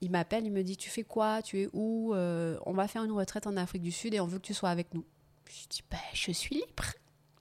Il 0.00 0.10
m'appelle, 0.10 0.46
il 0.46 0.52
me 0.52 0.62
dit, 0.62 0.76
tu 0.76 0.90
fais 0.90 1.02
quoi? 1.02 1.42
Tu 1.42 1.62
es 1.62 1.68
où? 1.72 2.14
Euh, 2.14 2.58
On 2.66 2.72
va 2.72 2.86
faire 2.86 3.02
une 3.04 3.12
retraite 3.12 3.46
en 3.46 3.56
Afrique 3.56 3.82
du 3.82 3.90
Sud 3.90 4.14
et 4.14 4.20
on 4.20 4.26
veut 4.26 4.38
que 4.38 4.46
tu 4.46 4.54
sois 4.54 4.70
avec 4.70 4.94
nous. 4.94 5.04
Je 5.48 5.66
dis, 5.68 5.82
ben, 5.90 5.98
je 6.12 6.30
suis 6.30 6.56
libre, 6.56 6.84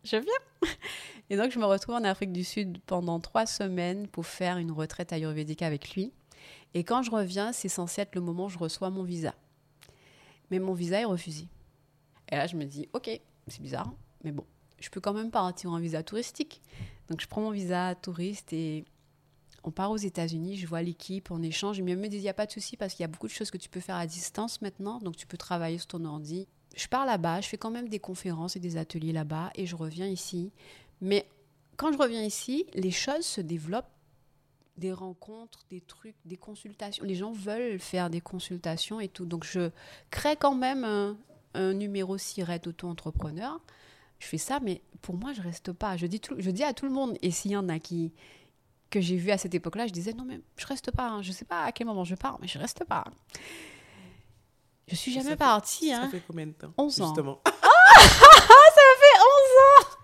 je 0.03 0.17
viens. 0.17 0.71
Et 1.29 1.35
donc, 1.35 1.51
je 1.51 1.59
me 1.59 1.65
retrouve 1.65 1.95
en 1.95 2.03
Afrique 2.03 2.31
du 2.31 2.43
Sud 2.43 2.79
pendant 2.85 3.19
trois 3.19 3.45
semaines 3.45 4.07
pour 4.07 4.25
faire 4.25 4.57
une 4.57 4.71
retraite 4.71 5.11
ayurvédique 5.11 5.61
avec 5.61 5.93
lui. 5.93 6.13
Et 6.73 6.83
quand 6.83 7.03
je 7.03 7.11
reviens, 7.11 7.51
c'est 7.51 7.69
censé 7.69 8.01
être 8.01 8.15
le 8.15 8.21
moment 8.21 8.45
où 8.45 8.49
je 8.49 8.57
reçois 8.57 8.89
mon 8.89 9.03
visa. 9.03 9.35
Mais 10.49 10.59
mon 10.59 10.73
visa 10.73 11.01
est 11.01 11.05
refusé. 11.05 11.47
Et 12.29 12.35
là, 12.35 12.47
je 12.47 12.55
me 12.55 12.65
dis, 12.65 12.87
ok, 12.93 13.09
c'est 13.47 13.61
bizarre, 13.61 13.93
mais 14.23 14.31
bon, 14.31 14.45
je 14.79 14.89
peux 14.89 15.01
quand 15.01 15.13
même 15.13 15.31
partir 15.31 15.71
en 15.71 15.79
visa 15.79 16.03
touristique. 16.03 16.61
Donc, 17.09 17.21
je 17.21 17.27
prends 17.27 17.41
mon 17.41 17.51
visa 17.51 17.95
touriste 17.95 18.53
et 18.53 18.85
on 19.67 19.71
part 19.71 19.91
aux 19.91 19.97
États-Unis. 19.97 20.55
Je 20.55 20.65
vois 20.65 20.81
l'équipe, 20.81 21.29
on 21.29 21.41
échange. 21.41 21.77
Ils 21.77 21.83
me 21.83 22.07
disent, 22.07 22.21
il 22.21 22.23
n'y 22.23 22.29
a 22.29 22.33
pas 22.33 22.45
de 22.45 22.51
souci 22.51 22.77
parce 22.77 22.93
qu'il 22.93 23.03
y 23.03 23.05
a 23.05 23.09
beaucoup 23.09 23.27
de 23.27 23.33
choses 23.33 23.51
que 23.51 23.57
tu 23.57 23.67
peux 23.67 23.81
faire 23.81 23.97
à 23.97 24.07
distance 24.07 24.61
maintenant. 24.61 24.99
Donc, 24.99 25.17
tu 25.17 25.27
peux 25.27 25.35
travailler 25.35 25.77
sur 25.77 25.87
ton 25.87 26.05
ordi. 26.05 26.47
Je 26.75 26.87
pars 26.87 27.05
là-bas, 27.05 27.41
je 27.41 27.49
fais 27.49 27.57
quand 27.57 27.71
même 27.71 27.89
des 27.89 27.99
conférences 27.99 28.55
et 28.55 28.59
des 28.59 28.77
ateliers 28.77 29.11
là-bas 29.11 29.51
et 29.55 29.65
je 29.65 29.75
reviens 29.75 30.07
ici. 30.07 30.51
Mais 31.01 31.27
quand 31.75 31.91
je 31.91 31.97
reviens 31.97 32.23
ici, 32.23 32.65
les 32.75 32.91
choses 32.91 33.25
se 33.25 33.41
développent 33.41 33.91
des 34.77 34.93
rencontres, 34.93 35.65
des 35.69 35.81
trucs, 35.81 36.15
des 36.23 36.37
consultations. 36.37 37.03
Les 37.03 37.15
gens 37.15 37.33
veulent 37.33 37.79
faire 37.79 38.09
des 38.09 38.21
consultations 38.21 39.01
et 39.01 39.09
tout. 39.09 39.25
Donc, 39.25 39.43
je 39.43 39.71
crée 40.11 40.37
quand 40.37 40.55
même 40.55 40.85
un, 40.85 41.17
un 41.55 41.73
numéro 41.73 42.17
SIRET 42.17 42.61
auto-entrepreneur. 42.67 43.59
Je 44.19 44.27
fais 44.27 44.37
ça, 44.37 44.59
mais 44.61 44.81
pour 45.01 45.15
moi, 45.15 45.33
je 45.33 45.41
reste 45.41 45.73
pas. 45.73 45.97
Je 45.97 46.05
dis, 46.05 46.21
je 46.37 46.51
dis 46.51 46.63
à 46.63 46.73
tout 46.73 46.85
le 46.85 46.91
monde, 46.93 47.17
et 47.21 47.31
s'il 47.31 47.51
y 47.51 47.57
en 47.57 47.67
a 47.67 47.79
qui 47.79 48.13
que 48.89 49.01
j'ai 49.01 49.17
vu 49.17 49.31
à 49.31 49.37
cette 49.37 49.53
époque-là, 49.53 49.87
je 49.87 49.93
disais 49.93 50.13
non, 50.13 50.23
mais 50.25 50.39
je 50.57 50.65
reste 50.65 50.91
pas. 50.91 51.07
hein. 51.09 51.21
Je 51.21 51.31
sais 51.31 51.45
pas 51.45 51.63
à 51.63 51.71
quel 51.71 51.87
moment 51.87 52.03
je 52.03 52.15
pars, 52.15 52.37
mais 52.41 52.47
je 52.47 52.57
reste 52.57 52.83
pas. 52.85 53.03
Je 54.87 54.95
suis 54.95 55.11
Ça 55.13 55.19
jamais 55.19 55.31
fait- 55.31 55.37
partie. 55.37 55.89
Ça 55.89 56.01
Hein. 56.03 56.09
fait 56.09 56.23
combien 56.25 56.47
de 56.47 56.53
temps 56.53 56.73
11 56.77 57.01
ans. 57.01 57.07
Justement. 57.07 57.41
Ça 57.45 58.93
fait 58.99 59.19
11 59.19 59.85
ans 59.85 59.97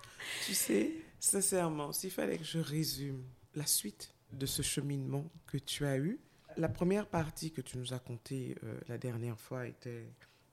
Tu 0.46 0.54
sais, 0.54 0.92
sincèrement, 1.18 1.92
s'il 1.92 2.10
fallait 2.10 2.38
que 2.38 2.44
je 2.44 2.58
résume 2.58 3.24
la 3.54 3.66
suite 3.66 4.12
de 4.32 4.46
ce 4.46 4.62
cheminement 4.62 5.24
que 5.46 5.56
tu 5.58 5.86
as 5.86 5.96
eu, 5.96 6.18
la 6.56 6.68
première 6.68 7.06
partie 7.06 7.50
que 7.52 7.60
tu 7.60 7.78
nous 7.78 7.92
as 7.94 7.98
contée 7.98 8.56
euh, 8.64 8.78
la 8.88 8.98
dernière 8.98 9.38
fois 9.40 9.66
était, 9.66 10.06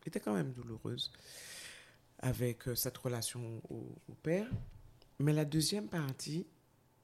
était 0.06 0.20
quand 0.20 0.34
même 0.34 0.52
douloureuse 0.54 1.12
avec 2.20 2.68
euh, 2.68 2.76
cette 2.76 2.98
relation 2.98 3.62
au, 3.70 3.96
au 4.08 4.14
père. 4.14 4.48
Mais 5.20 5.34
la 5.34 5.46
deuxième 5.46 5.88
partie, 5.90 6.48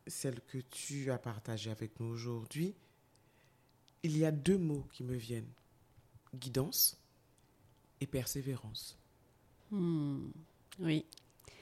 celle 0.07 0.41
que 0.41 0.57
tu 0.57 1.11
as 1.11 1.17
partagée 1.17 1.71
avec 1.71 1.99
nous 1.99 2.07
aujourd'hui, 2.07 2.75
il 4.03 4.17
y 4.17 4.25
a 4.25 4.31
deux 4.31 4.57
mots 4.57 4.85
qui 4.91 5.03
me 5.03 5.15
viennent. 5.15 5.51
Guidance 6.35 6.97
et 7.99 8.07
persévérance. 8.07 8.97
Oui. 9.71 11.05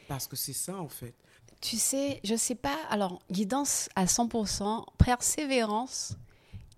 Parce 0.07 0.27
que 0.27 0.35
c'est 0.35 0.53
ça 0.53 0.79
en 0.79 0.89
fait. 0.89 1.15
Tu 1.61 1.77
sais, 1.77 2.19
je 2.23 2.35
sais 2.35 2.55
pas, 2.55 2.77
alors, 2.89 3.21
guidance 3.31 3.89
à 3.95 4.05
100%, 4.05 4.85
persévérance, 4.97 6.15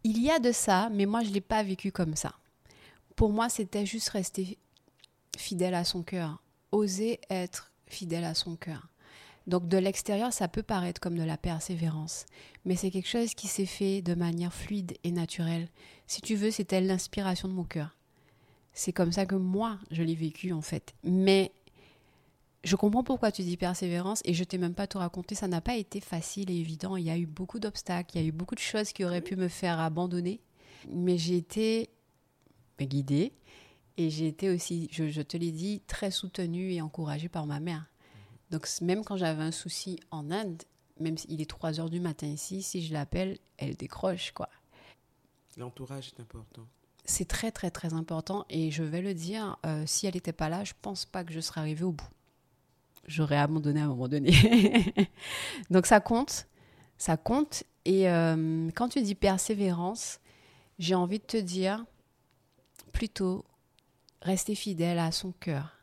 il 0.04 0.22
y 0.22 0.30
a 0.30 0.40
de 0.40 0.52
ça, 0.52 0.90
mais 0.90 1.06
moi, 1.06 1.24
je 1.24 1.30
ne 1.30 1.34
l'ai 1.34 1.42
pas 1.42 1.64
vécu 1.64 1.92
comme 1.92 2.16
ça. 2.16 2.34
Pour 3.16 3.32
moi, 3.32 3.50
c'était 3.50 3.86
juste 3.86 4.10
rester 4.10 4.58
fidèle 5.36 5.74
à 5.74 5.84
son 5.84 6.04
cœur, 6.04 6.42
oser 6.72 7.20
être 7.30 7.72
fidèle 7.88 8.24
à 8.24 8.34
son 8.34 8.56
cœur. 8.56 8.88
Donc, 9.48 9.68
de 9.68 9.78
l'extérieur, 9.78 10.34
ça 10.34 10.50
peut 10.50 10.62
paraître 10.62 11.00
comme 11.00 11.18
de 11.18 11.24
la 11.24 11.38
persévérance, 11.38 12.26
mais 12.66 12.76
c'est 12.76 12.92
quelque 12.92 13.08
chose 13.08 13.34
qui 13.34 13.48
s'est 13.48 13.66
fait 13.66 14.02
de 14.02 14.14
manière 14.14 14.54
fluide 14.54 14.98
et 15.06 15.12
naturelle. 15.12 15.70
Si 16.06 16.22
tu 16.22 16.36
veux, 16.36 16.52
c'était 16.52 16.82
l'inspiration 16.82 17.48
de 17.48 17.54
mon 17.54 17.64
cœur. 17.64 17.96
C'est 18.74 18.94
comme 18.94 19.14
ça 19.14 19.26
que 19.26 19.36
moi, 19.36 19.80
je 19.90 20.04
l'ai 20.04 20.16
vécu, 20.16 20.52
en 20.52 20.62
fait. 20.62 20.94
Mais 21.04 21.54
je 22.66 22.76
comprends 22.76 23.04
pourquoi 23.04 23.32
tu 23.32 23.42
dis 23.42 23.56
persévérance 23.56 24.22
et 24.26 24.34
je 24.34 24.44
t'ai 24.44 24.58
même 24.58 24.74
pas 24.74 24.86
tout 24.86 24.98
raconté. 24.98 25.34
Ça 25.34 25.48
n'a 25.48 25.62
pas 25.62 25.78
été 25.78 26.02
facile 26.02 26.52
et 26.52 26.56
évident. 26.56 26.98
Il 26.98 27.06
y 27.06 27.10
a 27.10 27.18
eu 27.18 27.26
beaucoup 27.26 27.60
d'obstacles, 27.60 28.18
il 28.18 28.22
y 28.22 28.26
a 28.26 28.28
eu 28.28 28.34
beaucoup 28.34 28.56
de 28.56 28.60
choses 28.60 28.92
qui 28.92 29.06
auraient 29.06 29.22
pu 29.22 29.38
me 29.38 29.48
faire 29.48 29.80
abandonner. 29.80 30.42
Mais 30.92 31.18
j'ai 31.18 31.38
été 31.38 31.90
guidée 32.80 33.32
et 33.96 34.10
j'ai 34.10 34.28
été 34.28 34.50
aussi, 34.50 34.90
je, 34.92 35.08
je 35.08 35.22
te 35.22 35.38
l'ai 35.38 35.52
dit, 35.52 35.82
très 35.88 36.12
soutenue 36.12 36.74
et 36.74 36.82
encouragée 36.82 37.30
par 37.30 37.46
ma 37.46 37.60
mère. 37.60 37.86
Donc 38.52 38.68
même 38.82 39.04
quand 39.04 39.18
j'avais 39.18 39.44
un 39.44 39.52
souci 39.52 40.00
en 40.12 40.32
Inde, 40.32 40.64
même 41.00 41.18
s'il 41.18 41.42
est 41.42 41.50
3 41.50 41.80
heures 41.80 41.90
du 41.90 42.00
matin 42.00 42.28
ici, 42.28 42.62
si 42.62 42.86
je 42.86 42.94
l'appelle, 42.94 43.38
elle 43.58 43.76
décroche 43.76 44.32
quoi. 44.32 44.50
L'entourage 45.58 46.14
est 46.16 46.22
important. 46.22 46.68
C'est 47.06 47.28
très 47.28 47.52
très 47.52 47.72
très 47.72 47.94
important 47.94 48.46
et 48.50 48.72
je 48.72 48.84
vais 48.84 49.02
le 49.02 49.14
dire, 49.14 49.58
euh, 49.66 49.84
si 49.86 50.08
elle 50.08 50.16
n'était 50.16 50.34
pas 50.34 50.50
là, 50.50 50.64
je 50.64 50.74
pense 50.82 51.06
pas 51.06 51.24
que 51.24 51.34
je 51.34 51.40
serais 51.40 51.62
arrivée 51.62 51.84
au 51.84 51.92
bout. 51.92 52.10
J'aurais 53.08 53.38
abandonné 53.38 53.80
à 53.80 53.86
un 53.86 53.88
moment 53.88 54.08
donné. 54.10 54.34
Donc 55.70 55.86
ça 55.86 56.00
compte, 56.00 56.48
ça 56.98 57.16
compte. 57.16 57.64
Et 57.86 58.10
euh, 58.10 58.70
quand 58.76 58.90
tu 58.90 59.02
dis 59.02 59.16
persévérance, 59.16 60.20
j'ai 60.78 60.96
envie 60.96 61.20
de 61.20 61.24
te 61.24 61.38
dire 61.38 61.86
plutôt 62.92 63.46
rester 64.22 64.56
fidèle 64.56 65.00
à 65.00 65.12
son 65.12 65.32
cœur. 65.32 65.77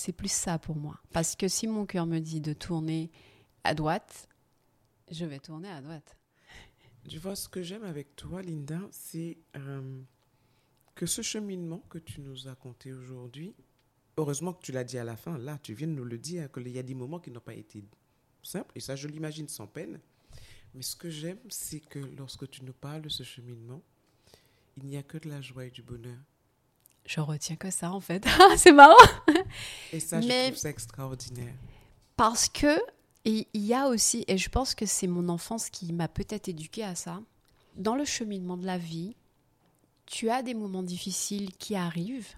C'est 0.00 0.14
plus 0.14 0.32
ça 0.32 0.58
pour 0.58 0.76
moi. 0.76 0.98
Parce 1.12 1.36
que 1.36 1.46
si 1.46 1.66
mon 1.66 1.84
cœur 1.84 2.06
me 2.06 2.20
dit 2.20 2.40
de 2.40 2.54
tourner 2.54 3.10
à 3.64 3.74
droite, 3.74 4.30
je 5.10 5.26
vais 5.26 5.38
tourner 5.38 5.68
à 5.68 5.82
droite. 5.82 6.16
Tu 7.06 7.18
vois, 7.18 7.36
ce 7.36 7.50
que 7.50 7.62
j'aime 7.62 7.84
avec 7.84 8.16
toi, 8.16 8.40
Linda, 8.40 8.80
c'est 8.92 9.36
euh, 9.56 10.00
que 10.94 11.04
ce 11.04 11.20
cheminement 11.20 11.82
que 11.90 11.98
tu 11.98 12.22
nous 12.22 12.48
as 12.48 12.54
conté 12.54 12.94
aujourd'hui, 12.94 13.54
heureusement 14.16 14.54
que 14.54 14.62
tu 14.62 14.72
l'as 14.72 14.84
dit 14.84 14.96
à 14.96 15.04
la 15.04 15.16
fin, 15.16 15.36
là, 15.36 15.58
tu 15.62 15.74
viens 15.74 15.88
de 15.88 15.92
nous 15.92 16.04
le 16.06 16.16
dire, 16.16 16.50
qu'il 16.50 16.68
y 16.68 16.78
a 16.78 16.82
des 16.82 16.94
moments 16.94 17.20
qui 17.20 17.30
n'ont 17.30 17.40
pas 17.40 17.52
été 17.52 17.84
simples, 18.42 18.72
et 18.76 18.80
ça, 18.80 18.96
je 18.96 19.06
l'imagine 19.06 19.48
sans 19.48 19.66
peine. 19.66 20.00
Mais 20.72 20.80
ce 20.80 20.96
que 20.96 21.10
j'aime, 21.10 21.40
c'est 21.50 21.80
que 21.80 21.98
lorsque 21.98 22.48
tu 22.48 22.64
nous 22.64 22.72
parles 22.72 23.02
de 23.02 23.10
ce 23.10 23.22
cheminement, 23.22 23.82
il 24.78 24.86
n'y 24.86 24.96
a 24.96 25.02
que 25.02 25.18
de 25.18 25.28
la 25.28 25.42
joie 25.42 25.66
et 25.66 25.70
du 25.70 25.82
bonheur. 25.82 26.16
Je 27.10 27.18
retiens 27.18 27.56
que 27.56 27.72
ça 27.72 27.90
en 27.90 27.98
fait. 27.98 28.24
C'est 28.56 28.70
marrant. 28.70 28.94
Et 29.92 29.98
ça, 29.98 30.20
je 30.20 30.28
Mais- 30.28 30.46
trouve 30.50 30.60
ça 30.60 30.70
extraordinaire. 30.70 31.54
Parce 32.16 32.48
que 32.48 32.80
il 33.24 33.46
y 33.52 33.74
a 33.74 33.88
aussi, 33.88 34.24
et 34.28 34.38
je 34.38 34.48
pense 34.48 34.76
que 34.76 34.86
c'est 34.86 35.08
mon 35.08 35.28
enfance 35.28 35.70
qui 35.70 35.92
m'a 35.92 36.06
peut-être 36.06 36.46
éduquée 36.48 36.84
à 36.84 36.94
ça, 36.94 37.20
dans 37.76 37.96
le 37.96 38.04
cheminement 38.04 38.56
de 38.56 38.64
la 38.64 38.78
vie, 38.78 39.16
tu 40.06 40.30
as 40.30 40.42
des 40.44 40.54
moments 40.54 40.84
difficiles 40.84 41.54
qui 41.56 41.74
arrivent, 41.74 42.34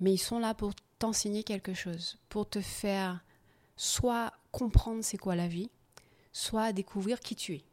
mais 0.00 0.14
ils 0.14 0.18
sont 0.18 0.38
là 0.38 0.54
pour 0.54 0.72
t'enseigner 1.00 1.42
quelque 1.42 1.74
chose, 1.74 2.18
pour 2.28 2.48
te 2.48 2.60
faire 2.60 3.22
soit 3.76 4.32
comprendre 4.52 5.02
c'est 5.02 5.18
quoi 5.18 5.34
la 5.34 5.48
vie, 5.48 5.70
soit 6.32 6.72
découvrir 6.72 7.18
qui 7.20 7.34
tu 7.34 7.54
es. 7.56 7.64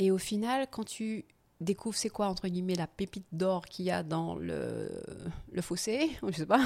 Et 0.00 0.10
au 0.10 0.18
final, 0.18 0.66
quand 0.70 0.84
tu 0.84 1.24
découvres 1.60 1.96
c'est 1.96 2.08
quoi, 2.08 2.28
entre 2.28 2.48
guillemets, 2.48 2.74
la 2.74 2.86
pépite 2.86 3.26
d'or 3.32 3.66
qu'il 3.66 3.86
y 3.86 3.90
a 3.90 4.02
dans 4.02 4.34
le, 4.34 4.90
fossé, 5.60 6.10
je 6.28 6.38
sais 6.38 6.46
pas, 6.46 6.64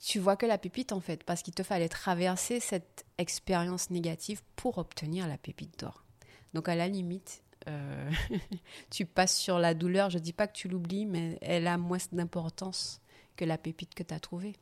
tu 0.00 0.18
vois 0.18 0.36
que 0.36 0.46
la 0.46 0.58
pépite 0.58 0.92
en 0.92 1.00
fait, 1.00 1.24
parce 1.24 1.42
qu'il 1.42 1.54
te 1.54 1.62
fallait 1.62 1.88
traverser 1.88 2.60
cette 2.60 3.04
expérience 3.18 3.90
négative 3.90 4.42
pour 4.56 4.78
obtenir 4.78 5.26
la 5.28 5.38
pépite 5.38 5.78
d'or. 5.80 6.04
Donc 6.52 6.68
à 6.68 6.74
la 6.74 6.88
limite, 6.88 7.42
euh, 7.68 8.10
tu 8.90 9.06
passes 9.06 9.36
sur 9.36 9.58
la 9.58 9.74
douleur, 9.74 10.10
je 10.10 10.18
dis 10.18 10.32
pas 10.32 10.46
que 10.46 10.56
tu 10.56 10.68
l'oublies, 10.68 11.06
mais 11.06 11.38
elle 11.40 11.66
a 11.66 11.78
moins 11.78 11.98
d'importance 12.12 13.00
que 13.36 13.44
la 13.44 13.58
pépite 13.58 13.94
que 13.94 14.02
tu 14.02 14.14
as 14.14 14.20
trouvée. 14.20 14.54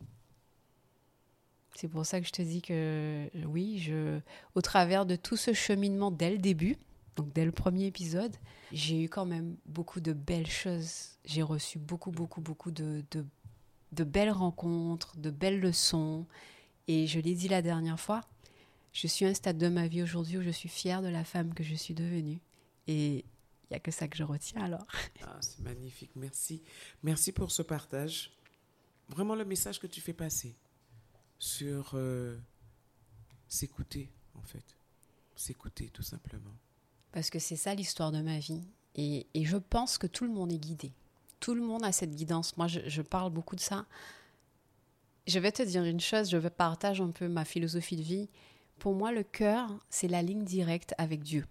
C'est 1.75 1.89
pour 1.89 2.05
ça 2.05 2.21
que 2.21 2.27
je 2.27 2.33
te 2.33 2.43
dis 2.43 2.61
que 2.61 3.31
oui, 3.47 3.79
je, 3.79 4.21
au 4.55 4.61
travers 4.61 5.07
de 5.07 5.17
tout 5.17 5.37
ce 5.37 5.55
cheminement 5.55 6.11
dès 6.11 6.31
le 6.31 6.39
début, 6.39 6.77
donc 7.17 7.33
dès 7.33 7.45
le 7.45 7.53
premier 7.53 7.87
épisode, 7.87 8.35
j'ai 8.73 9.05
eu 9.05 9.09
quand 9.09 9.27
même 9.27 9.57
beaucoup 9.67 10.01
de 10.01 10.13
belles 10.13 10.51
choses. 10.51 11.19
J'ai 11.25 11.43
reçu 11.43 11.79
beaucoup, 11.79 12.11
beaucoup, 12.11 12.41
beaucoup 12.41 12.71
de, 12.71 13.05
de 13.93 14.05
belles 14.05 14.31
rencontres, 14.31 15.17
de 15.19 15.31
belles 15.31 15.61
leçons. 15.61 16.27
Et 16.89 17.07
je 17.07 17.21
l'ai 17.21 17.35
dit 17.35 17.49
la 17.49 17.63
dernière 17.63 18.01
fois, 18.01 18.23
je 18.93 19.07
suis 19.07 19.25
à 19.25 19.29
un 19.29 19.35
stade 19.35 19.59
de 19.59 19.69
ma 19.69 19.89
vie 19.89 20.03
aujourd'hui 20.03 20.39
où 20.39 20.43
je 20.43 20.51
suis 20.51 20.69
fière 20.69 21.03
de 21.03 21.09
la 21.09 21.25
femme 21.25 21.55
que 21.55 21.63
je 21.63 21.75
suis 21.75 21.95
devenue. 21.95 22.41
Et 22.87 23.19
il 23.19 23.25
n'y 23.71 23.77
a 23.77 23.81
que 23.81 23.91
ça 23.91 24.09
que 24.09 24.17
je 24.17 24.25
retiens 24.25 24.63
alors. 24.63 24.87
Ah, 25.23 25.39
c'est 25.41 25.61
magnifique, 25.61 26.11
merci. 26.17 26.63
Merci 27.03 27.33
pour 27.33 27.51
ce 27.51 27.63
partage. 27.63 28.33
Vraiment 29.09 29.35
le 29.35 29.45
message 29.45 29.79
que 29.79 29.87
tu 29.87 30.01
fais 30.01 30.13
passer 30.13 30.57
sur 31.39 31.93
euh, 31.95 32.39
s'écouter, 33.49 34.11
en 34.35 34.43
fait. 34.43 34.77
S'écouter, 35.35 35.89
tout 35.91 36.03
simplement. 36.03 36.57
Parce 37.13 37.31
que 37.31 37.39
c'est 37.39 37.57
ça 37.57 37.75
l'histoire 37.75 38.11
de 38.13 38.21
ma 38.21 38.39
vie. 38.39 38.63
Et, 38.95 39.27
et 39.35 39.45
je 39.45 39.57
pense 39.57 39.99
que 39.99 40.07
tout 40.07 40.25
le 40.25 40.33
monde 40.33 40.53
est 40.53 40.59
guidé. 40.59 40.93
Tout 41.41 41.55
le 41.55 41.63
monde 41.63 41.85
a 41.85 41.93
cette 41.93 42.15
guidance. 42.15 42.57
Moi, 42.57 42.67
je, 42.69 42.81
je 42.87 43.03
parle 43.03 43.31
beaucoup 43.31 43.57
de 43.57 43.61
ça. 43.61 43.87
Je 45.27 45.39
vais 45.39 45.53
te 45.53 45.63
dire 45.63 45.85
une 45.85 46.01
chose, 46.01 46.31
je 46.31 46.37
vais 46.37 46.51
partager 46.51 47.03
un 47.03 47.11
peu 47.11 47.29
ma 47.29 47.45
philosophie 47.45 47.97
de 47.97 48.03
vie. 48.03 48.29
Pour 48.79 48.95
moi, 48.95 49.13
le 49.13 49.23
cœur, 49.23 49.71
c'est 49.91 50.09
la 50.09 50.23
ligne 50.23 50.45
directe 50.45 50.95
avec 50.99 51.23
Dieu. 51.23 51.47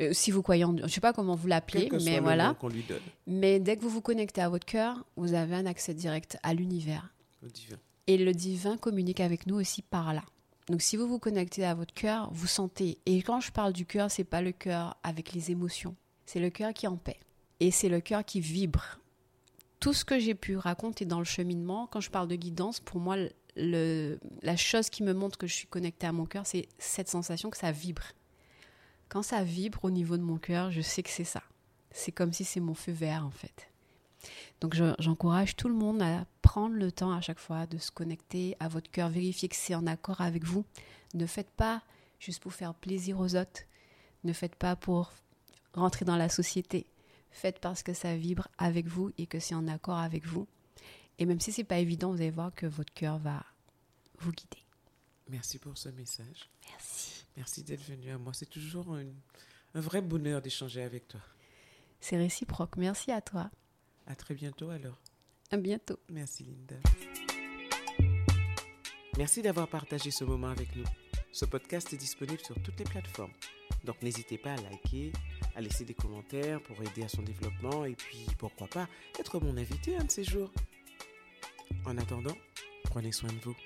Euh, 0.00 0.12
si 0.12 0.30
vous 0.30 0.42
croyez 0.42 0.64
en 0.64 0.72
Dieu, 0.72 0.82
je 0.82 0.86
ne 0.86 0.92
sais 0.92 1.00
pas 1.00 1.12
comment 1.12 1.34
vous 1.34 1.48
l'appelez, 1.48 1.88
mais 2.04 2.20
voilà. 2.20 2.56
lui 2.70 2.84
donne, 2.84 3.00
Mais 3.26 3.58
dès 3.58 3.76
que 3.76 3.82
vous 3.82 3.88
vous 3.88 4.00
connectez 4.00 4.40
à 4.40 4.48
votre 4.48 4.66
cœur, 4.66 5.04
vous 5.16 5.34
avez 5.34 5.56
un 5.56 5.66
accès 5.66 5.94
direct 5.94 6.38
à 6.42 6.54
l'univers. 6.54 7.12
le 7.42 7.50
divin. 7.50 7.76
Et 8.06 8.16
le 8.16 8.32
divin 8.32 8.76
communique 8.76 9.20
avec 9.20 9.46
nous 9.46 9.56
aussi 9.56 9.82
par 9.82 10.14
là. 10.14 10.22
Donc 10.68 10.82
si 10.82 10.96
vous 10.96 11.08
vous 11.08 11.18
connectez 11.18 11.64
à 11.64 11.74
votre 11.74 11.94
cœur, 11.94 12.28
vous 12.32 12.46
sentez. 12.46 12.98
Et 13.06 13.22
quand 13.22 13.40
je 13.40 13.50
parle 13.50 13.72
du 13.72 13.86
cœur, 13.86 14.10
c'est 14.10 14.24
pas 14.24 14.42
le 14.42 14.52
cœur 14.52 14.96
avec 15.02 15.32
les 15.32 15.50
émotions. 15.50 15.96
C'est 16.26 16.40
le 16.40 16.50
cœur 16.50 16.74
qui 16.74 16.84
est 16.84 16.88
en 16.88 16.96
paix. 16.96 17.18
Et 17.60 17.70
c'est 17.70 17.88
le 17.88 18.00
cœur 18.00 18.24
qui 18.24 18.40
vibre. 18.40 18.98
Tout 19.80 19.94
ce 19.94 20.04
que 20.04 20.18
j'ai 20.18 20.34
pu 20.34 20.56
raconter 20.56 21.06
dans 21.06 21.20
le 21.20 21.24
cheminement, 21.24 21.86
quand 21.86 22.00
je 22.00 22.10
parle 22.10 22.28
de 22.28 22.36
guidance, 22.36 22.80
pour 22.80 23.00
moi, 23.00 23.16
la 23.56 24.56
chose 24.56 24.90
qui 24.90 25.02
me 25.02 25.14
montre 25.14 25.38
que 25.38 25.46
je 25.46 25.54
suis 25.54 25.68
connectée 25.68 26.06
à 26.06 26.12
mon 26.12 26.26
cœur, 26.26 26.46
c'est 26.46 26.68
cette 26.78 27.08
sensation 27.08 27.48
que 27.48 27.56
ça 27.56 27.72
vibre. 27.72 28.02
Quand 29.08 29.22
ça 29.22 29.42
vibre 29.42 29.84
au 29.84 29.90
niveau 29.90 30.18
de 30.18 30.22
mon 30.22 30.36
cœur, 30.36 30.70
je 30.70 30.82
sais 30.82 31.02
que 31.02 31.10
c'est 31.10 31.24
ça. 31.24 31.42
C'est 31.90 32.12
comme 32.12 32.32
si 32.32 32.44
c'est 32.44 32.60
mon 32.60 32.74
feu 32.74 32.92
vert, 32.92 33.24
en 33.24 33.30
fait. 33.30 33.70
Donc 34.60 34.74
je- 34.74 34.94
j'encourage 34.98 35.56
tout 35.56 35.68
le 35.68 35.74
monde 35.74 36.02
à 36.02 36.26
prendre 36.42 36.74
le 36.74 36.90
temps 36.90 37.12
à 37.12 37.20
chaque 37.20 37.38
fois 37.38 37.66
de 37.66 37.78
se 37.78 37.90
connecter 37.90 38.56
à 38.60 38.68
votre 38.68 38.90
cœur, 38.90 39.08
vérifier 39.08 39.48
que 39.48 39.56
c'est 39.56 39.74
en 39.74 39.86
accord 39.86 40.20
avec 40.20 40.44
vous. 40.44 40.64
Ne 41.14 41.26
faites 41.26 41.50
pas 41.50 41.82
juste 42.18 42.40
pour 42.42 42.52
faire 42.52 42.74
plaisir 42.74 43.18
aux 43.20 43.36
autres. 43.36 43.62
Ne 44.24 44.32
faites 44.32 44.56
pas 44.56 44.74
pour 44.76 45.12
rentrer 45.74 46.04
dans 46.04 46.16
la 46.16 46.28
société. 46.28 46.86
Faites 47.30 47.60
parce 47.60 47.82
que 47.82 47.92
ça 47.92 48.16
vibre 48.16 48.48
avec 48.58 48.86
vous 48.86 49.12
et 49.18 49.26
que 49.26 49.38
c'est 49.38 49.54
en 49.54 49.68
accord 49.68 49.98
avec 49.98 50.26
vous. 50.26 50.46
Et 51.18 51.26
même 51.26 51.40
si 51.40 51.52
c'est 51.52 51.64
pas 51.64 51.78
évident, 51.78 52.10
vous 52.10 52.16
allez 52.20 52.30
voir 52.30 52.52
que 52.54 52.66
votre 52.66 52.92
cœur 52.94 53.18
va 53.18 53.44
vous 54.18 54.32
guider. 54.32 54.62
Merci 55.28 55.58
pour 55.58 55.76
ce 55.76 55.90
message. 55.90 56.48
Merci. 56.70 57.24
Merci 57.36 57.62
d'être 57.62 57.82
venu 57.84 58.10
à 58.10 58.18
moi. 58.18 58.32
C'est 58.34 58.46
toujours 58.50 58.96
un 58.96 59.80
vrai 59.80 60.00
bonheur 60.00 60.40
d'échanger 60.42 60.82
avec 60.82 61.06
toi. 61.06 61.20
C'est 62.00 62.16
réciproque. 62.16 62.76
Merci 62.76 63.12
à 63.12 63.20
toi. 63.20 63.50
À 64.08 64.14
très 64.14 64.34
bientôt 64.34 64.70
alors. 64.70 64.98
À 65.50 65.58
bientôt. 65.58 65.98
Merci 66.08 66.44
Linda. 66.44 66.76
Merci 69.18 69.42
d'avoir 69.42 69.68
partagé 69.68 70.10
ce 70.10 70.24
moment 70.24 70.48
avec 70.48 70.74
nous. 70.76 70.84
Ce 71.30 71.44
podcast 71.44 71.92
est 71.92 71.98
disponible 71.98 72.40
sur 72.40 72.54
toutes 72.62 72.78
les 72.78 72.86
plateformes. 72.86 73.32
Donc 73.84 74.00
n'hésitez 74.02 74.38
pas 74.38 74.54
à 74.54 74.56
liker, 74.56 75.12
à 75.54 75.60
laisser 75.60 75.84
des 75.84 75.94
commentaires 75.94 76.62
pour 76.62 76.80
aider 76.82 77.02
à 77.02 77.08
son 77.08 77.22
développement 77.22 77.84
et 77.84 77.94
puis 77.94 78.26
pourquoi 78.38 78.66
pas 78.68 78.88
être 79.20 79.40
mon 79.40 79.56
invité 79.58 79.96
un 79.96 80.04
de 80.04 80.10
ces 80.10 80.24
jours. 80.24 80.50
En 81.84 81.98
attendant, 81.98 82.36
prenez 82.84 83.12
soin 83.12 83.30
de 83.30 83.40
vous. 83.40 83.56